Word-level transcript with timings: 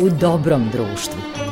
u 0.00 0.08
dobrom 0.10 0.68
društvu. 0.72 1.47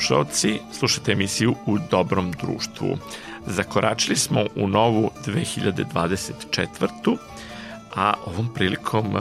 Slušalci, 0.00 0.60
slušate 0.72 1.12
emisiju 1.12 1.54
U 1.66 1.78
dobrom 1.90 2.32
društvu. 2.32 2.98
Zakoračili 3.46 4.16
smo 4.16 4.44
u 4.56 4.68
novu 4.68 5.10
2024. 5.26 7.16
A 7.94 8.14
ovom 8.26 8.48
prilikom 8.54 9.16
e, 9.16 9.20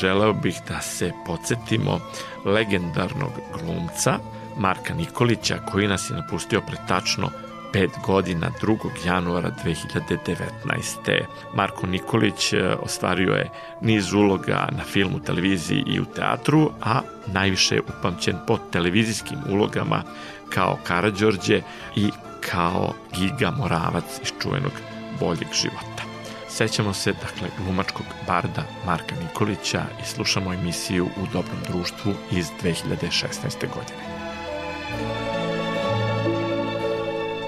želeo 0.00 0.32
bih 0.32 0.60
da 0.68 0.80
se 0.80 1.12
podsjetimo 1.26 2.00
legendarnog 2.44 3.32
glumca 3.58 4.18
Marka 4.58 4.94
Nikolića 4.94 5.58
koji 5.72 5.88
nas 5.88 6.10
je 6.10 6.16
napustio 6.16 6.60
pre 6.60 6.76
tačno 6.88 7.30
5 7.72 7.88
godina 8.06 8.50
2. 8.62 9.06
januara 9.06 9.50
2019. 9.64 11.24
Marko 11.54 11.86
Nikolić 11.86 12.52
e, 12.52 12.74
ostvario 12.82 13.32
je 13.32 13.50
niz 13.80 14.12
uloga 14.12 14.68
na 14.72 14.84
filmu, 14.84 15.20
televiziji 15.20 15.84
i 15.86 16.00
u 16.00 16.04
teatru, 16.04 16.70
a 16.82 17.00
najviše 17.26 17.74
je 17.74 17.82
upamćen 17.98 18.36
po 18.46 18.58
televizijskim 18.72 19.38
ulogama 19.50 20.02
kao 20.48 20.78
Karadžorđe 20.84 21.62
i 21.96 22.10
kao 22.40 22.92
Giga 23.18 23.50
Moravac 23.50 24.04
iz 24.22 24.32
čuvenog 24.42 24.72
boljeg 25.20 25.48
života. 25.62 26.02
Sećamo 26.48 26.92
se, 26.92 27.12
dakle, 27.12 27.48
glumačkog 27.58 28.06
barda 28.26 28.62
Marka 28.86 29.14
Nikolića 29.22 29.82
i 30.02 30.06
slušamo 30.06 30.52
emisiju 30.52 31.06
u 31.06 31.26
dobrom 31.32 31.58
društvu 31.68 32.12
iz 32.30 32.46
2016. 32.62 33.34
godine. 33.60 34.20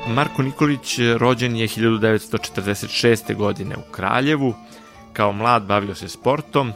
Marko 0.07 0.43
Nikolić 0.43 0.99
rođen 1.17 1.57
je 1.57 1.69
1946. 1.69 3.35
godine 3.35 3.77
u 3.77 3.93
Kraljevu. 3.93 4.55
Kao 5.13 5.33
mlad 5.33 5.63
bavio 5.63 5.95
se 5.95 6.09
sportom, 6.09 6.73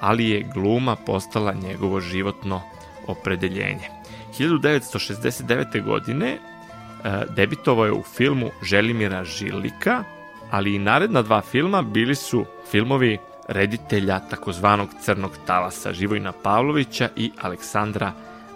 ali 0.00 0.30
je 0.30 0.48
gluma 0.54 0.96
postala 0.96 1.52
njegovo 1.52 2.00
životno 2.00 2.62
opredeljenje. 3.06 3.88
1969. 4.38 5.84
godine 5.84 6.28
e, 6.28 6.38
debitovao 7.36 7.84
je 7.84 7.92
u 7.92 8.02
filmu 8.02 8.50
Želimira 8.62 9.24
Žilika, 9.24 10.04
ali 10.50 10.74
i 10.74 10.78
naredna 10.78 11.22
dva 11.22 11.40
filma 11.40 11.82
bili 11.82 12.14
su 12.14 12.44
filmovi 12.70 13.18
reditelja 13.48 14.20
takozvanog 14.30 14.88
Crnog 15.02 15.30
talasa 15.46 15.92
Živojna 15.92 16.32
Pavlovića 16.32 17.08
i 17.16 17.30
Aleksandra 17.40 18.12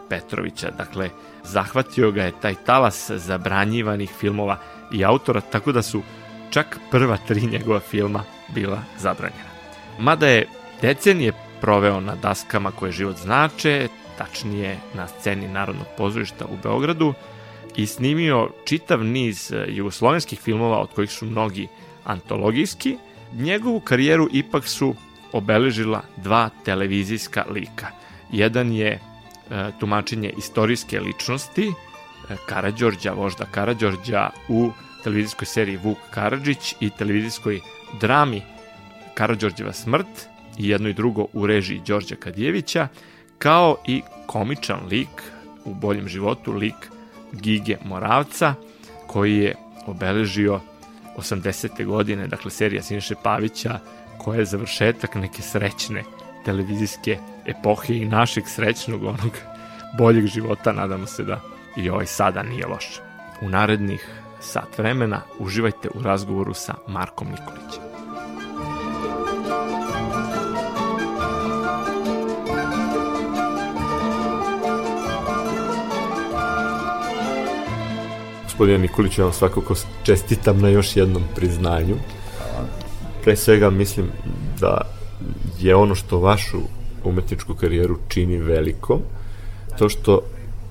Petrovića. 0.09 0.71
Dakle, 0.71 1.11
zahvatio 1.45 2.11
ga 2.11 2.23
je 2.23 2.41
taj 2.41 2.55
talas 2.55 3.11
zabranjivanih 3.11 4.11
filmova 4.21 4.59
i 4.93 5.05
autora, 5.05 5.41
tako 5.41 5.73
da 5.73 5.83
su 5.83 6.03
čak 6.51 6.79
prva 6.91 7.17
tri 7.17 7.47
njegova 7.47 7.81
filma 7.81 8.25
bila 8.55 8.83
zabranjena. 8.99 9.55
Mada 9.99 10.29
je 10.29 10.49
decenije 10.83 11.33
proveo 11.61 12.01
na 12.01 12.15
daskama 12.15 12.71
koje 12.71 12.93
život 12.93 13.17
znače, 13.17 13.89
tačnije 14.19 14.79
na 14.95 15.09
sceni 15.09 15.49
Narodnog 15.49 15.87
pozorišta 15.97 16.45
u 16.45 16.57
Beogradu, 16.63 17.15
i 17.77 17.87
snimio 17.87 18.51
čitav 18.65 19.05
niz 19.05 19.53
jugoslovenskih 19.69 20.41
filmova, 20.41 20.79
od 20.79 20.89
kojih 20.95 21.11
su 21.11 21.27
mnogi 21.27 21.69
antologijski, 22.05 22.97
njegovu 23.33 23.81
karijeru 23.81 24.29
ipak 24.33 24.67
su 24.67 24.95
obeležila 25.33 26.03
dva 26.17 26.51
televizijska 26.65 27.45
lika. 27.51 27.87
Jedan 28.33 28.73
je 28.73 29.01
tumačenje 29.81 30.33
istorijske 30.39 31.01
ličnosti 31.01 31.69
e, 31.69 32.37
Karadžorđa, 32.47 33.13
vožda 33.13 33.45
Karadžorđa 33.45 34.31
u 34.49 34.71
televizijskoj 35.05 35.47
seriji 35.47 35.77
Vuk 35.77 35.99
Karadžić 36.11 36.75
i 36.81 36.91
televizijskoj 36.91 37.61
drami 38.01 38.43
Karadžorđeva 39.15 39.73
smrt 39.73 40.07
i 40.59 40.69
jedno 40.69 40.89
i 40.89 40.93
drugo 40.93 41.27
u 41.33 41.47
režiji 41.47 41.83
Đorđa 41.87 42.17
Kadijevića, 42.17 42.89
kao 43.39 43.77
i 43.87 44.03
komičan 44.27 44.87
lik 44.91 45.23
u 45.65 45.75
boljem 45.75 46.09
životu, 46.09 46.53
lik 46.53 46.91
Gige 47.33 47.77
Moravca, 47.85 48.55
koji 49.07 49.37
je 49.37 49.55
obeležio 49.87 50.61
80. 51.17 51.85
godine, 51.87 52.27
dakle 52.27 52.51
serija 52.51 52.83
Siniše 52.83 53.15
Pavića, 53.23 53.79
koja 54.19 54.39
je 54.39 54.45
završetak 54.45 55.15
neke 55.15 55.43
srećne 55.43 56.03
televizijske 56.45 57.19
epohe 57.47 57.97
i 57.97 58.05
našeg 58.05 58.45
srećnog 58.47 59.05
onog 59.05 59.33
boljeg 59.99 60.27
života, 60.27 60.73
nadamo 60.73 61.07
se 61.07 61.25
da 61.25 61.41
i 61.77 61.91
ovaj 61.91 62.07
sada 62.07 62.43
nije 62.43 62.67
loš. 62.67 63.01
U 63.43 63.49
narednih 63.49 64.09
sat 64.41 64.79
vremena 64.79 65.21
uživajte 65.39 65.89
u 65.95 66.03
razgovoru 66.03 66.55
sa 66.55 66.75
Markom 66.89 67.29
Nikolićem. 67.29 67.83
Gospodine 78.43 78.79
Nikolić, 78.79 79.19
ja 79.19 79.25
vam 79.25 79.33
svakako 79.33 79.75
čestitam 80.03 80.61
na 80.61 80.69
još 80.69 80.97
jednom 80.97 81.23
priznanju. 81.35 81.97
Pre 83.25 83.37
svega 83.37 83.71
mislim 83.71 84.11
da 84.61 84.81
je 85.61 85.75
ono 85.75 85.95
što 85.95 86.19
vašu 86.19 86.61
umetničku 87.05 87.55
karijeru 87.55 87.97
čini 88.09 88.39
veliko, 88.39 89.01
to 89.79 89.89
što 89.89 90.21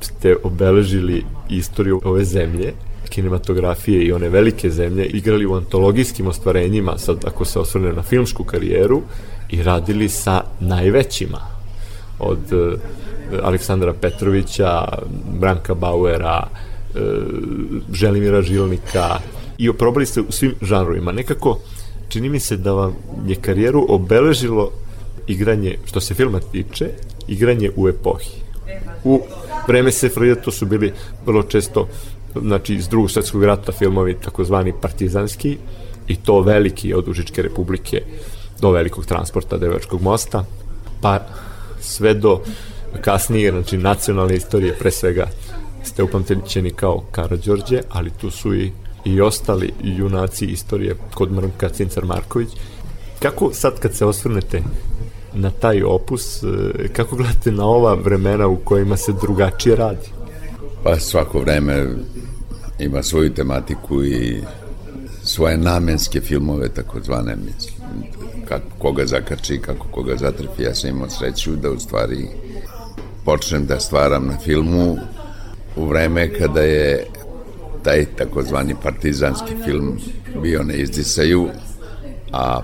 ste 0.01 0.35
obeležili 0.44 1.25
istoriju 1.49 2.01
ove 2.03 2.25
zemlje, 2.25 2.73
kinematografije 3.09 4.03
i 4.03 4.11
one 4.11 4.29
velike 4.29 4.69
zemlje, 4.69 5.05
igrali 5.05 5.45
u 5.45 5.53
antologijskim 5.53 6.27
ostvarenjima, 6.27 6.97
sad 6.97 7.25
ako 7.25 7.45
se 7.45 7.59
osvrne 7.59 7.94
na 7.94 8.01
filmsku 8.01 8.44
karijeru, 8.44 9.01
i 9.49 9.63
radili 9.63 10.09
sa 10.09 10.44
najvećima, 10.59 11.39
od 12.19 12.53
uh, 12.53 12.79
Aleksandra 13.44 13.94
Petrovića, 13.94 14.88
Branka 15.39 15.73
Bauera, 15.73 16.47
uh, 16.47 17.01
Želimira 17.94 18.41
Žilnika, 18.41 19.19
i 19.57 19.69
oprobali 19.69 20.05
ste 20.05 20.21
u 20.21 20.31
svim 20.31 20.55
žanrovima. 20.61 21.11
Nekako, 21.11 21.59
čini 22.09 22.29
mi 22.29 22.39
se 22.39 22.57
da 22.57 22.71
vam 22.71 22.95
je 23.27 23.35
karijeru 23.35 23.85
obeležilo 23.89 24.71
igranje, 25.28 25.78
što 25.85 26.01
se 26.01 26.13
filma 26.13 26.39
tiče, 26.39 26.89
igranje 27.28 27.72
u 27.75 27.89
epohi. 27.89 28.31
U 29.03 29.22
vreme 29.67 29.91
Sefrida 29.91 30.41
to 30.41 30.51
su 30.51 30.66
bili 30.66 30.94
vrlo 31.25 31.44
često 31.44 31.88
znači 32.41 32.73
iz 32.73 32.88
drugog 32.88 33.11
svetskog 33.11 33.44
rata 33.44 33.72
filmovi 33.72 34.17
takozvani 34.23 34.73
partizanski 34.81 35.57
i 36.07 36.16
to 36.16 36.41
veliki 36.41 36.94
od 36.94 37.07
Užičke 37.07 37.41
republike 37.41 38.03
do 38.62 38.72
velikog 38.72 39.06
transporta 39.06 39.57
Devačkog 39.57 40.01
mosta 40.01 40.45
pa 41.01 41.19
sve 41.81 42.13
do 42.13 42.41
kasnije 43.01 43.51
znači 43.51 43.78
nacionalne 43.78 44.35
istorije 44.35 44.75
pre 44.79 44.91
svega 44.91 45.28
ste 45.83 46.03
upamtećeni 46.03 46.72
kao 46.72 47.03
Karadžorđe 47.12 47.81
ali 47.89 48.12
tu 48.22 48.31
su 48.31 48.56
i 48.56 48.72
i 49.06 49.22
ostali 49.22 49.74
junaci 49.83 50.45
istorije 50.45 50.95
kod 51.13 51.31
Mrnka 51.31 51.69
Cincar 51.69 52.06
Marković. 52.06 52.50
Kako 53.19 53.53
sad 53.53 53.80
kad 53.80 53.95
se 53.95 54.06
osvrnete 54.06 54.62
na 55.35 55.51
taj 55.51 55.83
opus, 55.83 56.44
e, 56.44 56.47
kako 56.88 57.15
gledate 57.15 57.51
na 57.51 57.65
ova 57.65 57.94
vremena 57.94 58.47
u 58.47 58.56
kojima 58.56 58.97
se 58.97 59.13
drugačije 59.21 59.75
radi? 59.75 60.07
Pa 60.83 61.00
svako 61.00 61.39
vreme 61.39 61.88
ima 62.80 63.03
svoju 63.03 63.33
tematiku 63.33 64.03
i 64.03 64.41
svoje 65.24 65.57
namenske 65.57 66.21
filmove, 66.21 66.69
takozvane, 66.69 67.35
mislim, 67.35 67.74
kako 68.47 68.65
koga 68.80 69.06
zakači, 69.06 69.57
kako 69.57 69.88
koga 69.88 70.15
zatrpi. 70.18 70.63
Ja 70.63 70.75
sam 70.75 70.89
imao 70.89 71.09
sreću 71.09 71.56
da 71.56 71.71
u 71.71 71.79
stvari 71.79 72.27
počnem 73.25 73.65
da 73.65 73.79
stvaram 73.79 74.27
na 74.27 74.39
filmu 74.39 74.97
u 75.75 75.86
vreme 75.86 76.33
kada 76.39 76.62
je 76.62 77.06
taj 77.83 78.06
takozvani 78.06 78.75
partizanski 78.83 79.53
film 79.65 80.00
bio 80.41 80.63
na 80.63 80.74
izdisaju, 80.74 81.47
a 82.31 82.62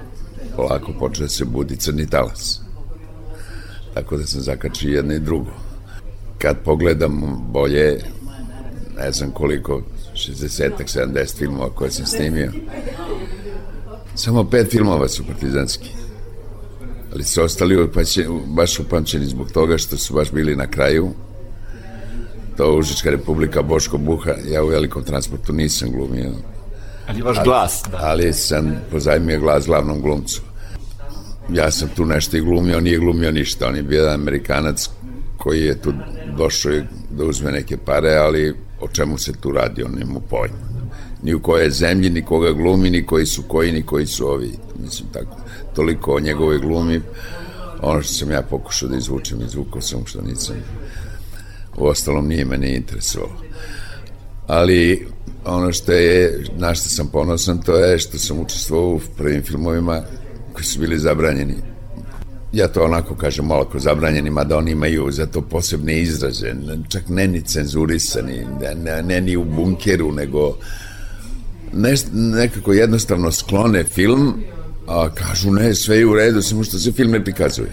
polako 0.60 0.94
počeo 1.00 1.24
da 1.24 1.30
se 1.30 1.46
budi 1.46 1.76
crni 1.76 2.10
talas. 2.10 2.62
Tako 3.94 4.18
da 4.18 4.26
sam 4.26 4.42
zakačio 4.42 4.96
jedno 4.96 5.14
i 5.14 5.20
drugo. 5.20 5.52
Kad 6.38 6.58
pogledam 6.64 7.38
bolje, 7.52 8.02
ne 8.98 9.12
znam 9.12 9.32
koliko, 9.32 9.82
60-ak, 10.14 10.98
70 11.14 11.38
filmova 11.38 11.70
koje 11.70 11.92
sam 11.92 12.06
snimio, 12.06 12.52
samo 14.16 14.50
pet 14.50 14.72
filmova 14.72 15.08
su 15.08 15.28
partizanski. 15.28 15.90
ali 17.14 17.24
su 17.24 17.44
ostali 17.44 17.90
baš 18.46 18.80
upamćeni 18.80 19.26
zbog 19.26 19.52
toga 19.52 19.78
što 19.78 19.98
su 19.98 20.14
baš 20.14 20.32
bili 20.32 20.56
na 20.56 20.68
kraju 20.68 21.10
to 22.58 22.76
Užička 22.78 23.10
republika 23.10 23.62
Boško 23.62 23.98
Buha 23.98 24.34
ja 24.52 24.64
u 24.64 24.68
velikom 24.68 25.04
transportu 25.04 25.54
nisam 25.54 25.92
glumio 25.92 26.32
ali 27.08 27.22
vaš 27.22 27.38
glas 27.44 27.84
da. 27.92 27.98
ali 28.02 28.34
sam 28.34 28.82
pozajmio 28.92 29.40
glas 29.40 29.66
glavnom 29.66 30.02
glumcu 30.02 30.42
ja 31.54 31.72
sam 31.72 31.90
tu 31.96 32.06
nešto 32.06 32.38
i 32.38 32.42
glumio 32.42 32.80
nije 32.80 33.00
glumio 33.00 33.32
ništa 33.32 33.68
on 33.68 33.76
je 33.76 33.84
bio 33.84 34.00
jedan 34.00 34.22
amerikanac 34.22 34.90
koji 35.38 35.62
je 35.62 35.82
tu 35.82 35.94
došao 36.38 36.72
da 37.10 37.26
uzme 37.26 37.52
neke 37.52 37.78
pare 37.78 38.16
ali 38.16 38.54
o 38.82 38.88
čemu 38.88 39.18
se 39.18 39.34
tu 39.42 39.52
radi 39.52 39.84
on 39.84 39.92
nema 39.92 40.20
pojma 40.30 40.70
ni 41.24 41.34
u 41.34 41.40
kojoj 41.40 41.70
zemlji, 41.70 42.10
ni 42.10 42.26
koga 42.26 42.52
glumi, 42.52 42.90
ni 42.90 43.06
koji 43.06 43.26
su 43.26 43.44
koji, 43.48 43.72
ni 43.72 43.86
koji 43.86 44.06
su 44.06 44.28
ovi. 44.28 44.52
Mislim, 44.84 45.10
tako, 45.14 45.38
toliko 45.76 46.16
o 46.16 46.20
njegovoj 46.20 46.60
glumi. 46.60 47.02
Ono 47.82 48.02
što 48.02 48.14
sam 48.14 48.32
ja 48.32 48.42
pokušao 48.42 48.90
da 48.90 48.98
izvučem, 48.98 49.42
izvukao 49.42 49.82
sam 49.82 50.06
što 50.06 50.22
nisam. 50.22 50.56
U 51.78 51.88
ostalom 51.88 52.28
nije 52.28 52.46
mene 52.46 52.76
interesovalo. 52.76 53.42
Ali 54.48 55.08
ono 55.46 55.72
što 55.72 55.92
je, 55.92 56.44
na 56.58 56.76
što 56.76 56.90
sam 56.90 57.08
ponosan, 57.08 57.62
to 57.62 57.78
je 57.78 58.00
što 58.00 58.18
sam 58.18 58.40
učestvovao 58.40 58.90
u 58.90 59.02
prvim 59.18 59.44
filmovima 59.44 60.02
koji 60.60 60.66
su 60.66 60.80
bili 60.80 61.00
zabranjeni. 61.00 61.56
Ja 62.54 62.68
to 62.68 62.84
onako 62.84 63.16
kažem 63.16 63.46
malako 63.46 63.80
zabranjeni, 63.80 64.30
mada 64.30 64.58
oni 64.58 64.72
imaju 64.72 65.12
za 65.12 65.26
to 65.26 65.42
posebne 65.42 66.02
izraze, 66.02 66.54
čak 66.90 67.04
ne 67.10 67.28
ni 67.28 67.42
cenzurisani, 67.42 68.46
ne, 68.62 68.76
ne, 68.76 69.04
ne 69.04 69.22
ni 69.22 69.38
u 69.38 69.44
bunkeru, 69.44 70.12
nego 70.12 70.58
ne, 71.74 71.94
nekako 72.14 72.74
jednostavno 72.74 73.32
sklone 73.32 73.84
film, 73.84 74.34
a 74.88 75.10
kažu 75.14 75.52
ne, 75.52 75.76
sve 75.76 75.98
je 75.98 76.06
u 76.06 76.16
redu, 76.16 76.42
samo 76.42 76.64
što 76.64 76.80
se 76.80 76.92
film 76.92 77.12
ne 77.12 77.24
prikazuje. 77.24 77.72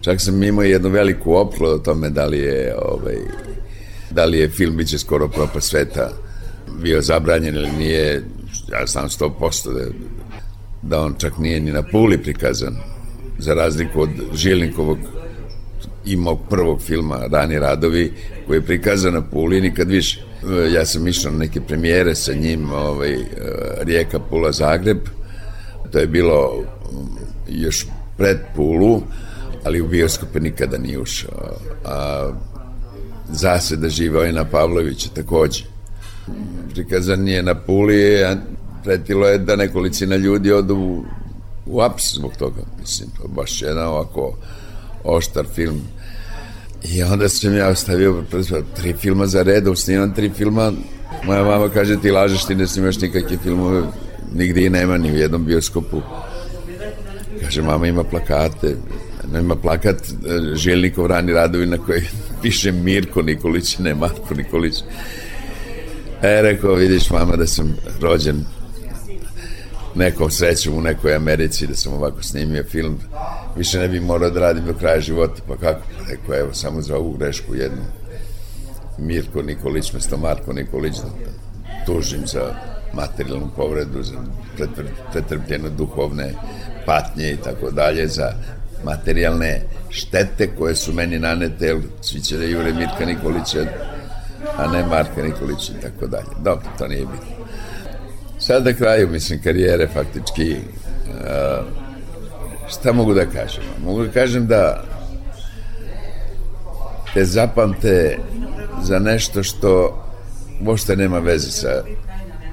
Čak 0.00 0.20
sam 0.20 0.42
imao 0.42 0.64
jednu 0.64 0.88
veliku 0.88 1.34
oplu 1.34 1.68
o 1.68 1.78
tome 1.78 2.10
da 2.10 2.26
li 2.26 2.38
je, 2.38 2.74
ovaj, 2.82 3.16
da 4.10 4.24
li 4.24 4.38
je 4.38 4.48
film 4.48 4.76
biće 4.76 4.98
skoro 4.98 5.28
propa 5.28 5.60
sveta 5.60 6.10
bio 6.82 7.02
zabranjen 7.02 7.54
ili 7.54 7.70
nije, 7.70 8.24
ja 8.72 8.86
znam 8.86 9.08
100% 9.08 9.74
da, 9.74 9.84
da 10.88 11.00
on 11.00 11.14
čak 11.18 11.38
nije 11.38 11.60
ni 11.60 11.72
na 11.72 11.82
puli 11.82 12.18
prikazan, 12.18 12.76
za 13.38 13.54
razliku 13.54 14.00
od 14.00 14.10
Žilnikovog 14.34 14.98
i 16.04 16.16
mog 16.16 16.38
prvog 16.50 16.82
filma 16.82 17.26
Rani 17.30 17.58
radovi 17.58 18.12
koji 18.46 18.56
je 18.56 18.62
prikazan 18.62 19.14
na 19.14 19.22
Puli 19.22 19.60
nikad 19.60 19.90
više. 19.90 20.20
E, 20.20 20.72
ja 20.72 20.84
sam 20.84 21.08
išao 21.08 21.32
na 21.32 21.38
neke 21.38 21.60
premijere 21.60 22.14
sa 22.14 22.32
njim 22.32 22.72
ovaj, 22.72 23.12
e, 23.12 23.18
Rijeka, 23.80 24.18
Pula, 24.18 24.52
Zagreb. 24.52 24.98
To 25.92 25.98
je 25.98 26.06
bilo 26.06 26.64
mm, 26.92 26.96
još 27.48 27.86
pred 28.16 28.38
Pulu 28.56 29.02
ali 29.64 29.80
u 29.80 29.88
bioskope 29.88 30.40
nikada 30.40 30.78
nije 30.78 30.98
ušao. 30.98 31.56
A 31.84 32.30
zaseda 33.28 33.88
Živojina 33.88 34.44
Pavlovića 34.44 35.08
takođe. 35.14 35.64
Prikazan 36.74 37.28
je 37.28 37.42
na 37.42 37.54
Puli 37.54 38.24
pretilo 38.86 39.26
je 39.26 39.38
da 39.38 39.56
nekolicina 39.56 40.16
ljudi 40.16 40.52
odu 40.52 40.74
u, 40.76 41.04
u 41.66 41.80
aps 41.80 42.14
zbog 42.14 42.36
toga 42.38 42.62
mislim, 42.80 43.08
baš 43.28 43.62
jedan 43.62 43.86
ovako 43.86 44.36
oštar 45.04 45.46
film 45.54 45.80
I 46.84 47.02
onda 47.02 47.28
sam 47.28 47.56
ja 47.56 47.68
ostavio 47.68 48.24
tri 48.76 48.92
filma 48.92 49.26
za 49.26 49.42
redom, 49.42 49.76
snimam 49.76 50.14
tri 50.14 50.30
filma. 50.30 50.72
Moja 51.24 51.44
mama 51.44 51.68
kaže 51.68 52.00
ti 52.00 52.10
lažeš, 52.10 52.44
ti 52.44 52.54
ne 52.54 52.66
snimaš 52.66 53.00
nikakve 53.00 53.38
filmove, 53.42 53.82
nigde 54.34 54.66
i 54.66 54.70
nema, 54.70 54.98
ni 54.98 55.12
u 55.12 55.16
jednom 55.16 55.44
bioskopu. 55.44 56.02
Kaže, 57.42 57.62
mama 57.62 57.86
ima 57.86 58.04
plakate, 58.04 58.76
ima 59.40 59.56
plakat 59.56 59.96
Željnikov 60.54 61.06
rani 61.06 61.32
radovi 61.32 61.66
na 61.66 61.78
koji 61.78 62.02
piše 62.42 62.72
Mirko 62.72 63.22
Nikolić, 63.22 63.78
ne 63.78 63.94
Marko 63.94 64.34
Nikolić. 64.34 64.74
E, 66.22 66.42
rekao, 66.42 66.74
vidiš 66.74 67.10
mama 67.10 67.36
da 67.36 67.46
sam 67.46 67.76
rođen 68.00 68.44
nekom 69.96 70.30
srećom 70.30 70.78
u 70.78 70.80
nekoj 70.80 71.14
Americi, 71.14 71.66
da 71.66 71.74
sam 71.74 71.92
ovako 71.92 72.22
snimio 72.22 72.64
film 72.64 72.98
više 73.56 73.78
ne 73.78 73.88
bi 73.88 74.00
morao 74.00 74.30
da 74.30 74.40
radim 74.40 74.64
do 74.64 74.74
kraja 74.74 75.00
života, 75.00 75.42
pa 75.48 75.56
kako? 75.56 75.80
Pa 75.80 76.10
rekao, 76.10 76.34
evo, 76.34 76.54
samo 76.54 76.82
za 76.82 76.96
ovu 76.96 77.12
grešku 77.12 77.54
jednu. 77.54 77.82
Mirko 78.98 79.42
Nikolić, 79.42 79.92
mesto 79.92 80.16
Marko 80.16 80.52
Nikolić, 80.52 80.96
da 80.96 81.08
tužim 81.86 82.26
za 82.26 82.54
materijalnu 82.92 83.50
povredu, 83.56 84.02
za 84.02 84.14
pretrpljene 85.12 85.70
duhovne 85.70 86.34
patnje 86.86 87.30
i 87.30 87.36
tako 87.36 87.70
dalje, 87.70 88.08
za 88.08 88.32
materijalne 88.84 89.62
štete 89.90 90.48
koje 90.58 90.74
su 90.74 90.92
meni 90.92 91.18
nanete, 91.18 91.66
jer 91.66 91.76
svi 92.00 92.36
da 92.38 92.44
jure 92.44 92.72
Mirka 92.72 93.04
Nikolića, 93.06 93.66
a 94.56 94.72
ne 94.72 94.86
Marka 94.86 95.22
Nikolića 95.22 95.72
i 95.78 95.82
tako 95.82 96.06
dalje. 96.06 96.28
Dobro, 96.44 96.66
to 96.78 96.88
nije 96.88 97.06
bitno. 97.06 97.35
Sad 98.46 98.64
na 98.64 98.72
kraju, 98.72 99.08
mislim, 99.08 99.42
karijere 99.42 99.88
faktički 99.88 100.56
uh, 100.56 101.66
šta 102.68 102.92
mogu 102.92 103.14
da 103.14 103.26
kažem? 103.26 103.62
Mogu 103.84 104.04
da 104.04 104.10
kažem 104.10 104.46
da 104.46 104.84
te 107.14 107.24
zapamte 107.24 108.18
za 108.82 108.98
nešto 108.98 109.42
što 109.42 110.02
možda 110.60 110.94
nema 110.94 111.18
veze 111.18 111.50
sa, 111.50 111.82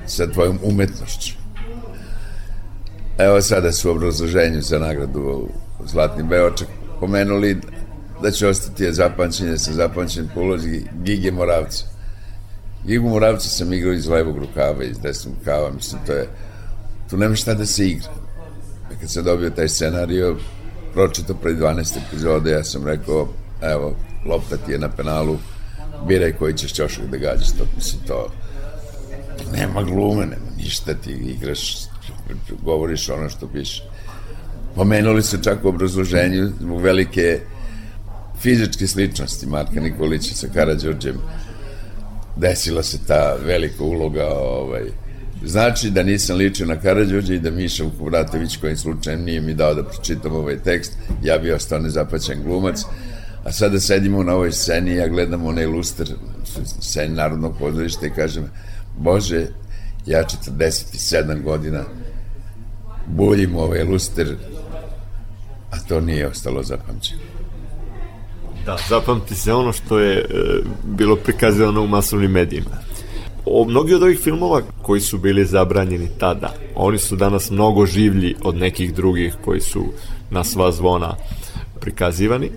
sa 0.06 0.28
tvojom 0.28 0.60
umetnošću. 0.64 1.34
Evo 3.18 3.42
sada 3.42 3.72
su 3.72 3.90
u 3.90 3.92
obrazloženju 3.92 4.62
za 4.62 4.80
nagradu 4.80 5.48
Zlatni 5.86 6.24
Beočak 6.24 6.68
pomenuli 7.00 7.58
da 8.22 8.32
će 8.32 8.48
ostati 8.48 8.84
je 8.84 8.94
zapamćenje 8.94 9.58
sa 9.58 9.74
zapamćenjem 9.74 10.32
po 10.34 10.42
ulozi 10.42 10.84
Gige 11.04 11.32
Moravca. 11.32 11.93
Gigu 12.86 13.10
Moravca 13.10 13.50
sam 13.50 13.74
igrao 13.74 13.94
iz 13.94 14.08
levog 14.08 14.38
rukava, 14.38 14.84
iz 14.84 15.00
desnog 15.00 15.36
rukava, 15.40 15.72
mislim, 15.72 16.02
to 16.06 16.14
je, 16.14 16.28
tu 17.10 17.18
nema 17.18 17.36
šta 17.36 17.54
da 17.54 17.66
se 17.66 17.88
igra 17.88 18.24
kad 19.04 19.12
sam 19.12 19.24
dobio 19.24 19.50
taj 19.50 19.70
scenario, 19.70 20.38
pročito 20.94 21.34
pred 21.34 21.58
12 21.58 21.98
epizode, 22.08 22.52
ja 22.52 22.64
sam 22.64 22.88
rekao, 22.88 23.28
evo, 23.62 23.96
lopta 24.26 24.58
ti 24.58 24.72
je 24.72 24.80
na 24.80 24.90
penalu, 24.90 25.38
biraj 26.08 26.32
koji 26.32 26.54
ćeš 26.54 26.74
čošak 26.74 27.06
da 27.12 27.18
gađaš, 27.18 27.52
to 27.52 27.66
mislim, 27.76 28.02
to 28.08 28.32
nema 29.52 29.84
glume, 29.84 30.26
nema 30.26 30.52
ništa, 30.58 30.94
ti 30.94 31.12
igraš, 31.12 31.78
govoriš 32.62 33.10
ono 33.10 33.30
što 33.30 33.48
piše. 33.48 33.84
Pomenuli 34.76 35.24
se 35.24 35.44
čak 35.44 35.66
u 35.66 35.68
obrazloženju 35.68 36.52
zbog 36.60 36.82
velike 36.82 37.40
fizičke 38.40 38.88
sličnosti 38.88 39.46
Marka 39.46 39.80
Nikolića 39.82 40.36
sa 40.36 40.48
Karadžorđem 40.54 41.16
desila 42.36 42.84
se 42.84 42.98
ta 43.08 43.36
velika 43.46 43.84
uloga 43.84 44.28
ovaj, 44.28 44.84
Znači 45.46 45.90
da 45.90 46.04
nisam 46.04 46.38
ličio 46.38 46.66
na 46.66 46.80
Karadžođe 46.80 47.36
i 47.36 47.40
da 47.40 47.52
Miša 47.52 47.84
Vukovratović 47.84 48.58
kojim 48.58 48.78
slučajem 48.78 49.24
nije 49.24 49.42
mi 49.42 49.54
dao 49.54 49.74
da 49.74 49.84
pročitam 49.84 50.36
ovaj 50.36 50.58
tekst, 50.60 50.94
ja 51.24 51.38
bi 51.38 51.52
ostao 51.52 51.80
nezapaćen 51.80 52.44
glumac. 52.44 52.84
A 53.44 53.52
sada 53.52 53.80
sedimo 53.80 54.24
na 54.24 54.34
ovoj 54.34 54.52
sceni 54.52 54.96
ja 54.96 55.08
gledam 55.08 55.46
onaj 55.46 55.66
luster 55.66 56.08
sceni 56.80 57.16
Narodnog 57.16 57.58
pozorišta 57.60 58.08
i 58.08 58.10
kažem 58.10 58.50
Bože, 58.98 59.48
ja 60.06 60.24
47 60.24 61.42
godina 61.44 61.84
buljim 63.08 63.56
ovaj 63.56 63.84
luster 63.84 64.36
a 65.72 65.80
to 65.88 66.02
nije 66.02 66.28
ostalo 66.28 66.64
zapamćeno. 66.64 67.22
Da, 68.66 68.78
zapamti 68.90 69.36
se 69.36 69.54
ono 69.54 69.74
što 69.74 70.00
je 70.00 70.18
e, 70.18 70.26
bilo 70.84 71.16
prikazano 71.16 71.82
u 71.82 71.88
masovnim 71.88 72.32
medijima 72.32 72.84
o, 73.46 73.66
mnogi 73.66 73.94
od 73.94 74.04
ovih 74.04 74.20
filmova 74.20 74.62
koji 74.82 75.02
su 75.02 75.18
bili 75.18 75.46
zabranjeni 75.46 76.10
tada, 76.18 76.54
oni 76.76 76.98
su 76.98 77.16
danas 77.16 77.52
mnogo 77.52 77.86
življi 77.86 78.36
od 78.44 78.56
nekih 78.56 78.94
drugih 78.94 79.36
koji 79.46 79.62
su 79.62 79.86
na 80.32 80.44
sva 80.44 80.72
zvona 80.72 81.16
prikazivani. 81.80 82.50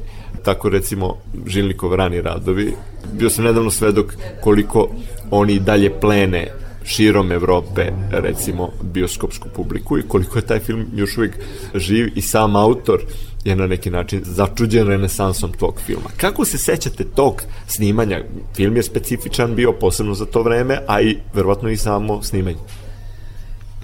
Tako 0.44 0.68
recimo 0.68 1.16
Žilnikov 1.46 1.94
rani 1.94 2.20
radovi. 2.20 2.74
Bio 3.12 3.30
sam 3.30 3.44
nedavno 3.44 3.70
svedok 3.70 4.14
koliko 4.40 4.88
oni 5.30 5.58
dalje 5.58 6.00
plene 6.00 6.46
širom 6.84 7.32
Evrope, 7.32 7.92
recimo, 8.10 8.70
bioskopsku 8.82 9.48
publiku 9.54 9.98
i 9.98 10.02
koliko 10.02 10.38
je 10.38 10.46
taj 10.46 10.60
film 10.60 10.86
još 10.94 11.18
uvijek 11.18 11.38
živ 11.74 12.12
i 12.14 12.22
sam 12.22 12.56
autor 12.56 13.00
je 13.46 13.56
na 13.56 13.66
neki 13.66 13.90
način 13.90 14.20
začuđen 14.24 14.86
renesansom 14.86 15.52
tog 15.52 15.80
filma. 15.86 16.10
Kako 16.16 16.44
se 16.44 16.58
sećate 16.58 17.04
tog 17.04 17.42
snimanja? 17.66 18.24
Film 18.56 18.76
je 18.76 18.82
specifičan 18.82 19.54
bio 19.54 19.72
posebno 19.72 20.14
za 20.14 20.26
to 20.26 20.42
vreme, 20.42 20.78
a 20.86 21.00
i 21.00 21.16
verovatno 21.34 21.68
i 21.68 21.76
samo 21.76 22.22
snimanje. 22.22 22.58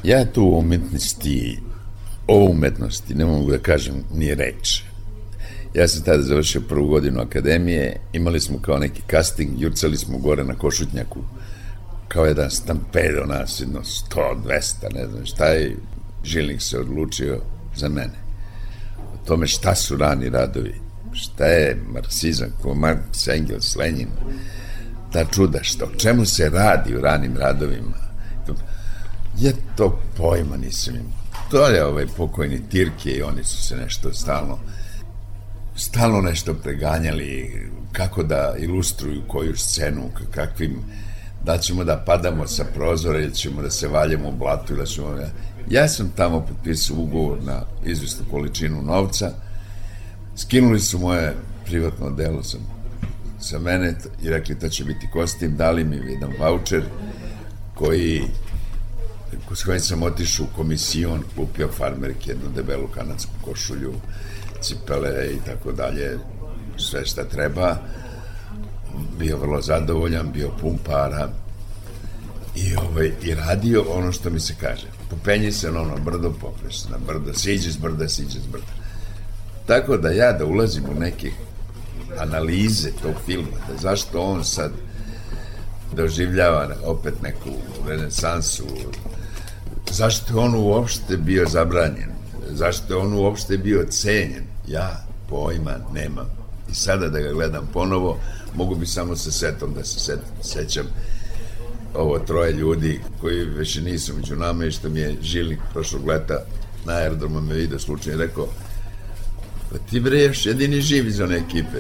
Ja 0.04 0.24
tu 0.24 0.54
o 0.54 0.58
umetnosti, 0.58 1.58
o 2.28 2.44
umetnosti, 2.50 3.14
ne 3.14 3.24
mogu 3.24 3.50
da 3.50 3.58
kažem 3.58 3.94
ni 4.14 4.34
reč. 4.34 4.82
Ja 5.74 5.88
sam 5.88 6.04
tada 6.04 6.22
završio 6.22 6.60
prvu 6.60 6.88
godinu 6.88 7.20
akademije, 7.20 8.00
imali 8.12 8.40
smo 8.40 8.58
kao 8.58 8.78
neki 8.78 9.02
casting, 9.10 9.60
jurcali 9.60 9.96
smo 9.96 10.18
gore 10.18 10.44
na 10.44 10.54
Košutnjaku, 10.54 11.20
kao 12.08 12.26
jedan 12.26 12.50
stampedo 12.50 13.24
nas, 13.26 13.60
jedno 13.60 13.80
100, 13.80 14.36
200, 14.46 14.94
ne 14.94 15.06
znam 15.06 15.26
šta 15.26 15.46
je, 15.46 15.76
Žilnik 16.24 16.62
se 16.62 16.78
odlučio 16.78 17.40
za 17.76 17.88
mene 17.88 18.21
tome 19.26 19.46
šta 19.46 19.74
su 19.74 19.96
rani 19.96 20.28
radovi, 20.28 20.80
šta 21.12 21.44
je 21.44 21.82
marksizam, 21.92 22.48
ko 22.62 22.74
Marks, 22.74 23.28
Engels, 23.28 23.76
Lenin, 23.76 24.08
ta 25.12 25.24
čuda, 25.24 25.58
što, 25.62 25.84
o 25.84 25.98
čemu 25.98 26.24
se 26.26 26.48
radi 26.48 26.96
u 26.96 27.00
ranim 27.00 27.36
radovima. 27.36 28.02
Je 29.38 29.52
to 29.76 30.00
pojma 30.16 30.56
nisam 30.56 30.94
imao. 30.94 31.22
To 31.50 31.66
je 31.66 31.84
ovaj 31.84 32.06
pokojni 32.16 32.68
Tirke 32.68 33.10
i 33.10 33.22
oni 33.22 33.44
su 33.44 33.62
se 33.62 33.76
nešto 33.76 34.12
stalno 34.12 34.58
stalno 35.76 36.20
nešto 36.20 36.54
preganjali 36.54 37.62
kako 37.92 38.22
da 38.22 38.54
ilustruju 38.58 39.22
koju 39.28 39.56
scenu, 39.56 40.10
kakvim 40.30 40.84
da 41.44 41.58
ćemo 41.58 41.84
da 41.84 42.02
padamo 42.06 42.46
sa 42.46 42.64
prozora 42.74 43.18
ili 43.20 43.34
ćemo 43.34 43.62
da 43.62 43.70
se 43.70 43.88
valjamo 43.88 44.28
u 44.28 44.36
blatu 44.36 44.72
ili 44.72 44.80
da 44.80 44.86
ćemo... 44.86 45.16
Ja 45.70 45.88
sam 45.88 46.12
tamo 46.16 46.40
potpisao 46.40 46.96
ugovor 46.96 47.38
na 47.42 47.62
izvestnu 47.84 48.24
količinu 48.30 48.82
novca, 48.82 49.30
skinuli 50.36 50.80
su 50.80 50.98
moje 50.98 51.36
privatno 51.64 52.10
delo 52.10 52.42
sam 52.42 52.60
sa 53.40 53.58
mene 53.58 53.94
i 54.22 54.28
rekli 54.28 54.54
da 54.54 54.68
će 54.68 54.84
biti 54.84 55.08
kostim, 55.12 55.56
dali 55.56 55.84
mi 55.84 55.96
jedan 55.96 56.32
voucher 56.38 56.82
koji 57.74 58.22
s 59.54 59.64
kojim 59.64 59.80
sam 59.80 60.02
otišao 60.02 60.46
u 60.46 60.56
komisijon, 60.56 61.22
kupio 61.36 61.68
farmerke, 61.68 62.30
jednu 62.30 62.50
debelu 62.54 62.88
kanadsku 62.88 63.32
košulju, 63.44 63.92
cipele 64.60 65.34
i 65.34 65.38
tako 65.46 65.72
dalje, 65.72 66.18
sve 66.76 67.06
šta 67.06 67.24
treba. 67.24 67.76
Bio 69.18 69.38
vrlo 69.38 69.62
zadovoljan, 69.62 70.32
bio 70.32 70.50
pun 70.60 70.78
para 70.84 71.28
i, 72.56 72.74
ovaj, 72.76 73.12
i 73.22 73.34
radio 73.34 73.84
ono 73.88 74.12
što 74.12 74.30
mi 74.30 74.40
se 74.40 74.54
kaže. 74.60 74.86
Popenji 75.12 75.52
se 75.52 75.72
na 75.72 75.80
ono 75.80 75.96
brdo, 75.96 76.32
popneš 76.40 76.84
na 76.84 76.98
brdo, 77.06 77.34
siđi 77.34 77.72
s 77.72 77.76
brda, 77.76 78.08
siđi 78.08 78.38
s 78.40 78.46
brda. 78.52 78.72
Tako 79.66 79.96
da 79.96 80.10
ja 80.10 80.32
da 80.32 80.46
ulazim 80.46 80.84
u 80.84 81.00
neke 81.00 81.30
analize 82.18 82.90
tog 83.02 83.14
filma, 83.26 83.56
da 83.68 83.76
zašto 83.76 84.22
on 84.22 84.44
sad 84.44 84.72
doživljava 85.92 86.68
opet 86.84 87.22
neku 87.22 87.50
renesansu, 87.88 88.64
zašto 89.90 90.32
je 90.32 90.38
on 90.38 90.54
uopšte 90.54 91.16
bio 91.16 91.48
zabranjen, 91.48 92.10
zašto 92.50 92.94
je 92.94 92.98
on 93.00 93.14
uopšte 93.14 93.58
bio 93.58 93.86
cenjen, 93.90 94.44
ja 94.66 95.04
pojma 95.28 95.76
nemam. 95.94 96.26
I 96.70 96.74
sada 96.74 97.08
da 97.08 97.20
ga 97.20 97.32
gledam 97.32 97.68
ponovo, 97.72 98.18
mogu 98.54 98.74
bi 98.74 98.86
samo 98.86 99.16
sa 99.16 99.30
setom 99.30 99.74
da 99.74 99.84
se 99.84 99.98
set, 99.98 100.20
sećam 100.42 100.86
ovo 101.94 102.18
troje 102.18 102.52
ljudi 102.52 103.00
koji 103.20 103.44
već 103.44 103.76
nisu 103.76 104.14
među 104.16 104.36
nama 104.36 104.64
i 104.64 104.70
što 104.70 104.88
mi 104.88 105.00
je 105.00 105.16
žilnik 105.22 105.58
prošlog 105.72 106.06
leta 106.06 106.38
na 106.84 106.92
aerodromu 106.92 107.40
me 107.40 107.54
vidio 107.54 107.78
slučajno 107.78 108.22
i 108.22 108.26
rekao 108.26 108.48
pa 109.72 109.78
ti 109.78 110.00
bre 110.00 110.18
još 110.18 110.46
jedini 110.46 110.80
živ 110.80 111.08
iz 111.08 111.20
one 111.20 111.36
ekipe. 111.36 111.78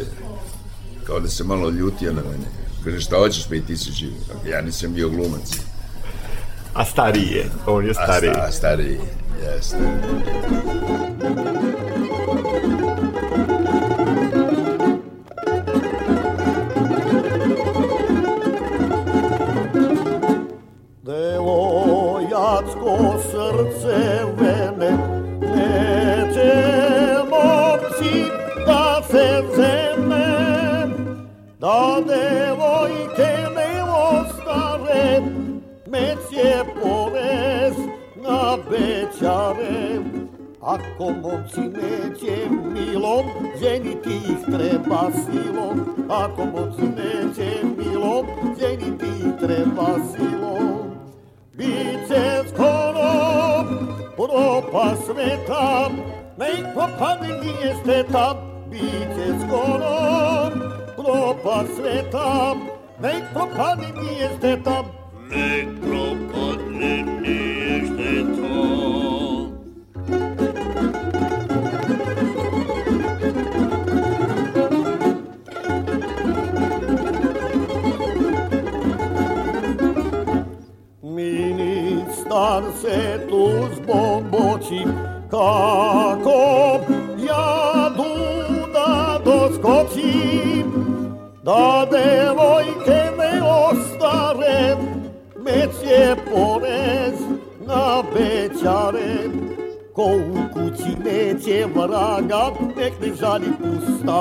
Kao 1.06 1.20
da 1.20 1.28
se 1.28 1.44
malo 1.44 1.70
ljutio 1.70 2.12
na 2.12 2.22
mene. 2.22 2.46
Kaže 2.84 3.00
šta 3.00 3.16
hoćeš 3.16 3.48
pa 3.48 3.54
i 3.54 3.60
ti 3.60 3.76
si 3.76 3.92
živ. 3.92 4.12
Ja 4.50 4.60
nisam 4.60 4.94
bio 4.94 5.08
glumac. 5.08 5.58
A 6.74 6.84
stariji 6.84 7.26
je 7.26 7.50
on 7.66 7.86
je 7.86 7.94
stariji. 7.94 8.30
a, 8.30 8.34
sta, 8.34 8.46
a 8.48 8.52
stariji 8.52 8.98
jeste 9.42 9.78
Ako 40.72 41.10
momci 41.22 41.60
neće 41.60 42.48
milom, 42.74 43.26
ženiti 43.60 44.10
ih 44.10 44.38
treba 44.46 45.10
silom. 45.24 45.80
Ako 46.10 46.44
momci 46.44 46.82
neće 46.82 47.50
milom, 47.76 48.26
ženiti 48.60 49.06
ih 49.06 49.32
treba 49.40 49.86
silom. 50.16 50.90
Biće 51.52 52.48
skoro 52.48 53.12
propa 54.16 54.96
sveta, 55.06 55.90
nek 56.38 56.74
propade 56.74 57.28
nije 57.42 57.74
šteta. 57.82 58.34
Biće 58.70 59.26
skoro 59.46 59.96
propa 60.96 61.64
sveta, 61.76 62.54
nek 63.02 63.22
propade 63.32 63.86
nije 64.02 64.30
šteta. 64.38 64.84
Nek 65.30 65.68
propadne 65.80 66.71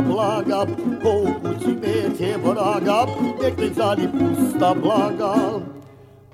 blaga. 0.07 0.65
Ko 1.03 1.09
u 1.09 1.27
kući 1.41 1.67
neće 1.67 2.37
vraga, 2.45 3.05
nek 3.43 3.57
ne 3.57 3.73
žali 3.77 4.07
pusta 4.11 4.75
blaga. 4.83 5.35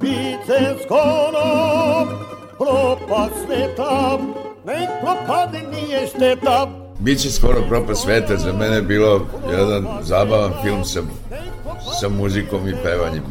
Biće 0.01 0.75
skoro 0.85 1.47
propad 2.57 3.29
sveta, 3.45 4.17
nek 4.65 4.89
propade 5.01 5.59
nije 5.71 6.07
šteta. 6.07 6.67
Biće 6.99 7.31
skoro 7.31 7.61
propad 7.69 7.97
sveta, 7.97 8.37
za 8.37 8.53
mene 8.53 8.75
je 8.75 8.81
bilo 8.81 9.25
jedan 9.51 9.87
zabavan 10.01 10.51
film 10.63 10.83
sa, 10.83 11.01
sa 11.99 12.09
muzikom 12.09 12.67
i 12.67 12.75
pevanjem. 12.83 13.23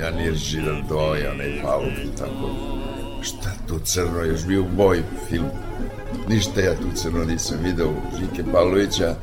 Ja 0.00 0.10
nije 0.10 0.34
Židan 0.34 0.82
Doja, 0.88 1.32
onaj 1.32 1.60
Pavlov 1.62 1.92
i 2.04 2.16
tako. 2.18 2.50
Šta 3.22 3.50
tu 3.68 3.78
crno, 3.84 4.24
još 4.24 4.46
bio 4.46 4.64
moj 4.76 5.02
film. 5.28 5.46
Ništa 6.28 6.60
ja 6.60 6.74
tu 6.74 6.86
crno 6.94 7.24
nisam 7.24 7.58
video 7.62 7.92
Žike 8.18 8.44
Pavlovića, 8.52 9.14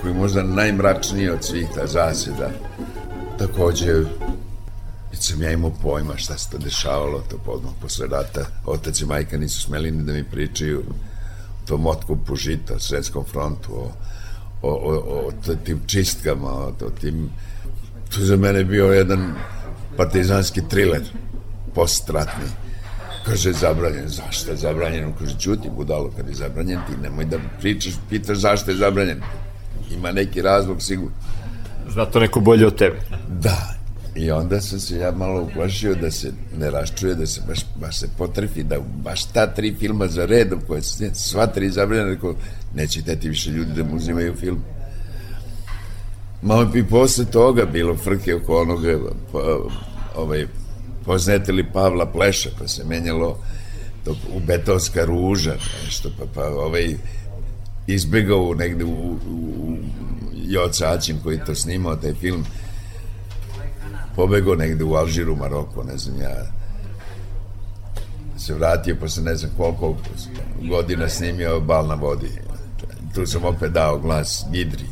koji 0.00 0.10
je 0.10 0.18
možda 0.18 0.42
najmračniji 0.42 1.28
od 1.28 1.44
svih 1.44 1.68
ta 1.74 1.86
zaseda. 1.86 2.50
Takođe, 3.38 4.04
Već 5.12 5.20
sam 5.30 5.42
ja 5.42 5.50
imao 5.50 5.70
pojma 5.82 6.16
šta 6.16 6.38
se 6.38 6.50
to 6.50 6.58
dešavalo, 6.58 7.24
to 7.30 7.36
odmah 7.46 7.72
posle 7.80 8.06
rata. 8.06 8.46
Otac 8.66 9.00
i 9.00 9.06
majka 9.06 9.38
nisu 9.38 9.60
smeli 9.60 9.90
ni 9.90 10.02
da 10.02 10.12
mi 10.12 10.24
pričaju 10.24 10.84
o 11.62 11.66
tom 11.66 11.86
otkupu 11.86 12.36
žita, 12.36 12.74
o 12.74 12.78
svetskom 12.78 13.24
frontu, 13.24 13.72
o, 13.74 13.90
o, 14.62 14.72
o, 14.72 15.28
o 15.28 15.54
tim 15.64 15.80
čistkama, 15.86 16.50
o, 16.50 16.72
o 16.86 16.90
tim... 17.00 17.30
To 18.14 18.24
za 18.24 18.36
mene 18.36 18.64
bio 18.64 18.92
jedan 18.92 19.34
partizanski 19.96 20.60
triler, 20.68 21.02
postratni. 21.74 22.48
Kaže, 23.24 23.52
zabranjen. 23.52 24.08
Zašto 24.08 24.50
je 24.50 24.56
zabranjen? 24.56 25.12
Kaže, 25.18 25.38
čuti, 25.38 25.70
budalo, 25.76 26.10
kad 26.16 26.28
je 26.28 26.34
zabranjen, 26.34 26.80
ti 26.86 27.02
nemoj 27.02 27.24
da 27.24 27.38
pričaš, 27.60 27.94
pitaš 28.10 28.38
zašto 28.38 28.70
je 28.70 28.76
zabranjen. 28.76 29.20
Ima 29.90 30.12
neki 30.12 30.42
razlog, 30.42 30.82
sigurno. 30.82 31.16
Zna 31.88 32.04
to 32.04 32.20
neko 32.20 32.40
bolje 32.40 32.66
od 32.66 32.78
tebe. 32.78 33.00
Da, 33.28 33.74
I 34.14 34.30
onda 34.30 34.60
sam 34.60 34.80
se 34.80 34.96
ja 34.98 35.10
malo 35.10 35.42
uplašio 35.42 35.94
da 35.94 36.10
se 36.10 36.32
ne 36.58 36.70
raščuje, 36.70 37.14
da 37.14 37.26
se 37.26 37.40
baš, 37.48 37.60
baš 37.80 37.98
se 37.98 38.08
potrefi, 38.18 38.62
da 38.62 38.78
baš 39.04 39.24
ta 39.24 39.46
tri 39.46 39.74
filma 39.78 40.06
za 40.08 40.26
redom, 40.26 40.60
koje 40.66 40.82
su 40.82 41.04
sva 41.14 41.46
tri 41.46 41.70
zabranjena, 41.70 42.10
rekao, 42.10 42.34
neće 42.74 43.02
teti 43.02 43.28
više 43.28 43.50
ljudi 43.50 43.72
da 43.72 43.84
mu 43.84 43.96
uzimaju 43.96 44.34
film. 44.36 44.60
Malo 46.42 46.64
bi 46.64 46.86
posle 46.88 47.24
toga 47.24 47.64
bilo 47.64 47.96
frke 47.96 48.34
oko 48.34 48.60
onoga, 48.60 48.98
pa, 49.32 49.38
ovaj, 50.16 50.46
poznete 51.04 51.52
li 51.52 51.72
Pavla 51.72 52.06
Pleša, 52.06 52.50
pa 52.58 52.68
se 52.68 52.84
menjalo 52.84 53.38
to, 54.04 54.10
u 54.10 54.40
betonska 54.40 55.04
ruža, 55.04 55.54
nešto, 55.84 56.10
pa, 56.18 56.24
pa 56.34 56.48
ovaj, 56.48 56.96
izbegao 57.86 58.54
negde 58.54 58.84
u, 58.84 58.88
u, 58.88 59.16
u 59.62 59.76
Joca 60.34 60.92
Aćim 60.92 61.18
koji 61.22 61.44
to 61.46 61.54
snimao, 61.54 61.96
taj 61.96 62.14
film, 62.14 62.44
pobego 64.16 64.54
negde 64.54 64.84
u 64.84 64.94
Alžiru, 64.94 65.36
Maroko, 65.36 65.82
ne 65.82 65.96
znam 65.98 66.20
ja. 66.20 66.46
se 68.38 68.54
vratio 68.54 68.96
posle 69.00 69.22
ne 69.22 69.36
znam 69.36 69.50
koliko 69.56 69.96
godina 70.68 71.08
snimio 71.08 71.60
Bal 71.60 71.86
na 71.86 71.94
vodi. 71.94 72.30
Tu 73.14 73.26
sam 73.26 73.44
opet 73.44 73.72
dao 73.72 73.98
glas 73.98 74.44
Gidri 74.52 74.84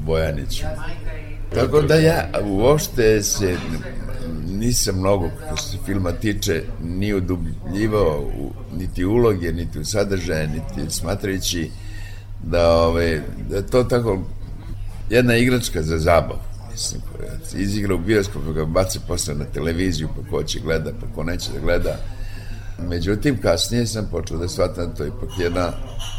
Bojaniću. 0.00 0.64
Tako 1.54 1.82
da 1.82 1.94
ja 1.94 2.28
uopšte 2.44 3.22
se 3.22 3.56
nisam 4.62 4.98
mnogo, 4.98 5.30
kako 5.40 5.56
se 5.56 5.76
filma 5.86 6.12
tiče, 6.12 6.62
ni 6.82 7.14
udubljivao 7.14 8.20
u, 8.38 8.52
niti 8.76 9.04
uloge, 9.04 9.52
niti 9.52 9.78
u 9.78 9.84
sadržaje, 9.84 10.48
niti 10.48 10.94
smatrajući 10.94 11.70
da, 12.42 12.72
ove, 12.72 13.22
da 13.50 13.62
to 13.62 13.84
tako 13.84 14.22
jedna 15.10 15.36
igračka 15.36 15.82
za 15.82 15.98
zabavu. 15.98 16.40
Mislim, 16.72 17.02
izigra 17.54 17.94
u 17.94 17.98
bioskop, 17.98 18.42
pa 18.46 18.52
ga 18.52 18.64
baca 18.64 19.00
posle 19.08 19.34
na 19.34 19.44
televiziju, 19.44 20.08
pa 20.16 20.30
ko 20.30 20.42
će 20.42 20.60
gleda, 20.60 20.90
pa 21.00 21.06
ko 21.14 21.24
neće 21.24 21.52
da 21.52 21.58
gleda. 21.58 21.96
Međutim, 22.88 23.40
kasnije 23.40 23.86
sam 23.86 24.08
počeo 24.10 24.38
da 24.38 24.48
shvatam 24.48 24.88
da 24.88 24.94
to 24.94 25.02
je 25.02 25.08
ipak 25.08 25.38
jedna 25.38 25.72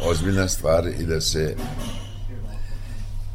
ozbiljna 0.05 0.47
stvar 0.47 0.87
i 0.99 1.05
da 1.05 1.21
se 1.21 1.55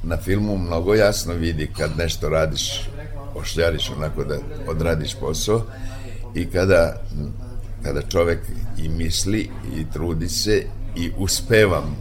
na 0.02 0.16
filmu 0.16 0.58
mnogo 0.58 0.94
jasno 0.94 1.34
vidi 1.34 1.70
kad 1.76 1.90
nešto 1.98 2.28
radiš, 2.28 2.88
ošljariš 3.34 3.90
onako 3.96 4.24
da 4.24 4.38
odradiš 4.68 5.14
posao 5.20 5.62
i 6.34 6.46
kada, 6.46 7.02
kada 7.82 8.02
čovek 8.02 8.38
i 8.78 8.88
misli 8.88 9.50
i 9.76 9.84
trudi 9.92 10.28
se 10.28 10.64
i 10.96 11.10
uspeva 11.18 11.80
mu. 11.80 11.96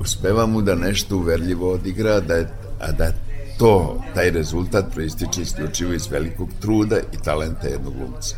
Uspeva 0.00 0.46
mu 0.46 0.62
da 0.62 0.74
nešto 0.74 1.16
uverljivo 1.16 1.72
odigra, 1.72 2.20
da 2.20 2.34
je, 2.34 2.48
a 2.80 2.92
da 2.92 3.12
to, 3.58 4.02
taj 4.14 4.30
rezultat 4.30 4.84
proističe 4.94 5.42
isključivo 5.42 5.92
iz 5.92 6.06
velikog 6.10 6.48
truda 6.60 6.98
i 6.98 7.22
talenta 7.24 7.68
jednog 7.68 7.94
glumca. 7.94 8.36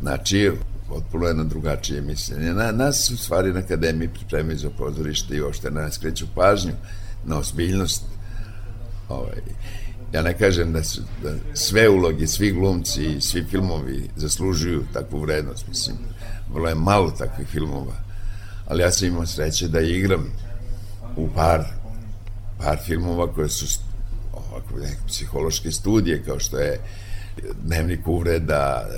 Znači, 0.00 0.52
potpuno 0.88 1.26
jedno 1.26 1.44
drugačije 1.44 2.00
mišljenje. 2.00 2.54
Na, 2.54 2.72
nas 2.72 3.10
u 3.10 3.16
stvari 3.16 3.52
na 3.52 3.58
akademiji 3.60 4.08
pripremaju 4.08 4.58
za 4.58 4.70
pozorište 4.78 5.36
i 5.36 5.42
ošte 5.42 5.70
nas 5.70 5.98
kreću 5.98 6.26
pažnju 6.34 6.72
na 7.24 7.38
osbiljnost. 7.38 8.02
Ovaj, 9.08 9.40
ja 10.12 10.22
ne 10.22 10.38
kažem 10.38 10.72
da, 10.72 10.84
su, 10.84 11.02
da 11.22 11.34
sve 11.54 11.88
uloge, 11.88 12.26
svi 12.26 12.52
glumci 12.52 13.04
i 13.04 13.20
svi 13.20 13.44
filmovi 13.50 14.10
zaslužuju 14.16 14.84
takvu 14.92 15.20
vrednost. 15.20 15.68
Mislim, 15.68 15.96
vrlo 16.52 16.68
je 16.68 16.74
malo 16.74 17.10
takvih 17.10 17.48
filmova. 17.48 17.94
Ali 18.66 18.82
ja 18.82 18.90
sam 18.90 19.08
imao 19.08 19.26
sreće 19.26 19.68
da 19.68 19.80
igram 19.80 20.26
u 21.16 21.28
par, 21.34 21.64
par 22.58 22.78
filmova 22.86 23.32
koje 23.32 23.48
su 23.48 23.80
ovako, 24.32 24.78
neke 24.78 25.00
psihološke 25.06 25.72
studije, 25.72 26.22
kao 26.24 26.38
što 26.38 26.58
je 26.58 26.80
Dnevnik 27.62 28.06
uvreda, 28.06 28.88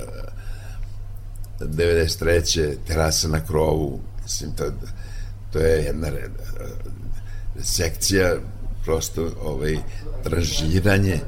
93. 1.59 2.75
terasa 2.87 3.27
na 3.27 3.45
krovu, 3.45 3.99
mislim, 4.23 4.51
to, 4.51 4.63
to 5.51 5.59
je 5.59 5.83
jedna 5.83 6.07
sekcija 7.61 8.35
prosto 8.85 9.29
ovaj, 9.43 9.77
tražiranje 10.23 11.19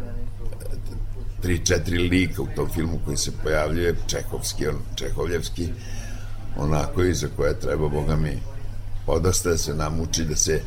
tri, 1.41 1.65
četiri 1.65 1.97
lika 1.97 2.41
u 2.41 2.47
tom 2.55 2.69
filmu 2.69 2.99
koji 3.05 3.17
se 3.17 3.31
pojavljuje, 3.43 3.95
Čehovski, 4.07 4.67
on, 4.67 4.75
Čehovljevski, 4.95 5.69
onako 6.57 7.03
i 7.03 7.13
za 7.13 7.27
koje 7.35 7.59
treba, 7.59 7.89
boga 7.89 8.15
mi, 8.15 8.39
podosta 9.05 9.49
da 9.49 9.57
se 9.57 9.75
namuči, 9.75 10.23
da 10.23 10.35
se, 10.35 10.61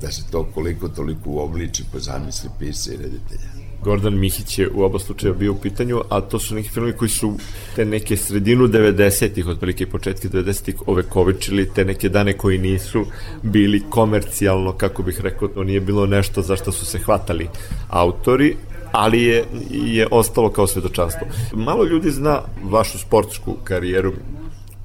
da 0.00 0.12
se 0.12 0.22
to 0.30 0.44
koliko 0.54 0.88
toliko 0.88 1.30
uobliči 1.30 1.84
po 1.92 2.00
zamisli 2.00 2.50
pisa 2.58 2.92
i 2.92 2.96
reditelja. 2.96 3.55
Gordon 3.86 4.18
Mihić 4.18 4.58
je 4.58 4.68
u 4.74 4.82
oba 4.82 4.98
slučaja 4.98 5.34
bio 5.34 5.52
u 5.52 5.60
pitanju, 5.60 6.00
a 6.08 6.20
to 6.20 6.38
su 6.38 6.54
neki 6.54 6.68
filmi 6.68 6.92
koji 6.92 7.08
su 7.08 7.34
te 7.76 7.84
neke 7.84 8.16
sredinu 8.16 8.68
90-ih, 8.68 9.46
otprilike 9.46 9.84
i 9.84 9.90
početke 9.90 10.28
90-ih, 10.28 10.74
ovekovičili 10.86 11.68
te 11.74 11.84
neke 11.84 12.08
dane 12.08 12.32
koji 12.32 12.58
nisu 12.58 13.04
bili 13.42 13.82
komercijalno, 13.90 14.72
kako 14.72 15.02
bih 15.02 15.20
rekao, 15.20 15.48
to 15.48 15.64
nije 15.64 15.80
bilo 15.80 16.06
nešto 16.06 16.42
za 16.42 16.56
što 16.56 16.72
su 16.72 16.86
se 16.86 16.98
hvatali 16.98 17.48
autori, 17.88 18.56
ali 18.92 19.22
je, 19.22 19.44
je 19.70 20.06
ostalo 20.10 20.50
kao 20.50 20.66
svedočanstvo. 20.66 21.26
Malo 21.52 21.84
ljudi 21.84 22.10
zna 22.10 22.40
vašu 22.62 22.98
sportsku 22.98 23.56
karijeru, 23.64 24.12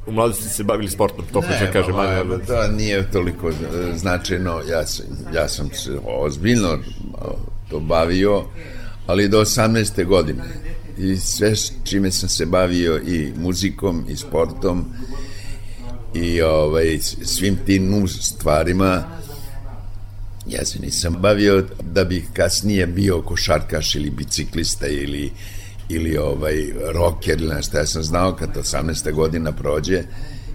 u 0.07 0.11
mladosti 0.11 0.49
se 0.49 0.63
bavili 0.63 0.89
sportom, 0.89 1.25
to 1.33 1.41
hoće 1.41 1.65
da 1.65 1.71
kaže 1.71 1.91
Manja. 1.91 2.23
To 2.47 2.67
nije 2.77 3.11
toliko 3.11 3.51
značajno, 3.95 4.61
ja 4.69 4.85
sam, 4.85 5.05
ja 5.35 5.47
sam 5.47 5.69
se 5.73 5.97
ozbiljno 6.05 6.77
to 7.69 7.79
bavio, 7.79 8.43
ali 9.11 9.29
do 9.29 9.41
18. 9.41 10.05
godine. 10.05 10.43
I 10.97 11.17
sve 11.17 11.53
čime 11.83 12.11
sam 12.11 12.29
se 12.29 12.45
bavio 12.45 12.97
i 12.97 13.33
muzikom 13.37 14.05
i 14.09 14.15
sportom 14.15 14.85
i 16.13 16.41
ovaj, 16.41 16.99
svim 17.23 17.57
tim 17.65 18.07
stvarima 18.07 19.03
ja 20.47 20.65
se 20.65 20.79
nisam 20.79 21.15
bavio 21.19 21.65
da 21.83 22.03
bih 22.03 22.23
kasnije 22.33 22.87
bio 22.87 23.21
košarkaš 23.21 23.95
ili 23.95 24.09
biciklista 24.09 24.87
ili 24.87 25.31
ili 25.89 26.17
ovaj 26.17 26.55
rocker 26.93 27.41
ili 27.41 27.55
nešto. 27.55 27.77
Ja 27.77 27.85
sam 27.85 28.03
znao 28.03 28.35
kad 28.35 28.55
18. 28.55 29.13
godina 29.13 29.51
prođe, 29.51 30.03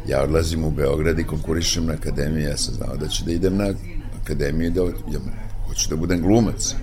ja 0.08 0.22
odlazim 0.22 0.64
u 0.64 0.70
Beograd 0.70 1.18
i 1.18 1.24
konkurišem 1.24 1.86
na 1.86 1.92
akademiji. 1.92 2.44
Ja 2.44 2.56
sam 2.56 2.74
znao 2.74 2.96
da 2.96 3.08
ću 3.08 3.24
da 3.24 3.32
idem 3.32 3.56
na 3.56 3.74
akademiju 4.22 4.70
da 4.70 4.80
ja, 4.80 5.20
hoću 5.68 5.90
da 5.90 5.96
budem 5.96 6.22
glumac 6.22 6.74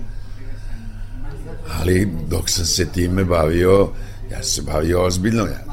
ali 1.70 2.08
dok 2.30 2.50
sam 2.50 2.66
se 2.66 2.86
time 2.86 3.24
bavio, 3.24 3.90
ja 4.32 4.44
sam 4.44 4.44
se 4.44 4.62
bavio 4.62 5.06
ozbiljno, 5.06 5.44
ja, 5.44 5.66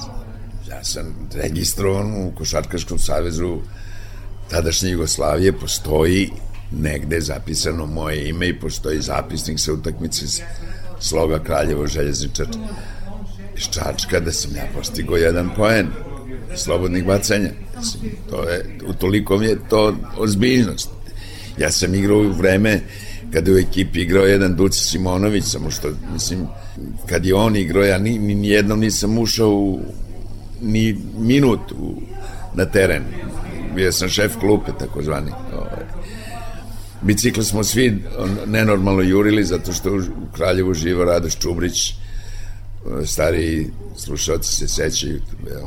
ja 0.69 0.85
sam 0.85 1.29
registrovan 1.35 2.15
u 2.15 2.33
Košarkaškom 2.35 2.99
savezu 2.99 3.59
tadašnje 4.51 4.91
Jugoslavije, 4.91 5.53
postoji 5.53 6.31
negde 6.73 7.21
zapisano 7.21 7.87
moje 7.87 8.29
ime 8.29 8.49
i 8.49 8.61
postoji 8.61 9.01
zapisnik 9.01 9.61
sa 9.61 9.73
utakmice 9.73 10.27
sloga 11.01 11.39
Kraljevo 11.39 11.87
željezničar 11.87 12.47
iz 13.57 13.65
Čačka 13.65 14.21
da 14.21 14.33
sam 14.33 14.57
ja 14.57 14.65
postigo 14.75 15.17
jedan 15.17 15.51
poen 15.57 15.87
slobodnih 16.57 17.05
bacanja. 17.05 17.51
To 18.31 18.43
je, 18.43 18.79
u 18.87 18.93
toliko 18.93 19.39
mi 19.39 19.47
je 19.47 19.59
to 19.69 19.97
ozbiljnost. 20.17 20.91
Ja 21.59 21.71
sam 21.71 21.95
igrao 21.95 22.19
u 22.19 22.33
vreme 22.33 22.81
kada 23.33 23.51
je 23.51 23.57
u 23.57 23.59
ekipi 23.59 24.01
igrao 24.01 24.25
jedan 24.25 24.57
Duci 24.57 24.81
Simonović, 24.81 25.45
samo 25.45 25.71
što, 25.71 25.89
mislim, 26.13 26.47
kad 27.07 27.27
je 27.27 27.35
on 27.35 27.57
igrao, 27.57 27.85
ja 27.85 27.99
ni, 27.99 28.19
ni 28.19 28.49
jednom 28.49 28.81
nisam 28.81 29.19
ušao 29.19 29.51
u, 29.51 29.81
ni 30.63 30.97
minut 31.19 31.73
u, 31.73 32.01
na 32.55 32.65
teren. 32.65 33.03
Bio 33.75 33.93
sam 33.93 34.09
šef 34.09 34.37
klupe, 34.41 34.73
takozvani. 34.79 35.31
Ovaj. 35.53 35.85
Bicikle 37.03 37.45
smo 37.45 37.65
svi 37.65 38.03
nenormalno 38.47 39.03
jurili, 39.03 39.45
zato 39.45 39.73
što 39.73 39.97
u 39.97 40.35
Kraljevu 40.37 40.75
živo 40.75 41.05
Radoš 41.05 41.37
Čubrić, 41.39 41.95
stari 43.05 43.71
slušalci 43.97 44.53
se 44.55 44.69
sećaju 44.69 45.21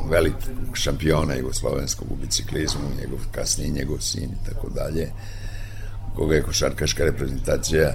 velikog 0.09 0.41
šampiona 0.73 1.35
jugoslovenskog 1.35 2.11
u 2.11 2.15
biciklizmu, 2.15 2.81
njegov 3.01 3.19
kasnije 3.31 3.69
njegov 3.69 3.97
sin 3.99 4.23
i 4.23 4.45
tako 4.49 4.69
dalje 4.69 5.11
koga 6.15 6.35
je 6.35 6.41
košarkaška 6.41 7.03
reprezentacija 7.03 7.93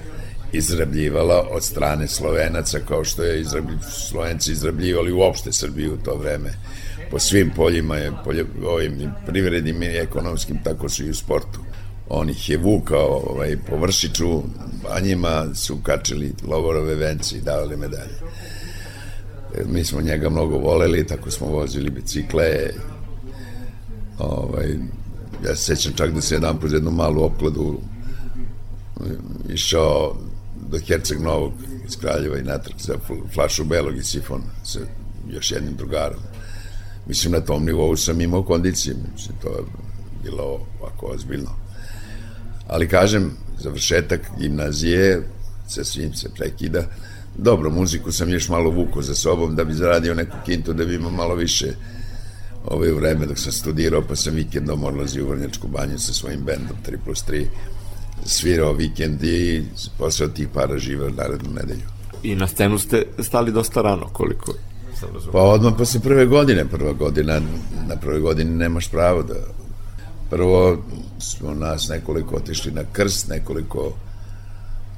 izrabljivala 0.52 1.48
od 1.50 1.64
strane 1.64 2.08
Slovenaca 2.08 2.78
kao 2.88 3.04
što 3.04 3.22
je 3.22 3.40
izrablj... 3.40 3.74
Slovenci 4.08 4.52
izrabljivali 4.52 5.12
uopšte 5.12 5.52
Srbiju 5.52 5.94
u 5.94 6.04
to 6.04 6.16
vreme. 6.16 6.52
Po 7.10 7.18
svim 7.18 7.50
poljima 7.56 7.96
je 7.96 8.12
polje, 8.24 8.44
ovim 8.66 9.10
privrednim 9.26 9.82
i 9.82 9.86
ekonomskim 9.86 10.58
tako 10.64 10.88
su 10.88 11.04
i 11.04 11.10
u 11.10 11.14
sportu. 11.14 11.60
On 12.08 12.30
ih 12.30 12.50
je 12.50 12.58
vukao 12.58 13.22
ovaj, 13.30 13.56
po 13.70 13.76
vršiću 13.76 14.42
a 14.90 15.00
njima 15.00 15.54
su 15.54 15.76
kačili 15.82 16.32
lovorove 16.48 16.94
vence 16.94 17.36
i 17.36 17.40
davali 17.40 17.76
medalje. 17.76 18.18
E, 19.54 19.64
mi 19.66 19.84
smo 19.84 20.00
njega 20.00 20.30
mnogo 20.30 20.58
voleli 20.58 21.06
tako 21.06 21.30
smo 21.30 21.46
vozili 21.46 21.90
bicikle. 21.90 22.70
Ovaj, 24.18 24.68
ja 25.46 25.56
se 25.56 25.76
sećam 25.76 25.92
čak 25.92 26.10
da 26.10 26.20
se 26.20 26.34
jedan 26.34 26.58
poz 26.60 26.72
jednu 26.72 26.90
malu 26.90 27.24
opkladu 27.24 27.80
išao 29.48 30.16
do 30.70 30.78
Herceg 30.78 31.20
Novog 31.20 31.52
iz 31.88 31.96
Kraljeva 31.96 32.38
i 32.38 32.42
natrag 32.42 32.78
za 32.78 32.94
flašu 33.34 33.64
belog 33.64 33.96
i 33.96 34.02
sifon 34.02 34.42
sa 34.64 34.78
još 35.30 35.52
jednim 35.52 35.76
drugarom. 35.76 36.20
Mislim, 37.06 37.32
na 37.32 37.40
tom 37.40 37.64
nivou 37.64 37.96
sam 37.96 38.20
imao 38.20 38.42
kondicije, 38.42 38.96
mislim, 39.14 39.36
to 39.42 39.48
je 39.48 39.64
bilo 40.22 40.66
ovako 40.80 41.06
ozbiljno. 41.06 41.50
Ali 42.66 42.88
kažem, 42.88 43.30
završetak 43.58 44.20
gimnazije, 44.38 45.22
sa 45.68 45.84
svim 45.84 46.14
se 46.14 46.28
prekida. 46.34 46.82
Dobro, 47.38 47.70
muziku 47.70 48.12
sam 48.12 48.30
još 48.30 48.48
malo 48.48 48.70
vuko 48.70 49.02
za 49.02 49.14
sobom 49.14 49.56
da 49.56 49.64
bi 49.64 49.74
zaradio 49.74 50.14
neku 50.14 50.36
kintu, 50.46 50.72
da 50.72 50.84
bi 50.84 50.94
imao 50.94 51.10
malo 51.10 51.34
više 51.34 51.66
ove 52.64 52.92
vreme 52.92 53.26
dok 53.26 53.38
sam 53.38 53.52
studirao, 53.52 54.02
pa 54.08 54.16
sam 54.16 54.34
vikendom 54.34 54.84
odlazio 54.84 55.24
u 55.24 55.28
Vrnjačku 55.28 55.68
banju 55.68 55.98
sa 55.98 56.12
svojim 56.12 56.40
bendom 56.40 56.76
3 56.86 56.96
plus 57.04 57.24
3 57.28 57.46
svirao 58.24 58.72
vikend 58.72 59.24
i 59.24 59.64
posle 59.98 60.34
tih 60.34 60.48
para 60.54 60.78
živeo 60.78 61.10
narednu 61.10 61.50
nedelju. 61.50 61.86
I 62.22 62.34
na 62.34 62.46
scenu 62.46 62.78
ste 62.78 63.06
stali 63.18 63.52
dosta 63.52 63.82
rano, 63.82 64.08
koliko 64.12 64.52
sam 65.00 65.08
razumio. 65.14 65.32
Pa 65.32 65.38
odmah 65.38 65.74
posle 65.78 66.00
prve 66.00 66.26
godine, 66.26 66.64
prva 66.64 66.92
godina, 66.92 67.40
na 67.88 67.96
prvoj 67.96 68.20
godini 68.20 68.50
nemaš 68.50 68.90
pravo 68.90 69.22
da... 69.22 69.34
Prvo 70.30 70.82
smo 71.18 71.54
nas 71.54 71.88
nekoliko 71.88 72.36
otišli 72.36 72.72
na 72.72 72.82
krst, 72.92 73.28
nekoliko 73.28 73.92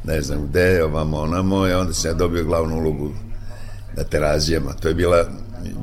ne 0.04 0.22
znam 0.22 0.46
gde, 0.46 0.84
ovamo 0.84 1.18
onamo, 1.20 1.68
i 1.68 1.72
onda 1.72 1.92
sam 1.92 2.10
ja 2.10 2.14
dobio 2.14 2.44
glavnu 2.44 2.76
ulogu 2.76 3.10
na 3.96 4.04
terazijama. 4.04 4.72
To 4.72 4.88
je 4.88 4.94
bila, 4.94 5.24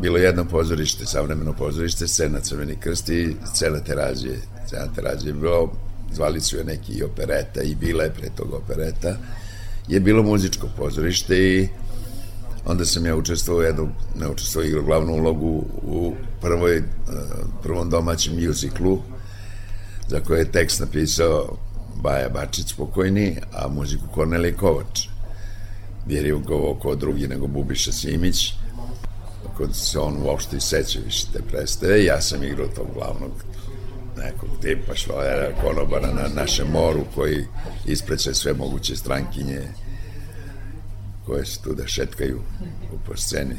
bilo 0.01 0.17
jedno 0.17 0.45
pozorište, 0.45 1.05
savremeno 1.05 1.53
pozorište, 1.53 2.07
scena 2.07 2.39
Crveni 2.39 2.75
krst 2.75 3.09
i 3.09 3.35
scena 3.53 3.79
terazije. 3.79 4.39
Scena 4.67 4.87
terazije 4.95 5.29
je 5.29 5.33
bilo, 5.33 5.71
zvali 6.13 6.41
su 6.41 6.57
je 6.57 6.63
neki 6.63 6.93
i 6.93 7.03
opereta 7.03 7.61
i 7.61 7.75
bila 7.75 8.03
je 8.03 8.13
pre 8.13 8.29
toga 8.35 8.57
opereta, 8.57 9.17
je 9.87 9.99
bilo 9.99 10.23
muzičko 10.23 10.67
pozorište 10.77 11.37
i 11.37 11.67
onda 12.65 12.85
sam 12.85 13.05
ja 13.05 13.15
učestvovao 13.15 13.63
jednu, 13.63 13.89
ne 14.19 14.27
učestvovao, 14.27 14.67
igrao 14.67 14.83
glavnu 14.83 15.13
ulogu 15.13 15.65
u 15.83 16.13
prvoj, 16.41 16.83
prvom 17.63 17.89
domaćem 17.89 18.35
mjuziklu, 18.35 19.01
za 20.07 20.19
koje 20.19 20.39
je 20.39 20.51
tekst 20.51 20.79
napisao 20.79 21.57
Baja 21.95 22.29
Bačić 22.29 22.73
pokojni, 22.73 23.35
a 23.53 23.67
muziku 23.67 24.03
Kornelij 24.13 24.55
Kovač. 24.55 25.07
Jer 26.07 26.25
je 26.25 26.35
ugovao 26.35 26.75
ko 26.75 26.95
drugi 26.95 27.27
nego 27.27 27.47
Bubiša 27.47 27.91
Simić, 27.91 28.53
kod 29.57 29.75
se 29.75 29.99
on 29.99 30.17
uopšte 30.23 30.57
i 30.57 30.61
seća 30.61 30.99
više 31.05 31.27
te 31.33 31.39
predstave. 31.41 32.03
Ja 32.03 32.21
sam 32.21 32.43
igrao 32.43 32.67
tog 32.67 32.87
glavnog 32.93 33.31
nekog 34.17 34.49
tipa 34.61 34.95
švalera 34.95 35.51
konobara 35.61 36.13
na 36.13 36.27
našem 36.35 36.67
moru 36.67 37.03
koji 37.15 37.45
ispreće 37.85 38.33
sve 38.33 38.53
moguće 38.53 38.95
strankinje 38.95 39.61
koje 41.25 41.45
se 41.45 41.61
tu 41.61 41.73
da 41.73 41.87
šetkaju 41.87 42.41
po 43.07 43.17
sceni. 43.17 43.55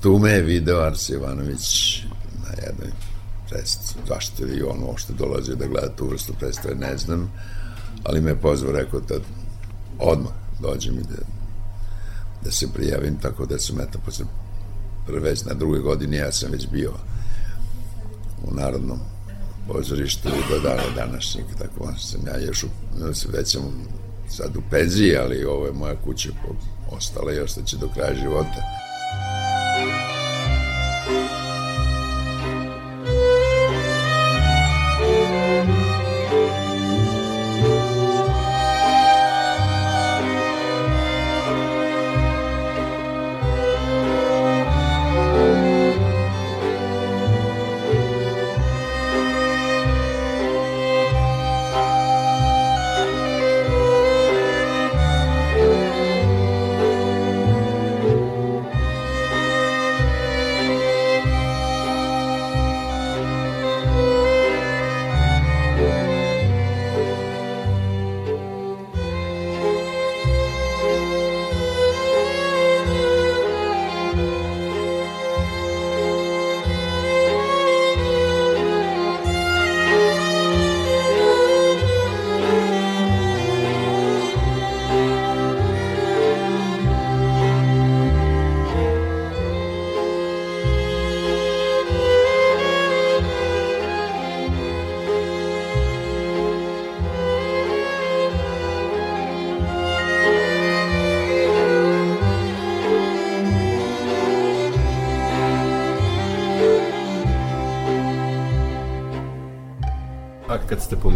Tu 0.00 0.18
me 0.18 0.30
je 0.30 0.42
video 0.42 0.80
Ars 0.80 1.08
Ivanović 1.08 2.02
na 2.44 2.50
jednoj 2.66 2.90
predstavi. 3.48 4.06
Zašto 4.08 4.44
je 4.44 4.64
on 4.64 4.82
uopšte 4.82 5.12
dolazio 5.12 5.54
da 5.54 5.66
gleda 5.66 5.96
tu 5.96 6.08
vrstu 6.08 6.32
predstave, 6.38 6.74
ne 6.74 6.98
znam, 6.98 7.32
ali 8.04 8.20
me 8.20 8.30
je 8.30 8.40
pozvao, 8.40 8.72
rekao 8.72 9.00
da 9.00 9.14
odmah 9.98 10.32
dođem 10.60 10.94
i 10.94 11.02
da, 11.02 11.22
da 12.44 12.50
se 12.50 12.72
prijavim, 12.74 13.16
tako 13.22 13.46
da 13.46 13.58
sam 13.58 13.80
eto 13.80 13.98
posle 14.04 14.24
prve, 15.06 15.34
na 15.46 15.54
druge 15.54 15.78
godine 15.78 16.16
ja 16.16 16.32
sam 16.32 16.50
već 16.50 16.68
bio 16.68 16.92
u 18.42 18.54
Narodnom 18.54 18.98
pozorištu 19.72 20.28
do 20.50 20.58
dana 20.58 20.82
današnjeg, 20.96 21.46
tako 21.58 21.92
sam 21.98 22.20
ja 22.26 22.46
još 22.46 22.64
u, 22.64 22.68
već 23.32 23.52
sam 23.52 23.88
sad 24.28 24.56
u 24.56 24.62
penziji, 24.70 25.16
ali 25.16 25.44
ovo 25.44 25.66
je 25.66 25.72
moja 25.72 25.94
kuća 26.04 26.28
ostala 26.90 27.32
i 27.32 27.40
ostaće 27.40 27.76
do 27.76 27.88
kraja 27.94 28.14
života. 28.14 28.89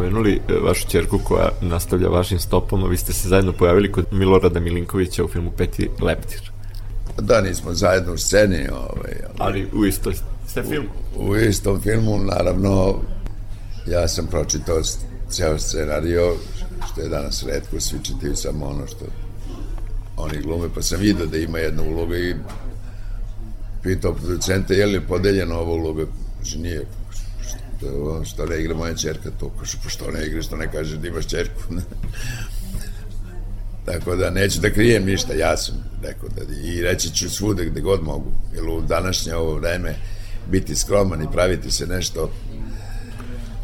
Kad 0.04 0.10
ste 0.10 0.10
pomenuli 0.10 0.40
e, 0.48 0.52
vašu 0.62 0.88
čerku 0.88 1.18
koja 1.24 1.48
nastavlja 1.60 2.08
vašim 2.08 2.38
stopama, 2.38 2.86
vi 2.86 2.96
ste 2.96 3.12
se 3.12 3.28
zajedno 3.28 3.52
pojavili 3.52 3.92
kod 3.92 4.06
Milorada 4.10 4.60
Milinkovića 4.60 5.24
u 5.24 5.28
filmu 5.28 5.50
Peti 5.56 5.90
leptir. 6.00 6.50
Da, 7.20 7.40
nismo 7.40 7.74
zajedno 7.74 8.12
u 8.12 8.16
sceni. 8.16 8.68
Ovaj, 8.68 9.14
ali, 9.38 9.38
ali 9.38 9.68
u 9.72 9.86
istoj 9.86 10.14
ste 10.48 10.62
filmu? 10.62 10.88
U, 11.16 11.30
u 11.30 11.36
istom 11.36 11.80
filmu, 11.80 12.18
naravno, 12.18 13.00
ja 13.86 14.08
sam 14.08 14.26
pročitao 14.26 14.82
ceo 15.30 15.58
scenario, 15.58 16.34
što 16.92 17.00
je 17.00 17.08
danas 17.08 17.44
redko, 17.46 17.80
svi 17.80 17.98
čitaju 18.02 18.36
samo 18.36 18.66
ono 18.66 18.86
što 18.86 19.04
oni 20.16 20.40
glume, 20.42 20.68
pa 20.74 20.82
sam 20.82 21.00
vidio 21.00 21.26
da 21.26 21.38
ima 21.38 21.58
jedna 21.58 21.82
uloga 21.82 22.16
i 22.16 22.34
pitao 23.82 24.14
producenta 24.14 24.74
je 24.74 24.86
li 24.86 25.00
podeljena 25.00 25.58
ova 25.58 25.72
uloga, 25.72 26.04
znači 26.36 26.58
nije, 26.58 26.84
što, 27.76 28.24
što 28.24 28.46
ne 28.46 28.60
igra 28.60 28.74
moja 28.74 28.94
čerka 28.94 29.30
to, 29.40 29.50
kaže, 29.60 29.78
pa 29.82 29.88
što 29.88 30.10
ne 30.10 30.26
igra, 30.26 30.42
što 30.42 30.56
ne 30.56 30.72
kaže 30.72 30.96
da 30.96 31.08
imaš 31.08 31.26
čerku. 31.26 31.60
Tako 33.86 34.16
da 34.16 34.30
neću 34.30 34.60
da 34.60 34.70
krijem 34.70 35.04
ništa, 35.04 35.34
ja 35.34 35.56
sam 35.56 35.74
rekao 36.02 36.28
da 36.28 36.42
i 36.64 36.82
reći 36.82 37.14
ću 37.14 37.30
svude 37.30 37.64
gde 37.64 37.80
god 37.80 38.02
mogu, 38.02 38.32
jer 38.54 38.68
u 38.68 38.80
današnje 38.80 39.34
ovo 39.34 39.54
vreme 39.54 39.94
biti 40.50 40.76
skroman 40.76 41.22
i 41.22 41.32
praviti 41.32 41.70
se 41.70 41.86
nešto 41.86 42.30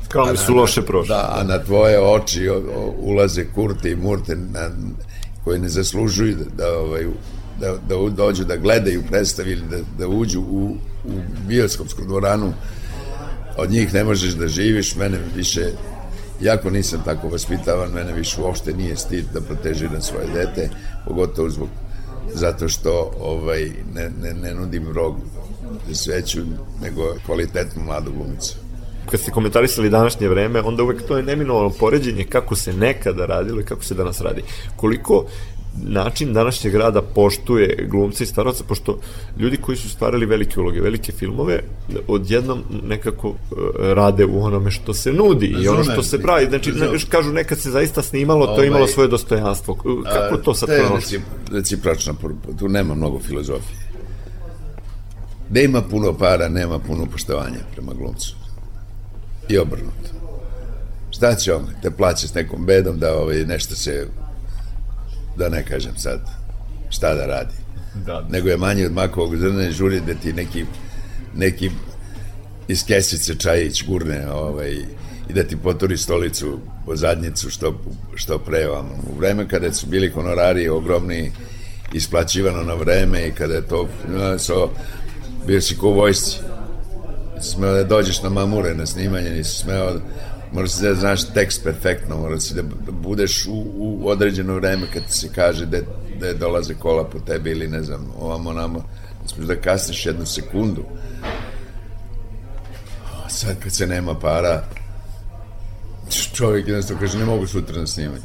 Skromni 0.04 0.36
su 0.36 0.54
loše 0.54 0.82
prošle. 0.82 1.16
Da, 1.16 1.34
a 1.36 1.44
na 1.44 1.58
tvoje 1.58 2.00
oči 2.00 2.48
o, 2.48 2.56
o, 2.56 2.94
ulaze 2.98 3.44
kurte 3.54 3.90
i 3.90 3.96
murte 3.96 4.36
na, 4.36 4.70
koji 5.44 5.58
ne 5.58 5.68
zaslužuju 5.68 6.36
da, 6.36 6.44
da, 6.56 6.78
ovaj, 6.78 7.06
da, 7.60 7.74
da 7.88 8.10
dođu 8.10 8.44
da 8.44 8.56
gledaju 8.56 9.02
predstavi 9.10 9.52
ili 9.52 9.62
da, 9.70 9.76
da 9.98 10.08
uđu 10.08 10.40
u, 10.40 10.76
u 11.04 11.12
bioskopsku 11.48 12.02
dvoranu 12.04 12.52
od 13.60 13.70
njih 13.70 13.94
ne 13.94 14.04
možeš 14.04 14.32
da 14.34 14.48
živiš, 14.48 14.96
mene 14.96 15.18
više, 15.36 15.66
jako 16.40 16.70
nisam 16.70 17.02
tako 17.04 17.28
vaspitavan, 17.28 17.90
mene 17.92 18.12
više 18.12 18.40
uopšte 18.40 18.72
nije 18.72 18.96
stid 18.96 19.24
da 19.34 19.40
protežiram 19.40 20.02
svoje 20.02 20.26
dete, 20.34 20.70
pogotovo 21.06 21.50
zbog 21.50 21.68
zato 22.34 22.68
što 22.68 23.12
ovaj, 23.20 23.70
ne, 23.94 24.10
ne, 24.22 24.34
ne 24.34 24.54
nudim 24.54 24.92
rog 24.92 25.16
sveću, 25.92 26.38
nego 26.82 27.14
kvalitetnu 27.26 27.84
mladu 27.84 28.12
glumicu 28.12 28.56
kad 29.10 29.20
ste 29.20 29.30
komentarisali 29.30 29.90
današnje 29.90 30.28
vreme, 30.28 30.60
onda 30.60 30.82
uvek 30.82 31.02
to 31.02 31.16
je 31.16 31.22
neminovano 31.22 31.70
poređenje 31.70 32.24
kako 32.24 32.56
se 32.56 32.72
nekada 32.72 33.26
radilo 33.26 33.60
i 33.60 33.64
kako 33.64 33.84
se 33.84 33.94
danas 33.94 34.20
radi. 34.20 34.42
Koliko 34.76 35.26
način 35.82 36.32
današnjeg 36.32 36.74
rada 36.74 37.02
poštuje 37.02 37.86
glumce 37.90 38.24
i 38.24 38.26
staroca, 38.26 38.64
pošto 38.64 38.98
ljudi 39.38 39.56
koji 39.56 39.76
su 39.76 39.88
stvarali 39.88 40.26
velike 40.26 40.60
uloge, 40.60 40.80
velike 40.80 41.12
filmove, 41.12 41.60
odjednom 42.08 42.62
nekako 42.82 43.28
uh, 43.28 43.36
rade 43.80 44.24
u 44.24 44.42
onome 44.44 44.70
što 44.70 44.94
se 44.94 45.12
nudi 45.12 45.46
i 45.46 45.68
ono 45.68 45.84
što 45.84 46.02
se 46.02 46.22
pravi. 46.22 46.46
Znači, 46.48 46.72
ne, 46.72 46.86
kažu 47.08 47.32
nekad 47.32 47.58
se 47.58 47.70
zaista 47.70 48.02
snimalo, 48.02 48.46
to 48.46 48.62
je 48.62 48.66
imalo 48.66 48.82
ovaj, 48.82 48.92
svoje 48.92 49.08
dostojanstvo. 49.08 49.74
Kako 50.04 50.36
to 50.36 50.54
sad 50.54 50.68
pronosi? 50.68 51.20
Recipročna, 51.52 52.14
tu 52.58 52.68
nema 52.68 52.94
mnogo 52.94 53.18
filozofije. 53.18 53.78
Da 55.48 55.60
ima 55.60 55.82
puno 55.82 56.18
para, 56.18 56.48
nema 56.48 56.78
puno 56.78 57.06
poštovanja 57.06 57.58
prema 57.72 57.92
glumcu. 57.92 58.36
I 59.48 59.58
obrnuto. 59.58 60.10
Šta 61.10 61.34
će 61.34 61.54
on? 61.54 61.66
Te 61.82 61.90
plaće 61.90 62.28
s 62.28 62.34
nekom 62.34 62.66
bedom 62.66 62.98
da 62.98 63.14
ovaj, 63.16 63.44
nešto 63.44 63.74
se 63.74 64.06
da 65.36 65.48
ne 65.48 65.64
kažem 65.64 65.96
sad 65.96 66.20
šta 66.90 67.14
da 67.14 67.26
radi. 67.26 67.54
Da, 67.94 68.12
da. 68.12 68.26
Nego 68.28 68.48
je 68.48 68.56
manje 68.56 68.86
od 68.86 68.92
makovog 68.92 69.36
zrna 69.36 69.68
i 69.68 69.72
žuri 69.72 70.00
da 70.00 70.14
ti 70.14 70.32
neki, 70.32 70.64
neki 71.34 71.70
iz 72.68 72.84
kesice 72.86 73.34
čajić 73.34 73.84
gurne 73.86 74.30
ovaj, 74.30 74.70
i 75.28 75.32
da 75.32 75.42
ti 75.42 75.56
poturi 75.56 75.96
stolicu 75.96 76.58
po 76.86 76.96
zadnjicu 76.96 77.50
što, 77.50 77.80
što 78.14 78.38
pre 78.38 78.66
vam. 78.66 78.90
U 79.12 79.18
vreme 79.18 79.48
kada 79.48 79.72
su 79.72 79.86
bili 79.86 80.10
honorari 80.10 80.68
ogromni 80.68 81.32
isplaćivano 81.92 82.62
na 82.62 82.74
vreme 82.74 83.28
i 83.28 83.32
kada 83.32 83.54
je 83.54 83.68
to 83.68 83.88
so, 84.38 84.70
bio 85.46 85.60
si 85.60 85.76
ko 85.76 85.88
u 85.88 85.94
vojsci 85.94 86.36
smeo 87.40 87.72
da 87.72 87.84
dođeš 87.84 88.22
na 88.22 88.28
mamure 88.28 88.74
na 88.74 88.86
snimanje 88.86 89.30
nisi 89.30 89.58
smeo 89.58 90.00
mora 90.52 90.68
si 90.68 90.82
da 90.82 90.94
znaš 90.94 91.32
tekst 91.34 91.64
perfektno 91.64 92.16
mora 92.16 92.40
si 92.40 92.54
da, 92.54 92.62
da 92.62 92.92
budeš 92.92 93.46
u, 93.46 93.64
u 93.76 94.08
određeno 94.08 94.54
vreme 94.54 94.86
kad 94.92 95.02
se 95.08 95.28
kaže 95.34 95.66
da, 95.66 95.78
da 96.20 96.34
dolaze 96.34 96.74
kola 96.74 97.04
po 97.04 97.18
tebi 97.18 97.50
ili 97.50 97.68
ne 97.68 97.82
znam 97.82 98.12
ovamo 98.20 98.52
namo 98.52 98.84
smeš 99.26 99.46
da 99.46 99.56
kasniš 99.56 100.06
jednu 100.06 100.26
sekundu. 100.26 100.84
Sad 103.28 103.60
kad 103.62 103.72
se 103.72 103.86
nema 103.86 104.14
para 104.14 104.64
čovjek 106.32 106.68
jednostavno 106.68 107.00
kaže 107.00 107.18
ne 107.18 107.24
mogu 107.24 107.46
sutra 107.46 107.80
na 107.80 107.86
snimanje 107.86 108.24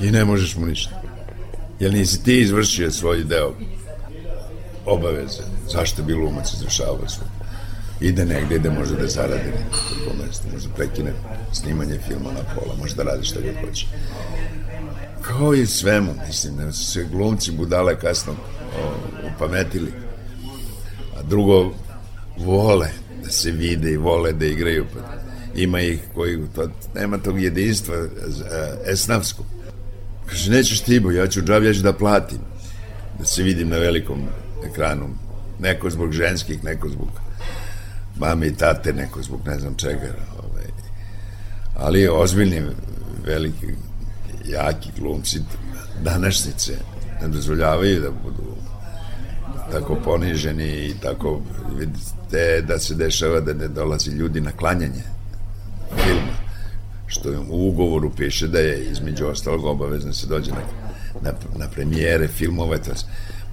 i 0.00 0.10
ne 0.10 0.24
možeš 0.24 0.56
mu 0.56 0.66
ništa. 0.66 1.02
Jer 1.80 1.92
nisi 1.92 2.24
ti 2.24 2.40
izvršio 2.40 2.90
svoj 2.90 3.24
deo 3.24 3.52
obaveze. 4.86 5.42
Zašto 5.68 6.02
bi 6.02 6.14
lumac 6.14 6.52
izvršavao 6.52 7.08
svoj 7.08 7.35
ide 8.00 8.24
negde, 8.24 8.54
ide 8.54 8.70
može 8.70 8.96
da 8.96 9.08
zaradi 9.08 9.50
neko 9.50 10.24
mesto, 10.24 10.48
može 10.52 10.68
da 10.68 10.74
prekine 10.74 11.12
snimanje 11.52 11.98
filma 12.08 12.32
na 12.32 12.54
pola, 12.54 12.76
može 12.78 12.94
da 12.94 13.02
radi 13.02 13.24
šta 13.24 13.40
god 13.40 13.68
hoće. 13.68 13.86
Kao 15.22 15.54
i 15.54 15.66
svemu, 15.66 16.14
mislim, 16.26 16.56
da 16.56 16.72
su 16.72 16.84
se 16.84 17.06
glumci 17.12 17.52
budale 17.52 18.00
kasno 18.00 18.32
o, 18.32 18.92
upametili. 19.34 19.92
A 21.18 21.22
drugo, 21.22 21.72
vole 22.38 22.88
da 23.24 23.30
se 23.30 23.50
vide 23.50 23.90
i 23.90 23.96
vole 23.96 24.32
da 24.32 24.46
igraju. 24.46 24.86
Pa 24.94 25.00
ima 25.54 25.80
ih 25.80 26.00
koji, 26.14 26.38
to, 26.54 26.68
nema 26.94 27.18
tog 27.18 27.42
jedinstva 27.42 27.94
esnavskog. 28.86 29.46
Kaže, 30.26 30.50
nećeš 30.50 30.80
ti, 30.80 31.00
bo 31.00 31.10
ja 31.10 31.26
ću 31.26 31.42
džav, 31.42 31.62
da 31.82 31.92
platim. 31.92 32.38
Da 33.18 33.24
se 33.24 33.42
vidim 33.42 33.68
na 33.68 33.76
velikom 33.76 34.22
ekranu. 34.70 35.08
Neko 35.60 35.90
zbog 35.90 36.12
ženskih, 36.12 36.64
neko 36.64 36.88
zbog 36.88 37.08
mame 38.18 38.46
i 38.46 38.54
tate, 38.54 38.92
neko 38.92 39.22
zbog 39.22 39.40
ne 39.46 39.58
znam 39.58 39.74
čega. 39.74 40.14
Ovaj. 40.38 40.64
Ali 41.76 42.08
ozbiljni, 42.08 42.62
veliki, 43.26 43.66
jaki 44.44 44.90
glumci 44.98 45.40
današnjice 46.02 46.72
ne 47.22 47.28
dozvoljavaju 47.28 48.00
da 48.00 48.10
budu 48.10 48.56
tako 49.72 49.96
poniženi 50.04 50.86
i 50.86 50.94
tako 51.02 51.40
vidite 51.78 52.62
da 52.62 52.78
se 52.78 52.94
dešava 52.94 53.40
da 53.40 53.52
ne 53.52 53.68
dolazi 53.68 54.10
ljudi 54.10 54.40
na 54.40 54.52
klanjanje 54.52 55.02
filma 56.04 56.46
što 57.06 57.30
u 57.50 57.68
ugovoru 57.68 58.10
piše 58.16 58.48
da 58.48 58.58
je 58.58 58.84
između 58.84 59.26
ostalog 59.26 59.64
obavezno 59.64 60.08
da 60.08 60.14
se 60.14 60.26
dođe 60.26 60.50
na, 60.50 60.60
na, 61.22 61.32
na 61.56 61.68
premijere 61.68 62.28
filmova 62.28 62.76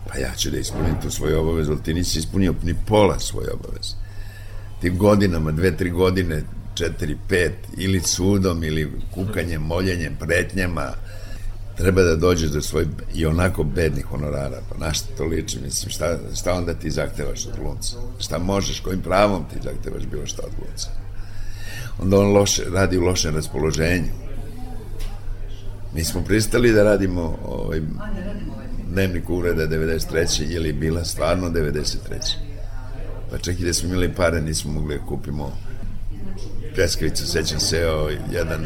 pa 0.07 0.17
ja 0.17 0.35
ću 0.35 0.51
da 0.51 0.57
ispunim 0.57 1.01
tu 1.01 1.11
svoju 1.11 1.39
obavezu 1.39 1.71
ali 1.71 1.83
ti 1.83 1.93
nisi 1.93 2.19
ispunio 2.19 2.53
ni 2.63 2.75
pola 2.87 3.19
svoje 3.19 3.51
obaveze 3.51 4.02
tim 4.83 4.97
godinama, 4.97 5.51
dve, 5.51 5.77
tri 5.77 5.89
godine, 5.89 6.41
četiri, 6.75 7.17
pet, 7.29 7.53
ili 7.77 8.01
sudom, 8.01 8.63
ili 8.63 8.91
kukanjem, 9.13 9.61
moljenjem, 9.61 10.15
pretnjama, 10.19 10.91
treba 11.77 12.01
da 12.01 12.15
dođeš 12.15 12.49
do 12.49 12.61
svoj 12.61 12.87
i 13.15 13.25
onako 13.25 13.63
bednih 13.63 14.05
honorara, 14.05 14.61
pa 14.69 14.85
na 14.85 14.93
šta 14.93 15.07
to 15.17 15.25
liči, 15.25 15.59
mislim, 15.59 15.91
šta, 15.91 16.17
šta 16.35 16.53
onda 16.53 16.73
ti 16.73 16.91
zahtevaš 16.91 17.45
od 17.45 17.53
glumca? 17.59 17.97
Šta 18.19 18.37
možeš, 18.37 18.79
kojim 18.79 19.01
pravom 19.01 19.45
ti 19.53 19.59
zahtevaš 19.63 20.03
bilo 20.11 20.25
šta 20.25 20.41
od 20.45 20.51
glumca? 20.57 20.89
Onda 22.01 22.19
on 22.19 22.33
loše, 22.33 22.63
radi 22.73 22.97
u 22.97 23.01
lošem 23.01 23.35
raspoloženju. 23.35 24.11
Mi 25.95 26.03
smo 26.03 26.23
pristali 26.23 26.71
da 26.71 26.83
radimo 26.83 27.37
ovaj, 27.45 27.81
dnevnik 28.91 29.29
ureda 29.29 29.67
93. 29.67 30.51
ili 30.51 30.73
bila 30.73 31.05
stvarno 31.05 31.49
93 31.49 32.52
pa 33.33 33.39
čak 33.39 33.59
i 33.59 33.65
da 33.65 33.73
smo 33.73 33.89
imali 33.89 34.13
pare 34.13 34.41
nismo 34.41 34.71
mogli 34.71 34.97
da 34.97 35.05
kupimo 35.05 35.57
pljeskavicu, 36.75 37.27
sećam 37.27 37.59
se 37.59 37.87
o, 37.87 38.09
jedan, 38.31 38.65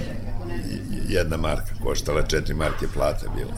jedna 1.09 1.37
marka 1.37 1.75
koštala 1.83 2.21
četiri 2.21 2.53
marke 2.53 2.87
plata 2.93 3.25
bila 3.35 3.53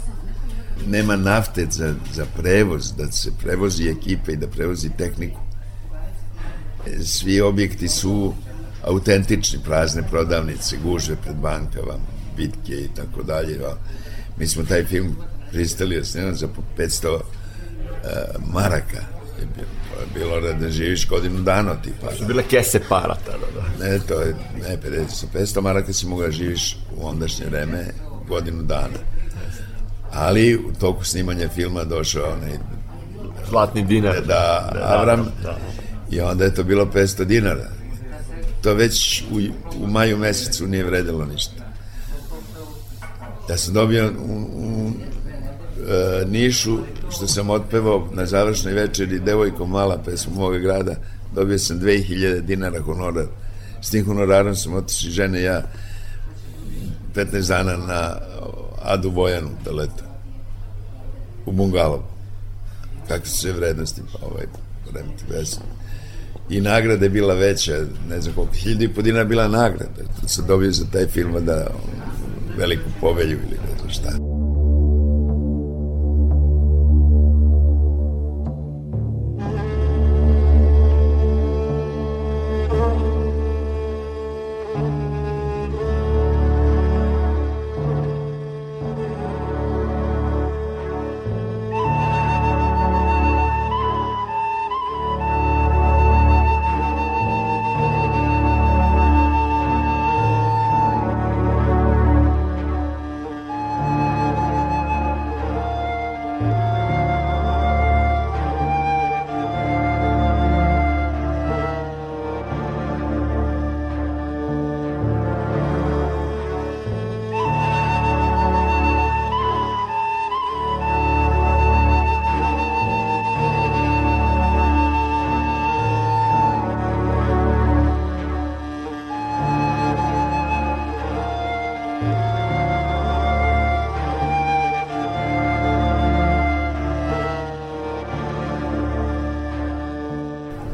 nema 0.88 1.16
nafte 1.16 1.68
za, 1.72 1.96
za 2.14 2.26
prevoz 2.38 2.94
da 2.98 3.12
se 3.12 3.32
prevozi 3.44 3.90
ekipe 3.90 4.32
i 4.32 4.38
da 4.38 4.48
prevozi 4.48 4.90
tehniku 4.98 5.40
svi 7.04 7.42
objekti 7.42 7.88
su 7.88 8.34
autentični, 8.84 9.60
prazne 9.64 10.04
prodavnice, 10.04 10.78
gužve 10.84 11.16
pred 11.16 11.36
bankama, 11.36 11.94
bitke 12.38 12.74
i 12.74 12.90
tako 12.96 13.24
dalje. 13.24 13.60
Mi 14.38 14.48
smo 14.48 14.64
taj 14.64 14.86
film 14.86 15.16
pristali 15.52 15.98
da 15.98 16.06
snimamo 16.06 16.36
za 16.36 16.48
500 16.78 17.14
uh, 17.14 17.22
maraka 18.54 18.98
je 19.40 19.48
bilo 19.56 19.89
da, 20.42 20.54
da 20.54 20.70
živiš 20.72 21.08
godinu 21.08 21.42
dana 21.42 21.76
ti 21.82 21.92
para. 22.02 22.16
Su 22.16 22.26
bile 22.26 22.44
kese 22.44 22.80
para 22.90 23.16
tada, 23.26 23.46
da. 23.56 23.86
Ne, 23.86 24.00
to 24.00 24.22
je, 24.22 24.36
ne, 24.62 24.78
50, 24.78 25.26
500 25.34 25.62
maraka 25.62 25.94
si 25.94 26.08
mogla 26.08 26.26
da 26.26 26.32
živiš 26.32 26.78
u 26.98 27.08
ondašnje 27.08 27.46
vreme 27.46 27.86
godinu 28.28 28.64
dana. 28.64 29.00
Ali 30.12 30.56
u 30.56 30.74
toku 30.80 31.06
snimanja 31.06 31.50
filma 31.50 31.84
došao 31.84 32.32
onaj 32.32 32.58
zlatni 33.50 33.84
dinar. 33.84 34.16
Da, 34.16 34.70
da 34.74 34.80
Avram. 34.84 35.24
Da, 35.44 35.50
da. 35.50 35.58
I 36.12 36.22
onda 36.22 36.44
je 36.44 36.56
to 36.56 36.64
bilo 36.64 36.86
500 36.86 37.24
dinara. 37.24 37.70
To 38.62 38.74
već 38.74 39.24
u, 39.32 39.40
u 39.84 39.88
maju 39.88 40.18
mesecu 40.18 40.68
nije 40.68 40.84
vredilo 40.84 41.26
ništa. 41.26 41.70
Ja 43.50 43.58
sam 43.58 43.74
dobio 43.74 44.12
u, 44.20 44.48
u 44.54 44.92
Nišu, 46.28 46.78
što 47.10 47.28
sam 47.28 47.50
otpevao 47.50 48.08
na 48.14 48.26
završnoj 48.26 48.74
večeri 48.74 49.20
Devojko 49.20 49.66
mala 49.66 49.98
pesmu 50.06 50.36
moga 50.36 50.58
grada, 50.58 50.96
dobio 51.36 51.60
sam 51.60 51.80
2000 51.80 52.42
dinara 52.42 52.82
honorar. 52.82 53.26
S 53.82 53.90
tim 53.90 54.06
honorarom 54.06 54.56
sam 54.56 54.74
otišli 54.74 55.12
žene 55.12 55.42
ja 55.42 55.64
15 57.16 57.48
dana 57.48 57.78
na 57.78 58.16
Adu 58.82 59.10
Vojanu 59.10 59.50
da 59.66 59.72
leto. 59.72 60.04
U 61.46 61.52
Bungalovu. 61.52 62.04
Kakve 63.08 63.26
su 63.26 63.38
sve 63.38 63.52
vrednosti, 63.52 64.02
pa 64.14 64.26
ovaj, 64.26 64.46
vreme 64.92 65.10
vesam. 65.30 65.64
I 66.50 66.62
nagrada 66.62 67.06
je 67.06 67.10
bila 67.10 67.34
veća, 67.34 67.74
ne 68.10 68.22
znam 68.22 68.36
koliko, 68.36 68.54
hiljada 68.54 68.84
i 68.84 68.94
po 68.94 69.02
dinara 69.02 69.26
bila 69.26 69.48
nagrada. 69.48 70.04
Da 70.22 70.28
sam 70.28 70.48
dobio 70.48 70.72
za 70.72 70.86
taj 70.92 71.08
film 71.08 71.46
da 71.46 71.68
veliku 72.58 72.90
povelju 73.02 73.38
ili 73.48 73.58
ne 73.58 73.78
znam 73.80 73.90
šta. 73.90 74.29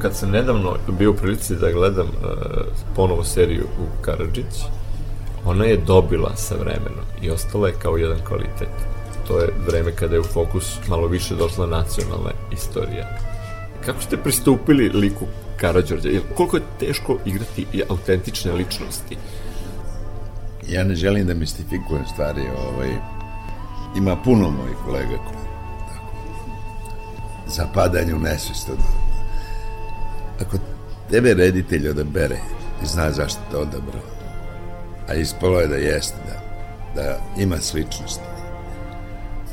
Kad 0.06 0.15
sam 0.15 0.32
nedavno 0.32 0.76
bio 1.00 1.12
u 1.12 1.13
prilici 1.13 1.56
da 1.56 1.72
gledam 1.72 2.08
uh, 2.08 2.32
ponovo 2.96 3.24
seriju 3.24 3.63
u 3.63 4.02
Karadžić, 4.02 4.56
ona 5.46 5.65
je 5.65 5.78
dobila 5.78 6.36
sa 6.36 6.56
vremenom 6.56 7.06
i 7.22 7.30
ostala 7.30 7.68
je 7.68 7.74
kao 7.82 7.98
jedan 7.98 8.18
kvalitet. 8.28 8.76
To 9.28 9.39
je 9.39 9.50
vreme 9.68 9.91
kada 9.91 10.15
je 10.15 10.20
u 10.20 10.24
fokus 10.24 10.78
malo 10.88 11.08
više 11.08 11.36
došla 11.36 11.65
nacionalna 11.65 12.32
istorija. 12.54 13.18
Kako 13.86 14.02
ste 14.02 14.18
pristupili 14.18 14.89
liku 14.89 15.26
Karadžorđa? 15.58 16.10
Koliko 16.36 16.58
je 16.58 16.63
teško 16.80 17.18
igrati 17.26 17.65
i 17.74 17.82
autentične 17.89 18.52
ličnosti? 18.52 19.18
Ja 20.68 20.84
ne 20.84 20.96
želim 20.96 21.28
da 21.28 21.34
mistifikujem 21.34 22.06
stvari, 22.13 22.41
ovaj, 22.41 22.89
ima 23.98 24.15
puno 24.15 24.50
mojih 24.50 24.78
kolega 24.86 25.18
koji 25.28 25.46
zapadanje 27.48 28.13
u 28.13 28.18
od 28.72 29.05
ako 30.41 30.58
tebe 31.10 31.34
reditelj 31.34 31.89
odabere 31.89 32.38
i 32.84 32.86
zna 32.86 33.12
zašto 33.12 33.39
te 33.52 33.58
odabrao 33.58 34.02
a 35.08 35.13
ispalo 35.13 35.60
je 35.60 35.67
da 35.67 35.76
jeste 35.76 36.17
da, 36.28 37.02
da 37.02 37.19
ima 37.41 37.58
sličnosti 37.58 38.36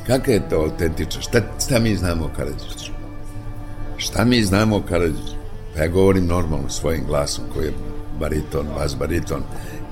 kakva 0.07 0.33
je 0.33 0.49
to 0.49 0.57
autentična 0.57 1.23
šta, 1.23 1.41
šta 1.65 1.79
mi 1.79 1.97
znamo 1.97 2.25
o 2.25 2.31
Karadžiću? 2.37 2.93
Šta 3.97 4.25
mi 4.25 4.43
znamo 4.43 4.77
o 4.77 4.83
Karadžiću? 4.83 5.37
Pa 5.75 5.83
ja 5.83 5.89
govorim 5.89 6.27
normalno 6.27 6.69
svojim 6.69 7.05
glasom 7.07 7.45
koji 7.55 7.67
je 7.67 7.73
bariton, 8.21 8.67
bas 8.79 8.97
bariton. 8.97 9.43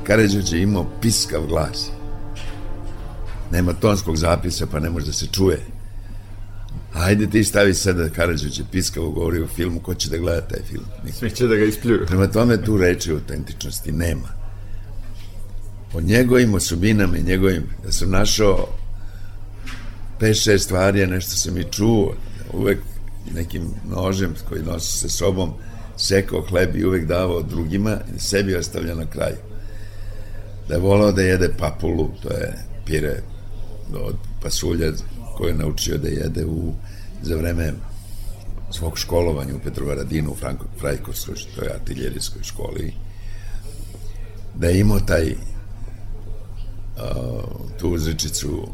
Karadžić 0.04 0.52
je 0.52 0.62
imao 0.62 0.86
piskav 1.00 1.46
glas. 1.46 1.90
Nema 3.50 3.72
tonskog 3.72 4.16
zapisa 4.16 4.66
pa 4.66 4.80
ne 4.80 4.90
može 4.90 5.06
da 5.06 5.12
se 5.12 5.26
čuje 5.26 5.60
Ajde 6.92 7.30
ti 7.30 7.44
stavi 7.44 7.74
sada 7.74 8.02
da 8.02 8.10
Karadžić 8.10 8.58
je 8.58 8.64
piskavo 8.72 9.10
govori 9.10 9.42
o 9.42 9.46
filmu, 9.46 9.80
ko 9.80 9.94
će 9.94 10.10
da 10.10 10.16
gleda 10.16 10.40
taj 10.40 10.62
film? 10.68 10.84
Niko. 11.04 11.16
Svi 11.16 11.30
će 11.30 11.46
da 11.46 11.56
ga 11.56 11.64
ispljuju. 11.64 12.06
Prema 12.06 12.26
tome 12.26 12.64
tu 12.64 12.76
reči 12.76 13.12
autentičnosti 13.12 13.92
nema. 13.92 14.28
O 15.94 16.00
njegovim 16.00 16.54
osobinama 16.54 17.16
i 17.16 17.22
njegovim, 17.22 17.62
da 17.84 17.92
sam 17.92 18.10
našao 18.10 18.68
5-6 20.20 20.58
stvari, 20.58 21.06
nešto 21.06 21.30
sam 21.30 21.58
i 21.58 21.64
čuo, 21.70 22.14
uvek 22.52 22.78
nekim 23.34 23.62
nožem 23.90 24.34
koji 24.48 24.62
nosi 24.62 24.98
sa 24.98 25.08
sobom 25.08 25.52
sekao 25.96 26.42
hleb 26.42 26.76
i 26.76 26.84
uvek 26.84 27.06
davao 27.06 27.42
drugima 27.42 27.98
i 28.16 28.18
sebi 28.18 28.56
ostavlja 28.56 28.94
na 28.94 29.06
kraju. 29.06 29.36
Da 30.68 30.74
je 30.74 30.80
volao 30.80 31.12
da 31.12 31.22
jede 31.22 31.48
papulu, 31.58 32.10
to 32.22 32.28
je 32.28 32.54
pire 32.86 33.22
od 33.94 34.16
pasulja 34.42 34.92
koju 35.40 35.48
je 35.48 35.54
naučio 35.54 35.98
da 35.98 36.08
jede 36.08 36.44
u, 36.44 36.72
za 37.22 37.36
vreme 37.36 37.72
svog 38.70 38.98
školovanja 38.98 39.56
u 39.56 39.58
Petrovaradinu 39.64 40.30
u 40.30 40.36
Franko, 40.36 40.64
Frajkovskoj, 40.78 41.34
to 41.56 41.64
je 41.64 41.74
artiljerijskoj 41.74 42.42
školi, 42.42 42.92
da 44.54 44.68
je 44.68 44.80
imao 44.80 45.00
taj 45.00 45.32
uh, 45.32 45.36
tu 47.78 47.90
uzrečicu 47.90 48.68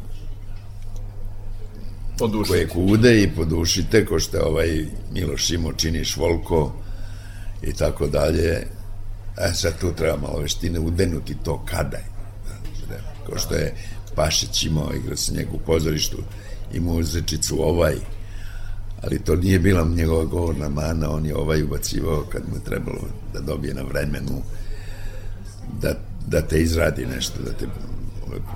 Podušite. 2.18 2.48
koje 2.48 2.68
kude 2.68 3.22
i 3.22 3.35
podušite, 3.35 4.07
ko 4.07 4.20
što 4.20 4.37
je 4.37 4.44
ovaj 4.44 4.87
Miloš 5.12 5.50
Imo 5.50 5.72
činiš 5.72 6.16
volko 6.16 6.72
i 7.62 7.72
tako 7.72 8.07
dalje. 8.07 8.66
E 9.38 9.52
sad 9.55 9.79
tu 9.81 9.92
treba 9.92 10.16
malo 10.16 10.38
veštine 10.38 10.79
udenuti 10.81 11.37
to 11.44 11.64
kada 11.64 11.96
je. 11.96 12.07
Ko 13.26 13.38
što 13.38 13.55
je 13.55 13.74
Pašić 14.14 14.64
imao, 14.64 14.94
igrao 14.94 15.16
se 15.16 15.33
njegu 15.33 15.57
u 15.57 15.66
pozorištu, 15.66 16.16
imao 16.74 16.94
uzrečicu 16.94 17.62
ovaj, 17.62 17.94
ali 19.02 19.18
to 19.18 19.37
nije 19.37 19.59
bila 19.59 19.88
njegova 19.94 20.24
govorna 20.24 20.68
mana, 20.68 21.11
on 21.11 21.26
je 21.26 21.37
ovaj 21.37 21.62
ubacivao 21.62 22.24
kad 22.33 22.42
mu 22.48 22.57
je 22.57 22.64
trebalo 22.64 23.00
da 23.33 23.40
dobije 23.40 23.74
na 23.74 23.83
vremenu 23.83 24.42
da, 25.81 25.94
da 26.26 26.42
te 26.42 26.62
izradi 26.62 27.07
nešto, 27.07 27.38
da 27.44 27.52
te 27.52 27.66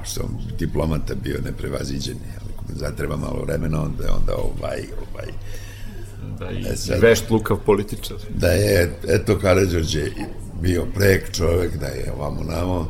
što 0.04 0.28
diplomata 0.58 1.14
bio 1.14 1.40
neprevaziđeni, 1.44 2.20
ali 2.40 2.50
ako 2.54 2.64
mu 2.68 2.78
zatreba 2.78 3.16
malo 3.16 3.42
vremena, 3.42 3.82
onda 3.82 4.04
je 4.04 4.10
onda 4.10 4.32
ovaj, 4.36 4.80
ovaj. 4.80 5.28
Da, 6.38 6.50
i, 6.50 6.72
E, 6.72 6.76
sad- 6.76 6.96
i 6.98 7.00
vešt 7.00 7.30
lukav 7.30 7.56
političar. 7.66 8.16
Da 8.34 8.48
je, 8.48 8.92
eto, 9.08 9.38
Karadžorđe 9.38 10.10
bio 10.62 10.86
prek 10.94 11.32
čovek, 11.32 11.76
da 11.76 11.86
je 11.86 12.12
ovamo 12.12 12.42
namo, 12.42 12.88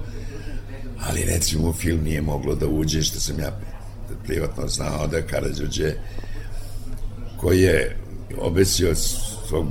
ali 1.09 1.24
recimo 1.24 1.68
u 1.68 1.72
film 1.72 2.00
nije 2.04 2.22
moglo 2.22 2.54
da 2.54 2.66
uđe, 2.66 3.02
što 3.02 3.20
sam 3.20 3.38
ja 3.40 3.61
privatno 4.31 4.69
znao 4.69 5.07
da 5.07 5.16
je 5.16 5.27
Karadžorđe 5.27 5.93
koji 7.37 7.61
je 7.61 7.97
obesio 8.38 8.95
svog 8.95 9.66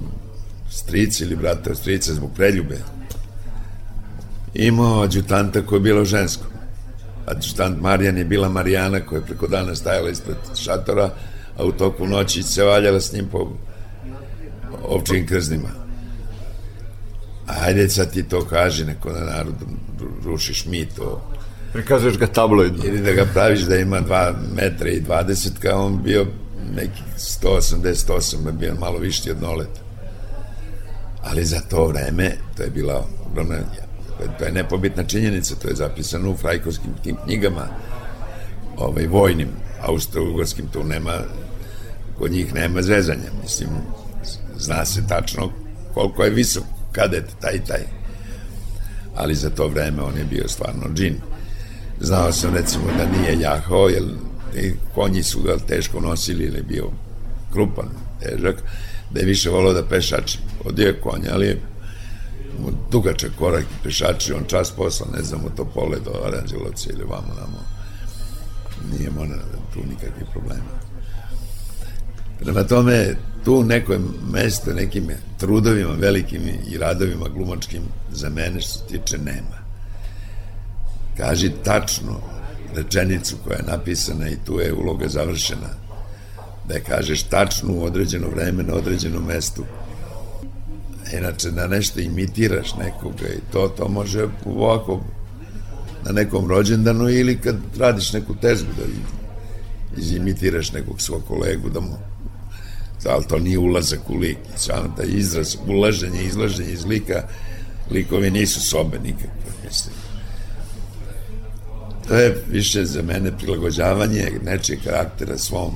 strica 0.69 1.23
ili 1.23 1.35
brata 1.35 1.75
strica 1.75 2.13
zbog 2.13 2.31
preljube 2.35 2.77
imao 4.53 5.01
adjutanta 5.01 5.65
koje 5.65 5.77
je 5.77 5.81
bilo 5.81 6.05
žensko. 6.05 6.43
Adjutant 7.25 7.81
Marijan 7.81 8.17
je 8.17 8.25
bila 8.25 8.49
Marijana 8.49 8.99
koja 8.99 9.19
je 9.19 9.25
preko 9.25 9.47
dana 9.47 9.75
stajala 9.75 10.09
ispred 10.09 10.37
šatora 10.55 11.09
a 11.57 11.65
u 11.65 11.71
toku 11.71 12.07
noći 12.07 12.43
se 12.43 12.63
valjala 12.63 12.99
s 12.99 13.13
njim 13.13 13.27
po 13.31 13.51
ovčim 14.83 15.27
krznima. 15.27 15.69
Ajde 17.47 17.89
sad 17.89 18.13
ti 18.13 18.23
to 18.23 18.45
kaži 18.45 18.85
neko 18.85 19.09
na 19.09 19.19
narodu 19.19 19.65
rušiš 20.23 20.65
mi 20.65 20.85
to 20.85 21.28
Prikazuješ 21.73 22.17
ga 22.17 22.27
tabloidno. 22.27 22.85
ili 22.85 23.01
da 23.01 23.11
ga 23.11 23.25
praviš 23.33 23.59
da 23.59 23.75
ima 23.75 24.01
2 24.01 24.33
metra 24.55 24.89
i 24.89 25.01
20 25.01 25.49
kao 25.59 25.85
on 25.85 26.03
bio 26.03 26.25
neki 26.75 27.01
188 27.17 28.45
je 28.45 28.51
bio 28.51 28.75
malo 28.75 28.97
višti 28.97 29.31
od 29.31 29.41
noleta. 29.41 29.81
Ali 31.23 31.45
za 31.45 31.59
to 31.59 31.87
vreme 31.87 32.31
to 32.57 32.63
je 32.63 32.69
bila 32.69 33.05
ogromna 33.31 33.57
to 34.39 34.45
je 34.45 34.51
nepobitna 34.51 35.03
činjenica 35.03 35.55
to 35.55 35.67
je 35.67 35.75
zapisano 35.75 36.31
u 36.31 36.37
frajkovskim 36.37 36.91
tim 37.03 37.15
knjigama 37.25 37.67
ovaj, 38.77 39.07
vojnim 39.07 39.49
austro-ugorskim 39.81 40.65
tu 40.73 40.83
nema 40.83 41.19
kod 42.17 42.31
njih 42.31 42.53
nema 42.53 42.81
zvezanja. 42.81 43.31
Mislim 43.43 43.69
zna 44.57 44.85
se 44.85 45.07
tačno 45.07 45.51
koliko 45.93 46.23
je 46.23 46.29
visok 46.29 46.63
kadet 46.91 47.25
taj 47.41 47.65
taj. 47.67 47.81
Ali 49.15 49.35
za 49.35 49.49
to 49.49 49.67
vreme 49.67 50.01
on 50.01 50.17
je 50.17 50.23
bio 50.23 50.47
stvarno 50.47 50.93
džin 50.93 51.15
znao 52.01 52.31
sam 52.31 52.53
recimo 52.55 52.83
da 52.97 53.17
nije 53.17 53.39
jahao 53.39 53.89
jer 53.89 54.03
ti 54.53 54.75
konji 54.95 55.23
su 55.23 55.41
ga 55.41 55.57
teško 55.67 55.99
nosili 55.99 56.45
ili 56.45 56.57
je 56.57 56.63
bio 56.63 56.89
krupan, 57.53 57.89
težak 58.19 58.63
da 59.11 59.19
je 59.19 59.25
više 59.25 59.49
volao 59.49 59.73
da 59.73 59.85
pešači. 59.85 60.39
Odio 60.65 60.87
je 60.87 61.01
konja, 61.01 61.29
ali 61.33 61.45
je 61.45 61.61
dugačak 62.91 63.31
korak 63.39 63.63
i 63.63 63.83
pešači 63.83 64.33
on 64.33 64.43
čas 64.47 64.71
posla, 64.71 65.07
ne 65.17 65.23
znam 65.23 65.41
to 65.55 65.65
pole 65.65 65.97
do 66.05 66.11
Aranđelovca 66.25 66.89
ili 66.89 67.03
vamo 67.03 67.33
namo. 67.39 67.63
Nije 68.91 69.09
mora 69.09 69.41
tu 69.73 69.79
nikakvih 69.89 70.27
problema. 70.31 70.79
Prema 72.39 72.63
tome, 72.63 73.15
tu 73.45 73.63
neko 73.63 73.97
mesto 74.31 74.73
nekim 74.73 75.07
trudovima 75.37 75.93
velikim 75.93 76.41
i 76.67 76.77
radovima 76.77 77.29
glumačkim 77.29 77.81
za 78.11 78.29
mene 78.29 78.61
što 78.61 78.73
se 78.73 78.85
tiče 78.87 79.17
nema. 79.17 79.58
Kaži 81.19 81.51
tačno 81.63 82.19
rečenicu 82.75 83.35
koja 83.43 83.57
je 83.57 83.63
napisana 83.67 84.29
i 84.29 84.37
tu 84.45 84.59
je 84.59 84.73
uloga 84.73 85.07
završena. 85.07 85.69
Da 86.67 86.73
je 86.73 86.83
kažeš 86.83 87.23
tačno 87.23 87.73
u 87.73 87.83
određeno 87.83 88.27
vreme 88.27 88.63
na 88.63 88.73
određenom 88.73 89.23
mestu. 89.27 89.63
Inače, 91.13 91.51
da 91.51 91.67
nešto 91.67 91.99
imitiraš 91.99 92.75
nekoga 92.75 93.27
i 93.27 93.51
to, 93.51 93.67
to 93.67 93.87
može 93.87 94.27
ovako 94.45 95.01
na 96.05 96.11
nekom 96.11 96.47
rođendanu 96.47 97.09
ili 97.09 97.37
kad 97.37 97.55
radiš 97.79 98.13
neku 98.13 98.35
tezgu 98.35 98.69
da 98.77 98.83
izimitiraš 100.01 100.71
nekog 100.71 101.01
svog 101.01 101.23
kolegu 101.27 101.69
da 101.69 101.79
mu 101.79 101.97
ali 103.05 103.27
to 103.27 103.39
nije 103.39 103.57
ulazak 103.57 104.09
u 104.09 104.17
lik 104.17 104.37
samo 104.55 104.93
taj 104.97 105.05
izraz, 105.09 105.55
ulaženje, 105.67 106.23
izlaženje 106.23 106.71
iz 106.71 106.85
lika 106.85 107.23
likovi 107.91 108.31
nisu 108.31 108.61
sobe 108.61 108.99
nikakve 108.99 109.51
mislim 109.67 110.08
to 112.09 112.15
je 112.15 112.43
više 112.51 112.85
za 112.85 113.01
mene 113.01 113.37
prilagođavanje 113.37 114.31
nečeg 114.45 114.79
karaktera 114.83 115.37
svom. 115.37 115.75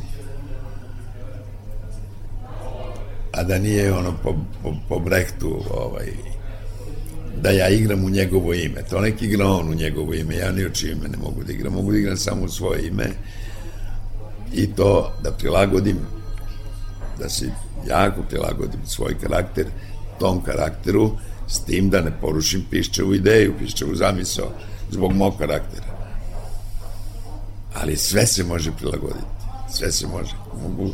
A 3.32 3.44
da 3.44 3.60
nije 3.60 3.94
ono 3.94 4.14
po, 4.24 4.36
po, 4.64 4.74
po 4.90 5.00
brehtu 5.00 5.64
ovaj, 5.70 6.08
da 7.42 7.50
ja 7.50 7.70
igram 7.70 8.06
u 8.06 8.10
njegovo 8.10 8.54
ime. 8.54 8.84
To 8.90 9.02
nek 9.02 9.22
igra 9.22 9.48
on 9.48 9.70
u 9.70 9.74
njegovo 9.74 10.14
ime. 10.14 10.36
Ja 10.36 10.52
ni 10.52 10.66
u 10.66 10.70
čije 10.70 10.92
ime 10.92 11.08
ne 11.08 11.18
mogu 11.18 11.44
da 11.44 11.54
igram. 11.54 11.74
Mogu 11.74 11.92
da 11.92 11.98
igram 11.98 12.18
samo 12.18 12.44
u 12.44 12.50
svoje 12.50 12.88
ime. 12.88 13.10
I 14.54 14.68
to 14.68 15.14
da 15.24 15.32
prilagodim 15.32 15.98
da 17.20 17.30
se 17.30 17.46
jako 17.88 18.22
prilagodim 18.30 18.80
svoj 18.86 19.20
karakter 19.22 19.66
tom 20.20 20.44
karakteru 20.44 21.12
s 21.48 21.60
tim 21.60 21.90
da 21.90 22.02
ne 22.02 22.12
porušim 22.22 22.66
pišćevu 22.70 23.14
ideju, 23.14 23.54
pišćevu 23.60 23.96
zamisao 23.96 24.52
zbog 24.92 25.14
mog 25.14 25.38
karaktera. 25.38 25.93
Ali 27.74 27.98
sve 27.98 28.26
se 28.26 28.44
može 28.44 28.72
prilagoditi. 28.72 29.26
Sve 29.74 29.92
se 29.92 30.08
može. 30.08 30.36
Mogu 30.64 30.92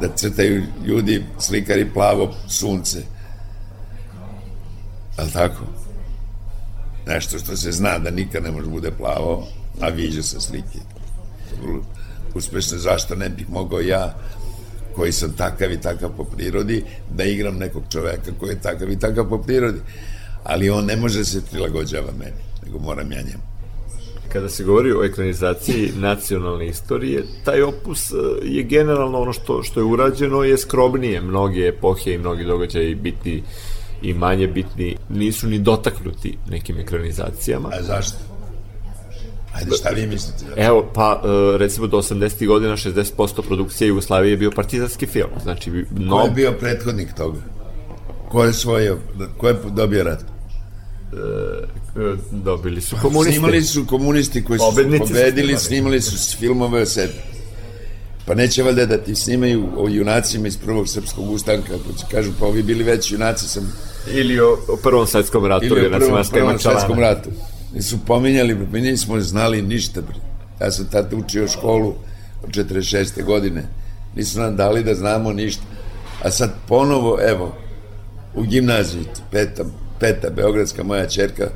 da 0.00 0.08
crtaju 0.16 0.62
ljudi, 0.84 1.24
slikari 1.38 1.90
plavo 1.90 2.34
sunce. 2.48 3.02
Ali 5.16 5.30
tako? 5.30 5.64
Nešto 7.06 7.38
što 7.38 7.56
se 7.56 7.72
zna 7.72 7.98
da 7.98 8.10
nikad 8.10 8.42
ne 8.42 8.50
može 8.50 8.70
bude 8.70 8.90
plavo, 8.90 9.46
a 9.80 9.88
viđa 9.88 10.22
se 10.22 10.40
slike. 10.40 10.78
Uspešno 12.34 12.78
zašto 12.78 13.14
ne 13.14 13.28
bih 13.28 13.50
mogao 13.50 13.80
ja 13.80 14.14
koji 14.94 15.12
sam 15.12 15.32
takav 15.32 15.72
i 15.72 15.80
takav 15.80 16.10
po 16.16 16.24
prirodi, 16.24 16.84
da 17.10 17.24
igram 17.24 17.56
nekog 17.56 17.82
čoveka 17.88 18.30
koji 18.40 18.50
je 18.50 18.60
takav 18.60 18.90
i 18.90 18.98
takav 18.98 19.28
po 19.28 19.38
prirodi. 19.38 19.80
Ali 20.44 20.70
on 20.70 20.84
ne 20.84 20.96
može 20.96 21.18
da 21.18 21.24
se 21.24 21.46
prilagođava 21.50 22.12
meni, 22.18 22.42
nego 22.64 22.78
moram 22.78 23.12
ja 23.12 23.22
njemu. 23.22 23.51
Kada 24.32 24.48
se 24.48 24.64
govori 24.64 24.92
o 24.92 25.04
ekranizaciji 25.04 25.92
nacionalne 25.96 26.66
istorije, 26.66 27.24
taj 27.44 27.62
opus 27.62 28.10
e, 28.10 28.14
je 28.42 28.62
generalno 28.62 29.20
ono 29.20 29.32
što, 29.32 29.62
što 29.62 29.80
je 29.80 29.84
urađeno 29.84 30.44
je 30.44 30.58
skrobnije. 30.58 31.20
Mnoge 31.20 31.60
epohe 31.60 32.14
i 32.14 32.18
mnogi 32.18 32.44
događaji 32.44 32.94
bitni 32.94 33.42
i 34.02 34.14
manje 34.14 34.46
bitni 34.46 34.96
nisu 35.08 35.48
ni 35.48 35.58
dotaknuti 35.58 36.38
nekim 36.50 36.78
ekranizacijama. 36.78 37.68
A 37.72 37.82
zašto? 37.82 38.18
Ajde, 39.54 39.70
šta 39.70 39.88
vi 39.88 40.06
mislite? 40.06 40.44
Evo, 40.56 40.90
pa, 40.94 41.22
e, 41.24 41.58
recimo 41.58 41.86
do 41.86 41.96
80. 41.96 42.46
godina 42.46 42.76
60% 42.76 43.42
produkcije 43.42 43.88
Jugoslavije 43.88 44.30
je 44.30 44.36
bio 44.36 44.50
partizanski 44.50 45.06
film. 45.06 45.30
Znači, 45.42 45.70
no... 45.90 46.16
Ko 46.16 46.22
je 46.22 46.30
bio 46.30 46.52
prethodnik 46.52 47.14
toga? 47.16 47.38
Ko 48.28 48.44
je 48.44 48.52
svojio, 48.52 48.98
ko 49.36 49.48
je 49.48 49.56
dobio 49.74 50.04
rat? 50.04 50.31
E, 51.12 52.16
dobili 52.30 52.80
su 52.80 52.96
komunisti. 53.02 53.32
Snimali 53.32 53.62
su 53.62 53.86
komunisti 53.86 54.44
koji 54.44 54.58
su 54.58 54.64
Pobednici 54.64 55.12
pobedili, 55.12 55.58
su 55.58 55.64
snimali 55.64 56.00
su 56.00 56.36
filmove 56.38 56.82
o 56.82 56.86
sebi. 56.86 57.12
Pa 58.26 58.34
neće 58.34 58.62
valjda 58.62 58.86
da 58.86 58.98
ti 58.98 59.14
snimaju 59.14 59.68
o 59.76 59.88
junacima 59.88 60.48
iz 60.48 60.56
prvog 60.56 60.88
srpskog 60.88 61.30
ustanka, 61.30 61.72
pa 61.86 61.98
će 61.98 62.04
kažu, 62.10 62.32
pa 62.40 62.46
ovi 62.46 62.62
bili 62.62 62.84
već 62.84 63.12
junaci 63.12 63.48
sam... 63.48 63.72
Ili 64.12 64.40
o, 64.40 64.52
o 64.68 64.76
prvom 64.82 65.06
svetskom 65.06 65.46
ratu, 65.46 65.64
ili 65.66 65.86
o 65.86 65.90
prvom, 65.90 66.24
prvom 66.32 66.58
svetskom 66.58 66.98
ratu. 66.98 67.30
Nisu 67.74 67.98
pominjali, 68.06 68.54
mi 68.72 68.80
nismo 68.80 69.20
znali 69.20 69.62
ništa. 69.62 70.00
Ja 70.60 70.70
sam 70.70 70.86
tada 70.90 71.16
učio 71.16 71.48
školu 71.48 71.94
od 72.42 72.50
46. 72.50 73.24
godine. 73.24 73.62
Nisu 74.16 74.40
nam 74.40 74.56
dali 74.56 74.84
da 74.84 74.94
znamo 74.94 75.32
ništa. 75.32 75.62
A 76.22 76.30
sad 76.30 76.54
ponovo, 76.68 77.18
evo, 77.28 77.56
u 78.34 78.42
gimnaziji, 78.42 79.04
peta, 79.30 79.64
peta 80.02 80.30
beogradska 80.30 80.82
moja 80.82 81.06
čerka, 81.06 81.50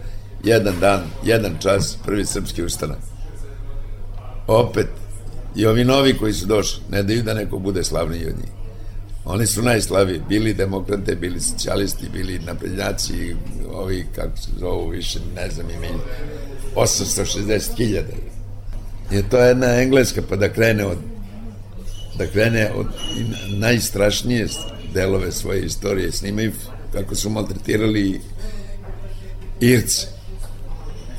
jedan 0.45 0.75
dan, 0.81 1.03
jedan 1.25 1.57
čas, 1.61 1.99
prvi 2.05 2.27
srpski 2.27 2.63
ustanak. 2.63 2.99
Opet, 4.47 4.87
i 5.57 5.67
ovi 5.67 5.85
novi 5.85 6.19
koji 6.19 6.33
su 6.33 6.47
došli, 6.47 6.83
ne 6.91 7.03
daju 7.03 7.23
da 7.23 7.35
neko 7.35 7.59
bude 7.59 7.85
slavniji 7.85 8.27
od 8.27 8.37
njih. 8.37 8.53
Oni 9.25 9.47
su 9.47 9.63
najslaviji, 9.63 10.21
bili 10.29 10.55
demokrate, 10.55 11.15
bili 11.15 11.41
socijalisti, 11.41 12.09
bili 12.13 12.39
naprednjaci, 12.39 13.37
ovi, 13.73 14.07
kako 14.15 14.37
se 14.37 14.51
zovu, 14.61 14.89
više, 14.89 15.19
ne 15.37 15.51
znam 15.51 15.71
i 15.71 15.79
mi, 15.79 15.89
860.000. 16.77 18.03
Je 19.11 19.29
to 19.29 19.39
jedna 19.39 19.83
engleska, 19.83 20.23
pa 20.29 20.37
da 20.37 20.49
krene 20.49 20.85
od 20.85 20.99
da 22.19 22.27
krene 22.27 22.71
od 22.77 22.87
najstrašnije 23.49 24.47
delove 24.95 25.33
svoje 25.33 25.65
istorije, 25.65 26.13
snimaju 26.13 26.53
kako 26.93 27.15
su 27.15 27.31
maltretirali 27.31 28.21
Irce. 29.61 30.07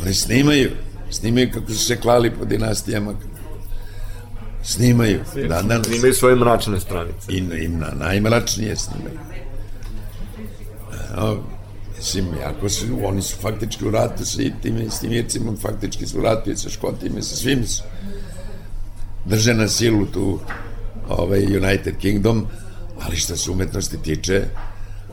Oni 0.01 0.13
snimaju, 0.13 0.71
snimaju 1.11 1.51
kako 1.53 1.71
su 1.71 1.85
se 1.85 1.97
klali 1.97 2.31
po 2.31 2.45
dinastijama, 2.45 3.13
snimaju. 4.63 5.19
Dan, 5.49 5.67
dan, 5.67 5.83
snimaju 5.83 6.13
svoje 6.13 6.35
mračne 6.35 6.79
stranice. 6.79 7.31
I, 7.31 7.37
i 7.37 7.67
na, 7.67 7.91
najmračnije 7.99 8.75
snimaju. 8.75 9.19
No, 11.17 11.37
mislim, 11.97 12.25
jako 12.41 12.69
su, 12.69 12.85
oni 13.03 13.21
su 13.21 13.35
faktički 13.41 13.85
u 13.85 13.91
ratu 13.91 14.25
sa 14.25 14.41
tim, 14.61 14.91
s 14.91 14.99
tim 14.99 15.11
Ircima, 15.11 15.51
faktički 15.61 16.07
su 16.07 16.19
u 16.19 16.21
ratu 16.21 16.51
i 16.51 16.57
sa 16.57 16.69
Škotima, 16.69 17.21
sa 17.21 17.35
svim 17.35 17.67
su. 17.67 17.83
Drže 19.25 19.53
na 19.53 19.67
silu 19.67 20.05
tu 20.05 20.39
ovaj 21.09 21.57
United 21.57 21.97
Kingdom, 21.97 22.47
ali 23.01 23.15
što 23.15 23.37
se 23.37 23.51
umetnosti 23.51 23.97
tiče, 23.97 24.43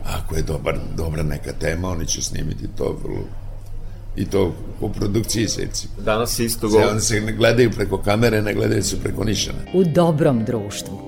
ako 0.04 0.36
je 0.36 0.42
dobar, 0.42 0.78
dobra 0.96 1.22
neka 1.22 1.52
tema, 1.52 1.88
oni 1.88 2.06
će 2.06 2.22
snimiti 2.22 2.68
to 2.76 2.98
vrlo 3.02 3.24
i 4.16 4.24
to 4.24 4.54
u 4.80 4.92
produkciji 4.92 5.48
seci. 5.48 5.88
Danas 6.04 6.36
se 6.36 6.44
isto 6.44 6.68
govori. 6.68 6.88
Oni 6.90 7.00
se 7.00 7.20
ne 7.20 7.32
gledaju 7.32 7.70
preko 7.70 7.98
kamere, 7.98 8.42
ne 8.42 8.54
gledaju 8.54 8.82
se 8.82 9.00
preko 9.00 9.24
nišana. 9.24 9.58
U 9.74 9.84
dobrom 9.84 10.44
društvu. 10.44 10.98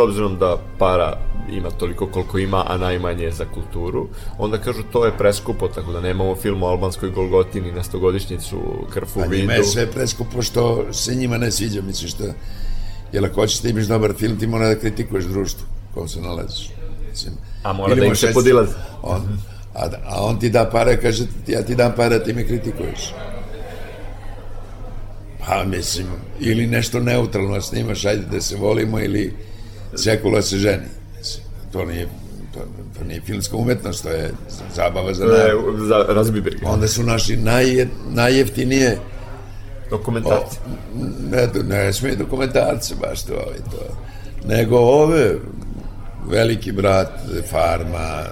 Obzirom 0.00 0.38
da 0.38 0.56
para 0.78 1.16
ima 1.52 1.70
toliko 1.70 2.06
koliko 2.06 2.38
ima, 2.38 2.64
a 2.66 2.76
najmanje 2.76 3.30
za 3.30 3.44
kulturu, 3.44 4.08
onda 4.38 4.58
kažu 4.58 4.82
to 4.92 5.04
je 5.04 5.18
preskupo, 5.18 5.68
tako 5.68 5.92
da 5.92 6.00
nemamo 6.00 6.36
film 6.36 6.62
o 6.62 6.66
albanskoj 6.66 7.10
Golgotini 7.10 7.72
na 7.72 7.82
stogodišnjicu 7.82 8.56
Krfu 8.90 9.20
pa 9.20 9.26
vidu. 9.26 9.30
Pa 9.30 9.36
njima 9.36 9.52
je 9.52 9.64
sve 9.64 9.86
preskupo 9.86 10.42
što 10.42 10.92
se 10.92 11.14
njima 11.14 11.38
ne 11.38 11.50
sviđa, 11.50 11.82
misliš 11.82 12.14
što 12.14 12.24
jer 13.12 13.24
ako 13.24 13.34
hoćeš 13.34 13.60
da 13.60 13.68
imaš 13.68 13.84
dobar 13.84 14.12
film, 14.18 14.38
ti 14.38 14.46
mora 14.46 14.68
da 14.68 14.78
kritikuješ 14.78 15.24
društvo 15.24 15.66
kom 15.94 16.08
se 16.08 16.20
nalaziš. 16.20 16.70
Mislim, 17.10 17.34
a 17.62 17.72
mora 17.72 17.94
da 17.94 18.04
im 18.04 18.16
se 18.16 18.32
podilazi. 18.32 18.72
On, 19.02 19.38
a, 19.74 19.88
a 20.06 20.24
on 20.24 20.38
ti 20.38 20.50
da 20.50 20.64
pare, 20.72 21.00
kaže, 21.00 21.24
ja 21.46 21.62
ti 21.62 21.74
dam 21.74 21.92
pare, 21.96 22.24
ti 22.24 22.32
me 22.32 22.46
kritikuješ. 22.46 23.14
Pa 25.46 25.64
mislim, 25.64 26.06
ili 26.40 26.66
nešto 26.66 27.00
neutralno 27.00 27.60
snimaš, 27.60 28.04
ajde 28.04 28.22
da 28.30 28.40
se 28.40 28.56
volimo, 28.56 29.00
ili 29.00 29.34
sekula 29.96 30.42
se 30.42 30.58
ženi. 30.58 30.86
Mislim, 31.18 31.44
to 31.72 31.84
nije 31.84 32.08
to, 32.54 32.60
to 32.98 33.04
nije 33.04 33.20
filmska 33.20 33.56
umetnost, 33.56 34.02
to 34.02 34.10
je 34.10 34.32
zabava 34.74 35.14
za 35.14 35.24
narod. 35.24 35.88
Za 35.88 36.04
razbibrige. 36.08 36.66
Onda 36.66 36.88
su 36.88 37.02
naši 37.02 37.36
naj, 37.36 37.86
najjeftinije 38.10 38.98
dokumentarci. 39.90 40.58
ne, 41.30 41.48
ne 41.68 41.92
smije 41.92 42.16
dokumentarce 42.16 42.94
baš 43.00 43.22
to, 43.22 43.34
to. 43.70 43.96
Nego 44.48 44.78
ove 44.78 45.36
veliki 46.28 46.72
brat, 46.72 47.10
farma, 47.50 48.24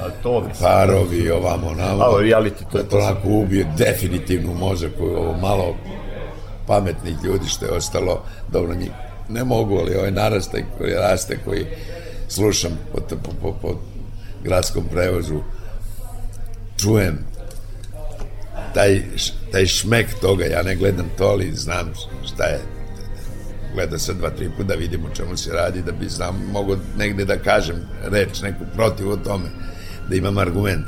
A 0.00 0.08
to 0.22 0.48
parovi, 0.60 1.30
ovamo, 1.30 1.74
namo. 1.74 2.02
A, 2.02 2.22
reality, 2.22 2.64
to 2.72 2.78
je 2.78 2.88
to. 2.88 2.98
onako 2.98 3.28
ubije 3.28 3.66
definitivno 3.78 4.54
mozak, 4.54 4.92
ovo 5.00 5.36
malo 5.36 5.76
pametnih 6.66 7.16
ljudi 7.24 7.48
što 7.48 7.64
je 7.64 7.72
ostalo, 7.72 8.22
dobro 8.52 8.74
njih 8.74 8.90
ne 9.30 9.44
mogu, 9.44 9.78
ali 9.78 9.94
ovaj 9.94 10.10
narastaj 10.10 10.64
koji 10.78 10.94
raste, 10.94 11.38
koji 11.44 11.66
slušam 12.28 12.78
po, 12.92 13.00
po, 13.00 13.32
po, 13.42 13.52
po 13.62 13.80
gradskom 14.44 14.84
prevozu, 14.90 15.40
čujem 16.76 17.18
taj, 18.74 19.02
taj 19.52 19.66
šmek 19.66 20.06
toga, 20.20 20.44
ja 20.44 20.62
ne 20.62 20.76
gledam 20.76 21.06
to, 21.18 21.24
ali 21.24 21.52
znam 21.54 21.92
šta 22.24 22.44
je 22.44 22.60
gleda 23.74 23.98
se 23.98 24.14
dva, 24.14 24.30
tri 24.30 24.50
puta 24.50 24.62
da 24.62 24.74
vidimo 24.74 25.08
čemu 25.14 25.36
se 25.36 25.52
radi, 25.52 25.82
da 25.82 25.92
bi 25.92 26.08
znam, 26.08 26.42
mogu 26.52 26.76
negde 26.98 27.24
da 27.24 27.38
kažem 27.38 27.76
reč 28.02 28.42
neku 28.42 28.64
protiv 28.74 29.10
o 29.10 29.16
tome, 29.16 29.48
da 30.08 30.16
imam 30.16 30.38
argument. 30.38 30.86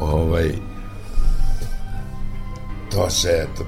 Ovaj, 0.00 0.50
to 2.90 3.10
se, 3.10 3.46
to, 3.56 3.66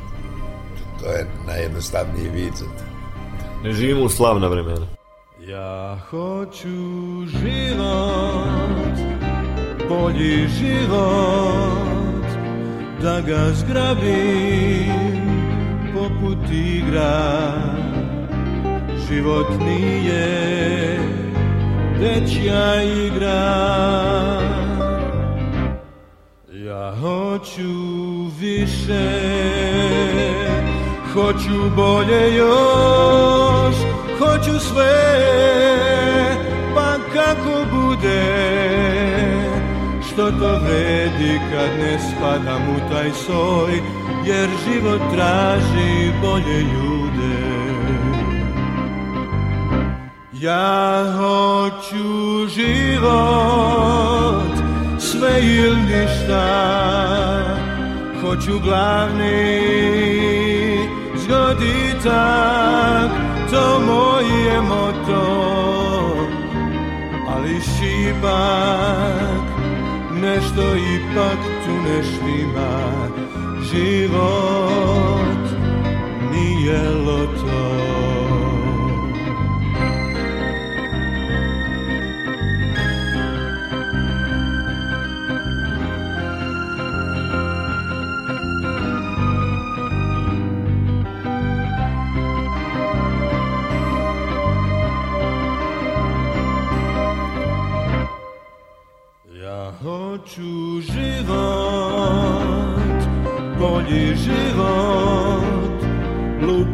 to 1.00 1.12
je 1.12 1.26
najjednostavniji 1.46 2.28
vid 2.28 2.52
za. 2.56 2.85
Ne 3.64 3.72
živimo 3.72 4.02
u 4.04 4.08
slavna 4.08 4.48
vremena. 4.48 4.86
Ja 5.48 5.98
hoću 6.10 7.26
život, 7.26 8.96
bolji 9.88 10.48
život, 10.48 12.26
da 13.02 13.20
ga 13.20 13.52
zgrabim 13.52 15.16
poput 15.94 16.50
igra 16.50 17.52
Život 19.08 19.46
nije 19.60 20.98
dečja 22.00 22.82
igra 22.82 23.56
Ja 26.52 26.94
hoću 27.00 27.72
više 28.40 29.75
Hoću 31.16 31.70
bolje 31.76 32.36
još 32.36 33.76
Hoću 34.18 34.60
sve 34.60 34.94
Pa 36.74 36.92
kako 37.14 37.64
bude? 37.72 38.22
Što 40.06 40.30
to 40.30 40.58
vredi 40.58 41.40
kad 41.52 41.78
ne 41.78 41.98
spadam 41.98 42.62
u 42.76 42.92
taj 42.92 43.10
soj 43.10 43.72
Jer 44.26 44.48
život 44.66 45.00
traži 45.14 46.12
bolje 46.22 46.60
ljude? 46.60 47.36
Ja 50.32 51.04
hoću 51.16 52.48
život 52.48 53.06
Sve 54.98 55.40
ili 55.42 55.76
ništa 55.76 56.46
Hoću 58.22 58.58
glavni 58.64 60.25
zgoditak 61.26 63.10
To 63.50 63.80
moje 63.80 64.60
moto. 64.62 65.22
Ali 67.28 67.60
šipak 67.60 69.44
Nešto 70.22 70.74
ipak 70.74 71.40
tu 71.64 71.72
ne 71.86 72.02
štima. 72.02 72.74
Život 73.70 75.44
nije 76.32 76.80
loto 77.06 77.45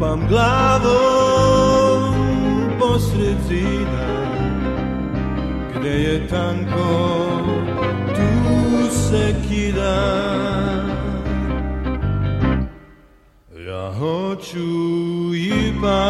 Lupam 0.03 0.27
glavom 0.29 2.03
posred 2.79 3.39
zida 3.49 4.07
Gde 5.75 5.91
je 5.91 6.29
tanko, 6.29 6.93
tu 8.15 8.31
se 8.91 9.35
kida. 9.49 10.03
Ja 13.67 13.93
hoću 13.99 14.71
ipak 15.71 16.03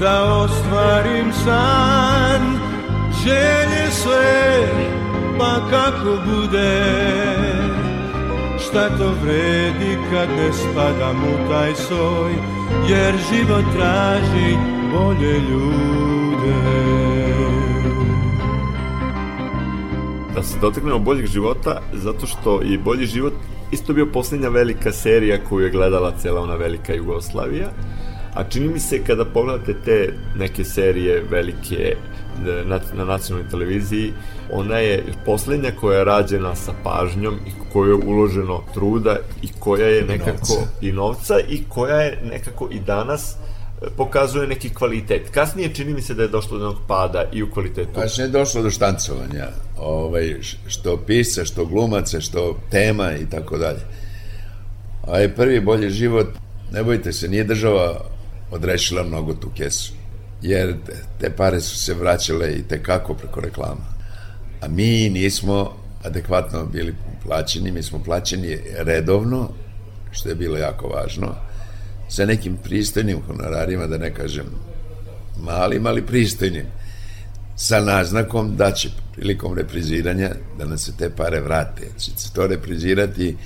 da 0.00 0.24
ostvarim 0.24 1.32
san 1.32 2.58
Želje 3.24 3.90
sve, 3.90 4.68
pa 5.38 5.60
kako 5.70 6.16
bude 6.26 7.37
Šta 8.78 8.98
to 8.98 9.12
vredi 9.22 9.98
kad 10.10 10.28
ne 10.28 10.52
spadam 10.52 11.16
u 11.16 11.50
taj 11.50 11.74
soj? 11.74 12.32
Jer 12.90 13.14
život 13.32 13.64
traži 13.76 14.56
bolje 14.92 15.32
ljude. 15.32 16.54
Da 20.34 20.42
se 20.42 20.58
dotaknemo 20.60 20.98
boljeg 20.98 21.26
života, 21.26 21.80
zato 21.92 22.26
što 22.26 22.62
je 22.62 22.78
bolji 22.78 23.06
život 23.06 23.32
isto 23.72 23.92
bio 23.92 24.06
poslednja 24.06 24.48
velika 24.48 24.92
serija 24.92 25.44
koju 25.48 25.64
je 25.64 25.70
gledala 25.70 26.12
cela 26.18 26.40
ona 26.40 26.54
velika 26.54 26.94
Jugoslavija, 26.94 27.68
a 28.38 28.44
čini 28.44 28.68
mi 28.68 28.80
se 28.80 29.04
kada 29.04 29.24
pogledate 29.24 29.74
te 29.84 30.12
neke 30.36 30.64
serije 30.64 31.24
velike 31.30 31.96
na, 32.64 32.80
na 32.94 33.04
nacionalnoj 33.04 33.50
televiziji, 33.50 34.12
ona 34.52 34.78
je 34.78 35.04
poslednja 35.24 35.70
koja 35.80 35.98
je 35.98 36.04
rađena 36.04 36.54
sa 36.54 36.72
pažnjom 36.84 37.34
i 37.46 37.50
koja 37.72 37.88
je 37.88 37.94
uloženo 37.94 38.62
truda 38.74 39.16
i 39.42 39.48
koja 39.58 39.86
je 39.86 40.04
nekako 40.04 40.54
novca. 40.54 40.70
i 40.80 40.92
novca 40.92 41.40
i 41.48 41.62
koja 41.68 41.96
je 41.96 42.18
nekako 42.30 42.68
i 42.72 42.80
danas 42.80 43.32
e, 43.32 43.86
pokazuje 43.96 44.46
neki 44.46 44.74
kvalitet. 44.74 45.30
Kasnije 45.30 45.74
čini 45.74 45.94
mi 45.94 46.02
se 46.02 46.14
da 46.14 46.22
je 46.22 46.28
došlo 46.28 46.58
do 46.58 46.64
jednog 46.64 46.82
pada 46.88 47.24
i 47.32 47.42
u 47.42 47.50
kvalitetu. 47.50 47.90
Pa 47.94 48.08
što 48.08 48.22
je 48.22 48.28
došlo 48.28 48.62
do 48.62 48.70
štancovanja, 48.70 49.48
ovaj, 49.78 50.36
što 50.66 50.96
pisa, 50.96 51.44
što 51.44 51.64
glumaca, 51.64 52.20
što 52.20 52.58
tema 52.70 53.12
i 53.12 53.30
tako 53.30 53.58
dalje. 53.58 53.80
A 55.06 55.18
je 55.18 55.34
prvi 55.34 55.60
bolji 55.60 55.90
život, 55.90 56.26
ne 56.72 56.84
bojte 56.84 57.12
se, 57.12 57.28
nije 57.28 57.44
država 57.44 58.17
odrešila 58.50 59.02
mnogo 59.02 59.34
tu 59.34 59.50
kesu. 59.56 59.92
Jer 60.42 60.74
te, 61.20 61.30
pare 61.30 61.60
su 61.60 61.78
se 61.78 61.94
vraćale 61.94 62.52
i 62.52 62.62
te 62.62 62.82
kako 62.82 63.14
preko 63.14 63.40
reklama. 63.40 63.98
A 64.60 64.68
mi 64.68 65.10
nismo 65.10 65.76
adekvatno 66.04 66.64
bili 66.64 66.94
plaćeni, 67.22 67.72
mi 67.72 67.82
smo 67.82 68.02
plaćeni 68.04 68.58
redovno, 68.78 69.48
što 70.10 70.28
je 70.28 70.34
bilo 70.34 70.56
jako 70.56 70.88
važno, 70.88 71.34
sa 72.08 72.26
nekim 72.26 72.56
pristojnim 72.56 73.22
honorarima, 73.26 73.86
da 73.86 73.98
ne 73.98 74.14
kažem 74.14 74.46
malim, 75.36 75.86
ali 75.86 76.06
pristojnim 76.06 76.66
sa 77.56 77.80
naznakom 77.80 78.56
da 78.56 78.72
će 78.72 78.88
prilikom 79.14 79.54
repriziranja 79.54 80.30
da 80.58 80.64
nam 80.64 80.78
se 80.78 80.92
te 80.98 81.10
pare 81.10 81.40
vrate. 81.40 81.82
Će 81.98 82.10
se 82.16 82.32
to 82.32 82.46
reprizirati 82.46 83.36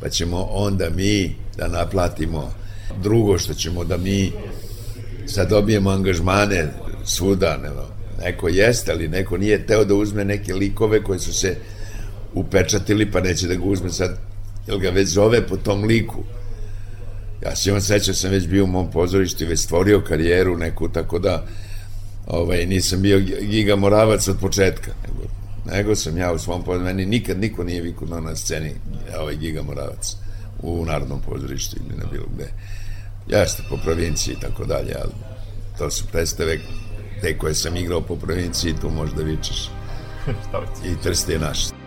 pa 0.00 0.08
ćemo 0.08 0.48
onda 0.50 0.90
mi 0.90 1.36
da 1.56 1.68
naplatimo 1.68 2.52
drugo 3.02 3.38
što 3.38 3.54
ćemo 3.54 3.84
da 3.84 3.96
mi 3.96 4.32
sad 5.26 5.48
dobijemo 5.48 5.90
angažmane 5.90 6.68
svuda, 7.04 7.56
ne, 7.62 7.70
neko 8.24 8.48
jeste, 8.48 8.92
ali 8.92 9.08
neko 9.08 9.36
nije 9.36 9.66
teo 9.66 9.84
da 9.84 9.94
uzme 9.94 10.24
neke 10.24 10.54
likove 10.54 11.02
koje 11.02 11.18
su 11.18 11.32
se 11.32 11.56
upečatili, 12.34 13.10
pa 13.10 13.20
neće 13.20 13.46
da 13.46 13.54
ga 13.54 13.64
uzme 13.64 13.90
sad, 13.90 14.18
jer 14.66 14.78
ga 14.78 14.90
već 14.90 15.08
zove 15.08 15.46
po 15.46 15.56
tom 15.56 15.84
liku. 15.84 16.24
Ja 17.44 17.56
se 17.56 17.70
imam 17.70 17.80
sećam, 17.80 18.14
sam 18.14 18.30
već 18.30 18.46
bio 18.46 18.64
u 18.64 18.66
mom 18.66 18.90
pozorištu 18.90 19.44
i 19.44 19.46
već 19.46 19.60
stvorio 19.60 20.00
karijeru 20.00 20.56
neku, 20.56 20.88
tako 20.88 21.18
da 21.18 21.46
ovaj, 22.26 22.66
nisam 22.66 23.02
bio 23.02 23.20
giga 23.40 23.76
moravac 23.76 24.28
od 24.28 24.38
početka, 24.40 24.90
nego, 25.02 25.28
nego 25.76 25.94
sam 25.94 26.18
ja 26.18 26.32
u 26.32 26.38
svom 26.38 26.62
pozorištu, 26.62 26.84
meni 26.84 27.06
nikad 27.06 27.40
niko 27.40 27.64
nije 27.64 27.82
vikao 27.82 28.20
na 28.20 28.36
sceni 28.36 28.74
ovaj 29.20 29.36
giga 29.36 29.62
moravac 29.62 30.16
u 30.62 30.84
Narodnom 30.84 31.20
pozorištu 31.20 31.76
ili 31.76 31.98
na 31.98 32.04
bilo 32.12 32.26
gde. 32.34 32.48
Jeste 33.28 33.62
po 33.68 33.76
provinciji 33.76 34.32
i 34.32 34.40
tako 34.40 34.64
dalje, 34.64 34.94
ali 35.02 35.12
to 35.78 35.90
su 35.90 36.04
predstave 36.12 36.58
te 37.20 37.38
koje 37.38 37.54
sam 37.54 37.76
igrao 37.76 38.00
po 38.00 38.16
provinciji, 38.16 38.74
tu 38.80 38.90
možda 38.90 39.22
vičeš. 39.22 39.70
I 40.90 41.02
Trst 41.02 41.28
je 41.28 41.38
naš. 41.38 41.77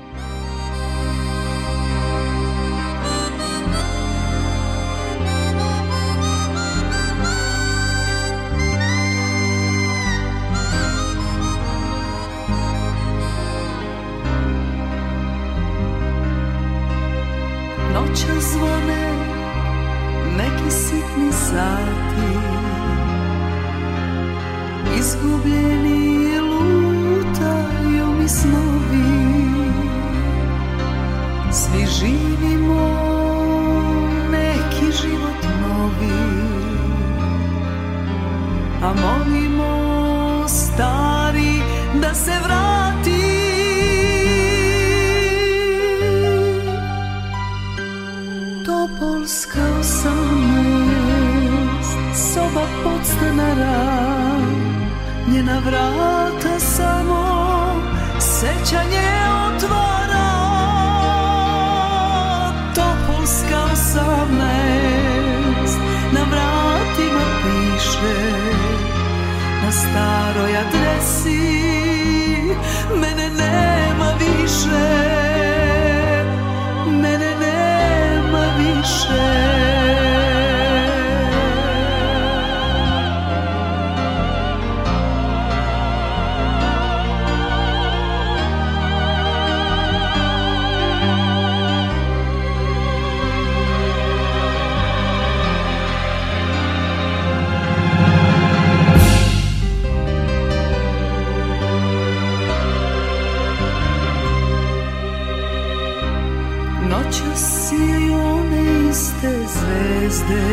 Zvezde 109.47 110.43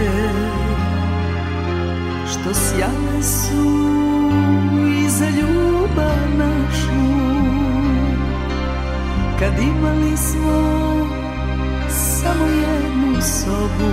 što 2.30 2.54
sjale 2.54 3.22
su 3.22 3.88
i 4.88 5.08
za 5.08 5.28
ljubav 5.28 6.18
našu. 6.38 7.08
Kad 9.38 9.52
imali 9.62 10.16
smo 10.16 10.78
samo 11.88 12.44
jednu 12.46 13.22
sobu 13.22 13.92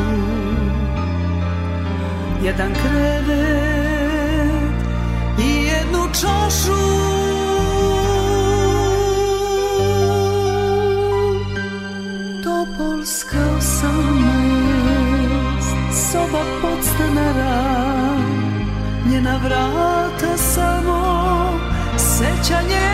jedan 2.44 2.74
krevet 2.74 3.96
i 5.40 5.66
jednu 5.66 6.08
čašu 6.14 7.25
soba 16.16 16.44
podstanara 16.62 17.56
Njena 19.10 19.40
vrata 19.44 20.38
samo 20.38 21.02
sećanje 21.98 22.85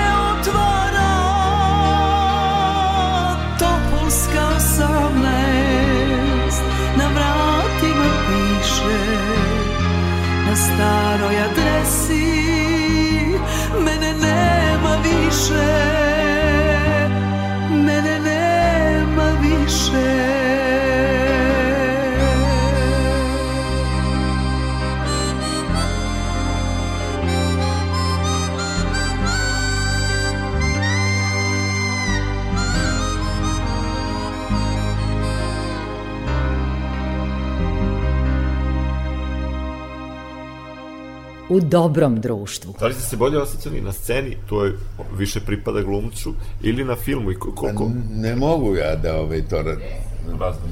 u 41.51 41.59
dobrom 41.59 42.21
društvu. 42.21 42.73
Da 42.79 42.87
li 42.87 42.93
ste 42.93 43.03
se 43.03 43.17
bolje 43.17 43.41
osjećali 43.41 43.81
na 43.81 43.91
sceni, 43.91 44.37
to 44.49 44.65
je 44.65 44.73
više 45.17 45.39
pripada 45.39 45.81
glumcu, 45.81 46.33
ili 46.61 46.83
na 46.83 46.95
filmu 46.95 47.31
i 47.31 47.35
koliko? 47.35 47.85
Pa 47.85 48.15
ne 48.15 48.35
mogu 48.35 48.75
ja 48.75 48.95
da 48.95 49.21
ovaj, 49.21 49.47
to... 49.47 49.63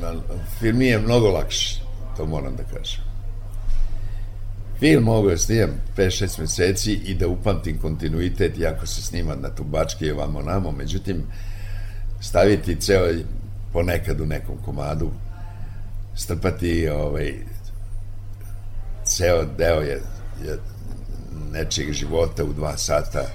Na, 0.01 0.13
film 0.59 0.82
je 0.82 0.99
mnogo 0.99 1.30
lakše, 1.30 1.82
to 2.17 2.25
moram 2.25 2.55
da 2.55 2.63
kažem. 2.63 3.01
Film 4.80 5.03
mogu 5.03 5.30
da 5.30 5.38
snimam 5.38 5.69
5-6 5.97 6.39
meseci 6.39 6.93
i 6.93 7.13
da 7.13 7.27
upamtim 7.27 7.77
kontinuitet, 7.77 8.57
iako 8.57 8.88
se 8.88 9.01
snima 9.01 9.36
na 9.36 9.49
tubačke 9.49 10.05
i 10.05 10.11
ovamo 10.11 10.41
namo, 10.41 10.71
međutim, 10.71 11.23
staviti 12.21 12.75
ceo 12.75 13.07
ponekad 13.73 14.21
u 14.21 14.25
nekom 14.25 14.55
komadu, 14.65 15.11
strpati 16.15 16.89
ovaj, 16.89 17.34
ceo 19.05 19.45
deo 19.57 19.82
je 19.82 20.01
nečeg 21.51 21.91
života 21.91 22.43
u 22.43 22.53
dva 22.53 22.77
sata 22.77 23.25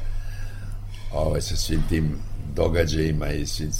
ovaj, 1.12 1.40
sa 1.40 1.56
svim 1.56 1.82
tim 1.88 2.16
događajima 2.54 3.28
i 3.32 3.46
svim 3.46 3.70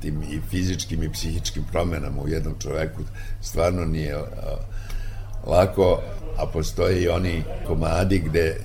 tim 0.00 0.22
i 0.22 0.40
fizičkim 0.50 1.02
i 1.02 1.12
psihičkim 1.12 1.64
promenama 1.72 2.22
u 2.22 2.28
jednom 2.28 2.54
čoveku 2.58 3.02
stvarno 3.42 3.84
nije 3.84 4.16
lako, 5.46 6.00
a 6.36 6.46
postoje 6.46 7.02
i 7.02 7.08
oni 7.08 7.42
komadi 7.66 8.18
gde, 8.18 8.56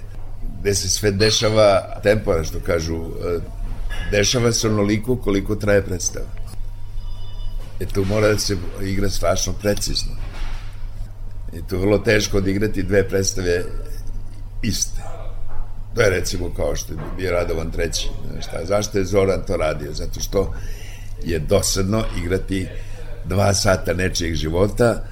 gde 0.60 0.76
se 0.76 0.90
sve 0.90 1.12
dešava 1.12 2.00
tempora, 2.04 2.44
što 2.44 2.60
kažu, 2.60 3.06
dešava 4.12 4.52
se 4.52 4.68
onoliko 4.68 5.16
koliko 5.16 5.56
traje 5.56 5.86
predstava. 5.86 6.26
E 7.80 7.86
tu 7.86 8.06
mora 8.06 8.28
da 8.28 8.40
se 8.40 8.58
igra 8.84 9.10
strašno 9.10 9.54
precizno. 9.54 10.12
I 11.54 11.62
tu 11.68 11.76
je 11.76 11.82
vrlo 11.82 11.98
teško 11.98 12.38
odigrati 12.38 12.84
dve 12.84 13.10
predstave 13.10 13.64
iste. 14.68 15.02
To 15.96 16.02
je 16.02 16.10
recimo 16.10 16.50
kao 16.56 16.76
što 16.76 16.94
je 17.20 17.32
Radovan 17.32 17.72
treći. 17.72 18.10
Šta, 18.42 18.66
zašto 18.66 18.98
je 18.98 19.06
Zoran 19.06 19.42
to 19.48 19.58
radio? 19.58 19.94
Zato 19.94 20.20
što 20.20 20.54
je 21.24 21.40
dosadno 21.40 22.04
igrati 22.18 22.68
dva 23.26 23.54
sata 23.54 23.94
nečijeg 23.94 24.36
života, 24.36 25.04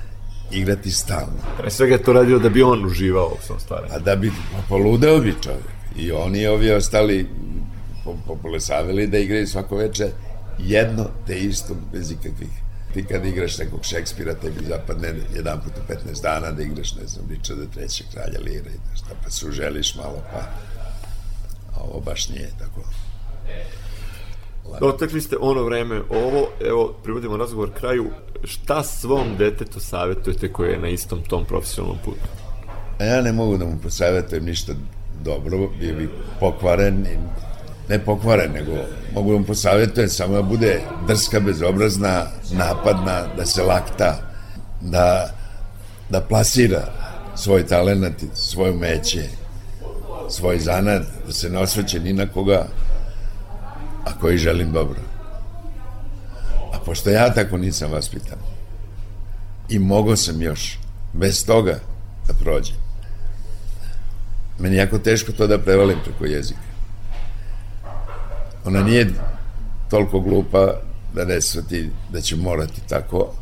igrati 0.52 0.92
stalno. 0.92 1.40
Pre 1.58 1.72
svega 1.72 1.94
je 1.94 2.04
to 2.04 2.14
radio 2.14 2.40
da 2.40 2.50
bi 2.50 2.64
on 2.64 2.86
uživao 2.86 3.28
u 3.28 3.46
svom 3.46 3.60
stvaranju. 3.60 3.94
A 3.94 4.00
da 4.00 4.16
bi, 4.16 4.32
pa 4.52 4.62
poludeo 4.70 5.20
bi 5.20 5.36
čovjek. 5.44 5.74
I 5.98 6.12
oni 6.12 6.40
i 6.40 6.48
ovi 6.48 6.72
ostali 6.72 7.28
popolesavili 8.28 9.08
da 9.08 9.18
igraju 9.18 9.48
svako 9.48 9.76
veče 9.76 10.08
jedno 10.60 11.06
te 11.28 11.40
isto 11.40 11.76
bez 11.94 12.12
ikakvih 12.12 12.63
ti 12.94 13.06
kad 13.06 13.26
igraš 13.26 13.58
nekog 13.58 13.80
Šekspira, 13.84 14.34
tebi 14.34 14.66
zapadne 14.68 15.14
jedan 15.36 15.62
put 15.62 15.74
u 15.78 15.94
15 16.12 16.22
dana 16.22 16.52
da 16.52 16.64
igraš, 16.64 16.96
ne 16.96 17.08
znam, 17.08 17.26
Richarda 17.30 17.66
trećeg 17.74 18.08
kralja 18.14 18.40
Lira 18.40 18.70
i 18.70 18.78
da 18.90 18.96
šta, 18.96 19.10
pa 19.24 19.30
se 19.30 19.48
uželiš 19.48 19.96
malo, 19.96 20.24
pa 20.32 20.40
a 21.76 21.84
ovo 21.84 22.00
baš 22.00 22.30
nije 22.30 22.50
tako. 22.60 22.82
Dotakli 24.80 25.22
ste 25.22 25.36
ono 25.40 25.64
vreme 25.64 26.02
ovo, 26.10 26.48
evo, 26.68 26.96
privodimo 27.04 27.38
razgovor 27.38 27.72
kraju, 27.80 28.06
šta 28.44 28.84
svom 28.84 29.38
detetu 29.38 29.80
savjetujete 29.80 30.54
koje 30.54 30.72
je 30.72 30.80
na 30.80 30.88
istom 30.88 31.24
tom 31.24 31.46
profesionalnom 31.46 31.98
putu? 32.06 32.28
Ja 33.00 33.22
ne 33.22 33.32
mogu 33.32 33.58
da 33.58 33.66
mu 33.66 33.78
posavjetujem 33.84 34.46
ništa 34.46 34.74
dobro, 35.24 35.70
bio 35.80 35.96
bi 35.96 36.10
pokvaren 36.40 37.06
i 37.06 37.18
ne 37.94 38.00
pokvaren, 38.06 38.52
nego 38.52 38.72
mogu 39.14 39.34
vam 39.34 39.44
posavjetujem 39.44 40.10
samo 40.10 40.36
da 40.36 40.42
bude 40.42 40.82
drska, 41.08 41.40
bezobrazna, 41.40 42.26
napadna, 42.52 43.28
da 43.38 43.46
se 43.46 43.64
lakta, 43.64 44.18
da, 44.82 45.30
da 46.10 46.22
plasira 46.22 46.88
svoj 47.36 47.68
talent, 47.68 48.24
svoje 48.34 48.72
umeće, 48.72 49.28
svoj 50.30 50.60
zanad, 50.60 51.06
da 51.28 51.34
se 51.34 51.50
ne 51.50 51.60
osveće 51.60 52.00
ni 52.00 52.14
na 52.14 52.28
koga, 52.28 52.66
a 54.06 54.20
koji 54.22 54.38
želim 54.38 54.72
dobro. 54.72 55.00
A 56.74 56.80
pošto 56.86 57.10
ja 57.10 57.34
tako 57.34 57.58
nisam 57.58 57.92
vaspitan, 57.92 58.38
i 59.70 59.80
mogo 59.80 60.16
sam 60.16 60.42
još, 60.42 60.80
bez 61.14 61.46
toga, 61.46 61.80
da 62.28 62.34
prođem, 62.34 62.76
meni 64.60 64.76
jako 64.76 64.98
teško 64.98 65.32
to 65.32 65.48
da 65.48 65.58
prevalim 65.60 65.98
preko 66.04 66.26
jezika 66.26 66.73
ona 68.66 68.84
nije 68.84 69.10
toliko 69.90 70.20
glupa 70.20 70.74
da 71.16 71.26
ne 71.26 71.42
svati 71.42 71.90
da 72.12 72.22
će 72.22 72.36
morati 72.36 72.82
tako, 72.90 73.34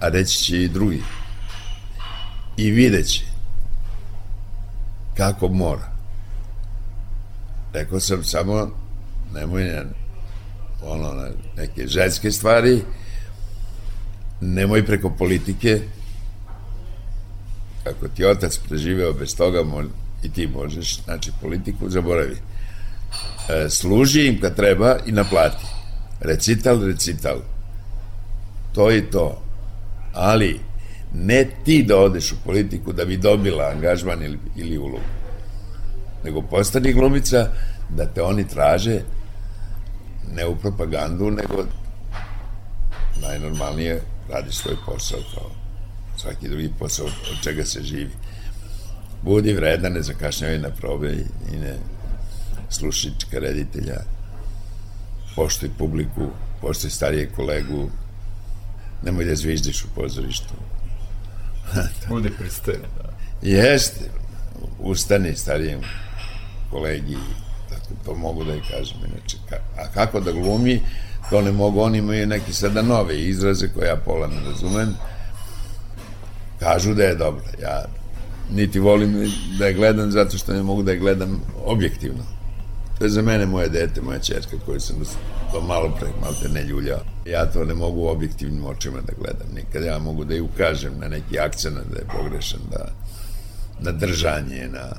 a 0.00 0.08
reći 0.08 0.38
će 0.38 0.62
i 0.62 0.68
drugi. 0.68 1.02
I 2.56 2.70
videće 2.70 3.24
kako 5.16 5.48
mora. 5.48 5.92
Rekao 7.72 8.00
sam 8.00 8.24
samo 8.24 8.70
nemoj 9.34 9.80
ono, 10.82 11.28
neke 11.56 11.86
ženske 11.86 12.30
stvari, 12.30 12.82
nemoj 14.40 14.86
preko 14.86 15.10
politike, 15.10 15.80
ako 17.86 18.08
ti 18.08 18.24
otac 18.24 18.58
preživeo 18.68 19.12
bez 19.12 19.36
toga, 19.36 19.64
i 20.22 20.32
ti 20.32 20.46
možeš, 20.46 21.04
znači 21.04 21.32
politiku 21.40 21.90
zaboravi 21.90 22.36
služi 23.70 24.26
im 24.26 24.40
kad 24.40 24.56
treba 24.56 24.96
i 25.06 25.12
naplati. 25.12 25.64
Recital, 26.20 26.86
recital. 26.86 27.36
To 28.74 28.92
i 28.92 29.02
to. 29.10 29.42
Ali 30.12 30.60
Ne 31.14 31.46
ti 31.64 31.82
da 31.82 31.96
odeš 31.96 32.32
u 32.32 32.36
politiku 32.44 32.92
da 32.92 33.04
bi 33.04 33.16
dobila 33.16 33.64
angažman 33.64 34.22
ili, 34.22 34.38
ili 34.56 34.78
ulogu, 34.78 35.04
nego 36.24 36.42
postani 36.42 36.92
glumica 36.92 37.48
da 37.88 38.06
te 38.06 38.22
oni 38.22 38.48
traže 38.48 39.00
ne 40.34 40.46
u 40.46 40.56
propagandu, 40.56 41.30
nego 41.30 41.64
najnormalnije 43.22 44.02
radi 44.30 44.52
svoj 44.52 44.74
posao 44.86 45.18
kao 45.34 45.50
svaki 46.16 46.48
drugi 46.48 46.70
posao 46.78 47.06
od 47.06 47.42
čega 47.44 47.64
se 47.64 47.82
živi. 47.82 48.10
Budi 49.22 49.52
vredan, 49.52 49.92
ne 49.92 50.02
zakašnjavaj 50.02 50.58
na 50.58 50.70
probe 50.70 51.12
i 51.52 51.56
ne 51.56 51.76
slušička 52.74 53.38
reditelja, 53.38 54.00
poštoj 55.36 55.70
publiku, 55.78 56.28
poštoj 56.60 56.90
starije 56.90 57.30
kolegu, 57.36 57.90
nemoj 59.02 59.24
da 59.24 59.34
zviždiš 59.36 59.84
u 59.84 59.88
pozorištu. 59.94 60.54
Budi 62.08 62.30
pristojen, 62.38 62.82
da. 62.96 63.10
Jeste, 63.42 64.10
ustani 64.78 65.36
starijem 65.36 65.80
kolegi, 66.70 67.16
tako 67.68 67.94
to 68.04 68.14
mogu 68.14 68.44
da 68.44 68.54
i 68.54 68.60
kažem, 68.60 68.96
inače, 68.98 69.36
a 69.78 69.88
kako 69.94 70.20
da 70.20 70.32
glumi, 70.32 70.80
to 71.30 71.42
ne 71.42 71.52
mogu, 71.52 71.80
oni 71.80 71.98
imaju 71.98 72.26
neki 72.26 72.52
sada 72.52 72.82
nove 72.82 73.20
izraze 73.20 73.68
koje 73.68 73.86
ja 73.86 73.96
pola 73.96 74.26
ne 74.26 74.40
razumem, 74.50 74.94
kažu 76.58 76.94
da 76.94 77.02
je 77.02 77.14
dobro, 77.14 77.44
ja 77.62 77.84
niti 78.50 78.80
volim 78.80 79.32
da 79.58 79.66
je 79.66 79.74
gledam 79.74 80.10
zato 80.10 80.38
što 80.38 80.52
ne 80.52 80.62
mogu 80.62 80.82
da 80.82 80.92
je 80.92 80.98
gledam 80.98 81.40
objektivno. 81.64 82.33
To 83.04 83.06
je 83.06 83.10
za 83.10 83.22
mene 83.22 83.46
moje 83.46 83.68
dete, 83.68 84.02
moja 84.02 84.18
čerka 84.18 84.56
koju 84.66 84.80
sam 84.80 84.96
to 85.52 85.60
malo 85.60 85.92
pre, 86.00 86.08
malo 86.20 86.34
te 86.42 86.48
ne 86.48 86.64
ljuljao. 86.64 87.00
Ja 87.26 87.46
to 87.52 87.64
ne 87.64 87.74
mogu 87.74 88.08
objektivnim 88.08 88.66
očima 88.66 89.00
da 89.00 89.12
gledam. 89.18 89.46
Nikad 89.54 89.84
ja 89.84 89.98
mogu 89.98 90.24
da 90.24 90.34
i 90.34 90.40
ukažem 90.40 90.92
na 91.00 91.08
neki 91.08 91.38
akcent 91.38 91.76
da 91.76 91.98
je 91.98 92.06
pogrešan, 92.16 92.60
da 92.70 92.92
na 93.80 93.92
držanje, 93.92 94.68
na... 94.72 94.96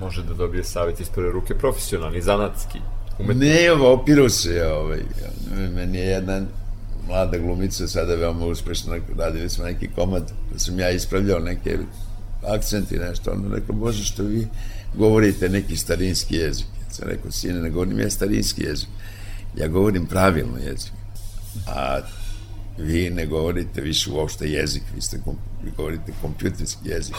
Može 0.00 0.22
da 0.22 0.34
dobije 0.34 0.64
savjet 0.64 1.00
iz 1.00 1.08
prve 1.08 1.32
ruke, 1.32 1.54
profesionalni, 1.54 2.22
zanatski. 2.22 2.78
Umetni. 3.18 3.46
Ne, 3.46 3.72
opiru 3.72 4.28
se, 4.28 4.66
ovaj, 4.66 5.00
meni 5.74 5.98
je 5.98 6.06
jedna 6.06 6.40
mlada 7.08 7.38
glumica, 7.38 7.86
sada 7.86 8.14
veoma 8.14 8.46
uspešna, 8.46 8.96
radili 9.18 9.50
smo 9.50 9.64
neki 9.64 9.88
komad, 9.94 10.32
pa 10.52 10.58
sam 10.58 10.78
ja 10.78 10.90
ispravljao 10.90 11.38
neke 11.38 11.78
akcenti, 12.48 12.98
nešto, 12.98 13.30
ono 13.30 13.54
rekao, 13.54 13.74
bože, 13.74 14.04
što 14.04 14.22
vi 14.22 14.46
govorite 14.94 15.48
neki 15.48 15.76
starinski 15.76 16.36
jezik. 16.36 16.66
Sam 16.94 17.08
rekao, 17.08 17.30
sine, 17.30 17.60
ne 17.60 17.70
govorim 17.70 18.00
ja 18.00 18.10
starinski 18.10 18.62
jezik, 18.62 18.88
ja 19.56 19.68
govorim 19.68 20.06
pravilno 20.06 20.58
jezik. 20.58 20.92
A 21.66 21.98
vi 22.78 23.10
ne 23.10 23.26
govorite 23.26 23.80
više 23.80 24.10
uopšte 24.10 24.48
jezik, 24.50 24.82
vi, 24.94 25.00
ste, 25.00 25.20
vi 25.64 25.70
govorite 25.76 26.12
kompjuterski 26.22 26.88
jezik. 26.88 27.16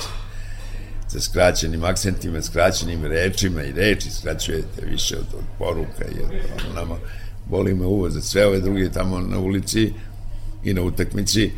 Sa 1.08 1.20
skraćenim 1.20 1.84
akcentima, 1.84 2.42
skraćenim 2.42 3.06
rečima 3.06 3.64
i 3.64 3.72
reči 3.72 4.12
skraćujete 4.12 4.86
više 4.92 5.18
od, 5.18 5.26
od 5.38 5.44
poruka 5.60 6.06
i 6.06 6.24
od, 6.24 6.32
ono, 6.32 6.74
nama. 6.74 6.96
Boli 7.50 7.74
me 7.74 7.86
uvo 7.86 8.10
za 8.10 8.22
sve 8.22 8.48
ove 8.48 8.60
druge 8.60 8.92
tamo 8.92 9.20
na 9.20 9.40
ulici 9.40 9.94
i 10.64 10.74
na 10.74 10.82
utakmici 10.82 11.52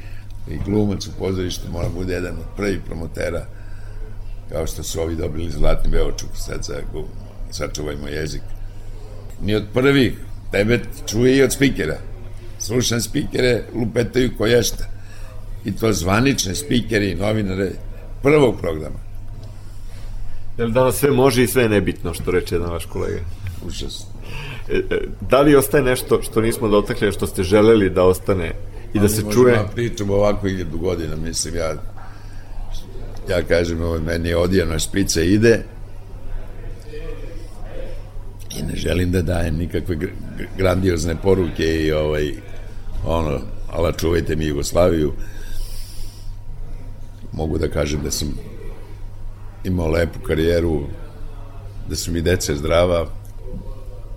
i 0.51 0.57
glumac 0.65 1.07
u 1.07 1.11
pozorištu 1.20 1.72
mora 1.72 1.89
bude 1.89 2.13
jedan 2.13 2.36
od 2.36 2.45
prvih 2.55 2.80
promotera 2.86 3.45
kao 4.49 4.68
što 4.68 4.84
su 4.84 5.01
ovi 5.01 5.15
dobili 5.15 5.51
zlatni 5.51 5.91
beočuk 5.91 6.30
sad 6.36 6.63
za 6.63 6.82
sačuvajmo 7.52 8.08
jezik 8.08 8.41
ni 9.41 9.56
od 9.56 9.64
prvih 9.74 10.14
tebe 10.52 10.80
čuje 11.08 11.38
i 11.38 11.43
od 11.43 11.54
spikera 11.54 11.98
slušam 12.60 13.02
spikere 13.02 13.64
lupetaju 13.76 14.32
koješta 14.38 14.86
i 15.66 15.76
to 15.76 15.93
zvanične 15.93 16.56
spikere 16.56 17.10
i 17.10 17.16
novinare 17.16 17.72
prvog 18.24 18.60
programa 18.60 19.08
Jel 20.58 20.70
danas 20.70 20.95
sve 20.95 21.12
može 21.12 21.43
i 21.43 21.48
sve 21.48 21.64
je 21.64 21.70
nebitno, 21.70 22.14
što 22.14 22.32
reče 22.32 22.56
jedan 22.56 22.72
vaš 22.72 22.86
kolega? 22.86 23.20
Užasno. 23.66 24.06
E, 24.70 24.78
e, 24.78 25.00
da 25.30 25.41
li 25.41 25.56
ostaje 25.56 25.84
nešto 25.84 26.22
što 26.22 26.41
nismo 26.41 26.68
dotakli, 26.68 27.12
što 27.12 27.28
ste 27.28 27.43
želeli 27.43 27.89
da 27.89 28.04
ostane 28.04 28.52
i 28.93 29.00
da 29.00 29.10
se 29.10 29.24
čuje? 29.34 29.54
Ja 29.54 29.70
pričam 29.76 30.10
ovako 30.10 30.48
iljadu 30.48 30.78
godina, 30.78 31.16
mislim, 31.16 31.56
ja 31.56 31.74
ja 33.30 33.41
kažem, 33.43 33.82
ovo, 33.82 34.00
meni 34.00 34.30
je 34.30 34.38
odijena 34.38 34.80
špica 34.80 35.22
ide 35.22 35.64
i 38.60 38.64
ne 38.64 38.76
želim 38.76 39.12
da 39.12 39.22
dajem 39.22 39.55
nikakve 39.55 39.97
grandiozne 40.58 41.16
poruke 41.22 41.86
i 41.86 41.91
ovaj, 41.91 42.34
ono, 43.05 43.39
ala 43.72 43.91
čuvajte 43.91 44.36
mi 44.36 44.45
Jugoslaviju. 44.45 45.14
Mogu 47.32 47.58
da 47.58 47.70
kažem 47.70 48.03
da 48.03 48.12
sam 48.12 48.34
imao 49.64 49.88
lepu 49.88 50.20
karijeru, 50.20 50.84
da 51.89 51.95
su 51.95 52.12
mi 52.12 52.22
deca 52.22 52.55
zdrava, 52.55 53.08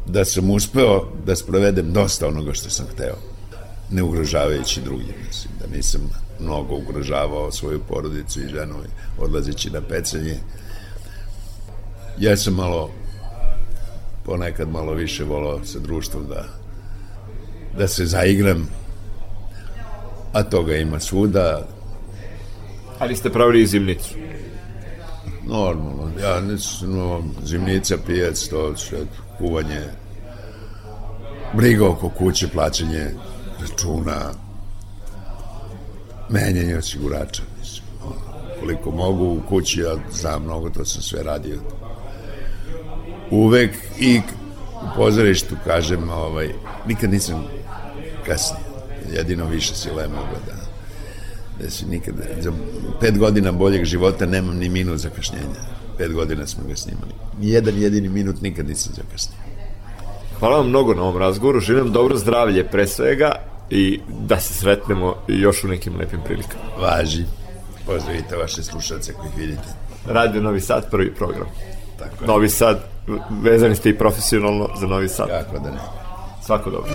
da 0.06 0.24
sam 0.24 0.50
uspeo 0.50 1.12
da 1.26 1.36
sprovedem 1.36 1.92
dosta 1.92 2.28
onoga 2.28 2.52
što 2.54 2.70
sam 2.70 2.86
hteo, 2.86 3.16
ne 3.90 4.02
ugrožavajući 4.02 4.80
drugi, 4.80 5.14
mislim, 5.26 5.52
da 5.60 5.76
nisam 5.76 6.00
mnogo 6.40 6.74
ugrožavao 6.76 7.52
svoju 7.52 7.80
porodicu 7.88 8.40
i 8.40 8.48
ženu 8.48 8.74
odlazeći 9.18 9.70
na 9.70 9.80
pecanje. 9.80 10.36
Ja 12.18 12.36
sam 12.36 12.54
malo 12.54 12.90
ponekad 14.24 14.68
malo 14.68 14.92
više 14.92 15.24
volao 15.24 15.64
sa 15.64 15.78
društvom 15.78 16.26
da 16.28 16.44
da 17.78 17.88
se 17.88 18.06
zaigram 18.06 18.68
a 20.32 20.42
toga 20.42 20.76
ima 20.76 21.00
svuda 21.00 21.66
ali 22.98 23.16
ste 23.16 23.30
pravili 23.30 23.62
i 23.62 23.66
zimnicu 23.66 24.14
Normalno, 25.50 26.10
ja 26.22 26.40
nisam 26.40 26.96
no, 26.96 27.22
zimnica, 27.44 27.96
pijac, 28.06 28.48
to 28.48 28.76
sve, 28.76 28.98
kuvanje, 29.38 29.84
briga 31.54 31.88
oko 31.88 32.08
kuće, 32.08 32.48
plaćanje 32.48 33.10
računa, 33.60 34.32
menjanje 36.28 36.76
osigurača, 36.76 37.42
mislim. 37.58 37.84
Koliko 38.60 38.90
mogu 38.90 39.24
u 39.24 39.40
kući, 39.48 39.80
ja 39.80 39.96
znam 40.12 40.42
mnogo, 40.42 40.70
to 40.70 40.84
sam 40.84 41.02
sve 41.02 41.22
radio. 41.22 41.60
Uvek 43.30 43.70
i 43.98 44.20
u 44.82 44.96
pozorištu, 44.96 45.56
kažem, 45.64 46.10
ovaj, 46.10 46.48
nikad 46.86 47.10
nisam 47.10 47.44
kasnije, 48.26 48.64
jedino 49.12 49.46
više 49.46 49.74
sile 49.74 50.08
mogu 50.08 50.36
da 50.46 50.60
da 51.62 51.70
se 51.70 51.86
nikad, 51.86 52.14
za 52.40 52.52
pet 53.00 53.18
godina 53.18 53.52
boljeg 53.52 53.84
života 53.84 54.26
nemam 54.26 54.56
ni 54.56 54.68
minut 54.68 54.98
zakašnjenja. 54.98 55.60
Pet 55.98 56.12
godina 56.12 56.46
smo 56.46 56.64
ga 56.68 56.76
snimali. 56.76 57.12
Nijedan 57.40 57.82
jedini 57.82 58.08
minut 58.08 58.42
nikad 58.42 58.68
nisam 58.68 58.92
zakasnio. 58.96 59.38
Hvala 60.38 60.56
vam 60.56 60.68
mnogo 60.68 60.94
na 60.94 61.02
ovom 61.02 61.16
razgovoru, 61.16 61.60
želim 61.60 61.92
dobro 61.92 62.16
zdravlje 62.16 62.68
pre 62.68 62.86
svega 62.86 63.32
i 63.70 64.00
da 64.20 64.40
se 64.40 64.54
sretnemo 64.54 65.14
još 65.28 65.64
u 65.64 65.68
nekim 65.68 65.96
lepim 65.96 66.20
prilikama. 66.24 66.64
Važi. 66.80 67.24
Pozdravite 67.86 68.36
vaše 68.36 68.62
slušalce 68.62 69.12
koji 69.12 69.30
vidite. 69.36 69.68
Radio 70.06 70.42
Novi 70.42 70.60
Sad, 70.60 70.90
prvi 70.90 71.14
program. 71.14 71.46
Tako 72.00 72.24
je. 72.24 72.28
Novi 72.28 72.48
Sad, 72.48 72.78
vezani 73.42 73.74
ste 73.74 73.90
i 73.90 73.98
profesionalno 73.98 74.68
za 74.80 74.86
Novi 74.86 75.08
Sad. 75.08 75.28
Kako 75.28 75.58
da 75.58 75.70
ne. 75.70 75.78
Svako 76.42 76.70
dobro. 76.70 76.90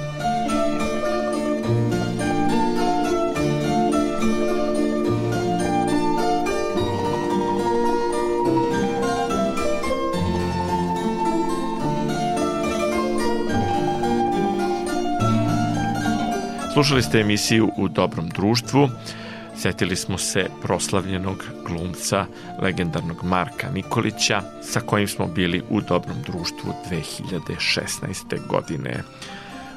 Slušali 16.74 17.04
ste 17.04 17.20
emisiju 17.20 17.72
U 17.78 17.88
dobrom 17.88 18.30
društvu. 18.30 18.90
Setili 19.58 19.96
smo 19.96 20.18
se 20.18 20.50
proslavljenog 20.62 21.44
glumca, 21.68 22.26
legendarnog 22.62 23.24
Marka 23.24 23.70
Nikolića, 23.74 24.42
sa 24.64 24.80
kojim 24.80 25.08
smo 25.08 25.28
bili 25.28 25.64
u 25.70 25.82
dobrom 25.82 26.18
društvu 26.26 26.74
2016. 26.92 28.48
godine. 28.48 29.04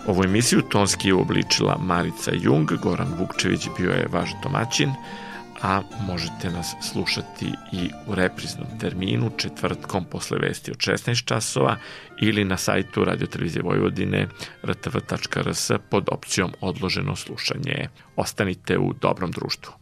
Ovu 0.07 0.25
emisiju 0.25 0.63
tonski 0.63 1.09
je 1.09 1.15
uobličila 1.15 1.79
Marica 1.81 2.31
Jung, 2.35 2.71
Goran 2.83 3.15
Vukčević 3.19 3.69
bio 3.79 3.91
je 3.91 4.09
vaš 4.13 4.31
domaćin, 4.43 4.91
a 5.63 5.83
možete 6.07 6.51
nas 6.51 6.75
slušati 6.93 7.47
i 7.73 7.91
u 8.07 8.15
repriznom 8.15 8.67
terminu 8.81 9.31
četvrtkom 9.37 10.05
posle 10.05 10.39
vesti 10.39 10.71
od 10.71 10.77
16 10.77 11.25
časova 11.25 11.77
ili 12.21 12.45
na 12.45 12.57
sajtu 12.57 13.05
Radio 13.05 13.27
Televizije 13.27 13.63
Vojvodine 13.63 14.29
rtv.rs 14.65 15.71
pod 15.91 16.09
opcijom 16.13 16.53
odloženo 16.61 17.17
slušanje. 17.17 17.89
Ostanite 18.17 18.79
u 18.79 18.93
dobrom 18.93 19.31
društvu. 19.31 19.73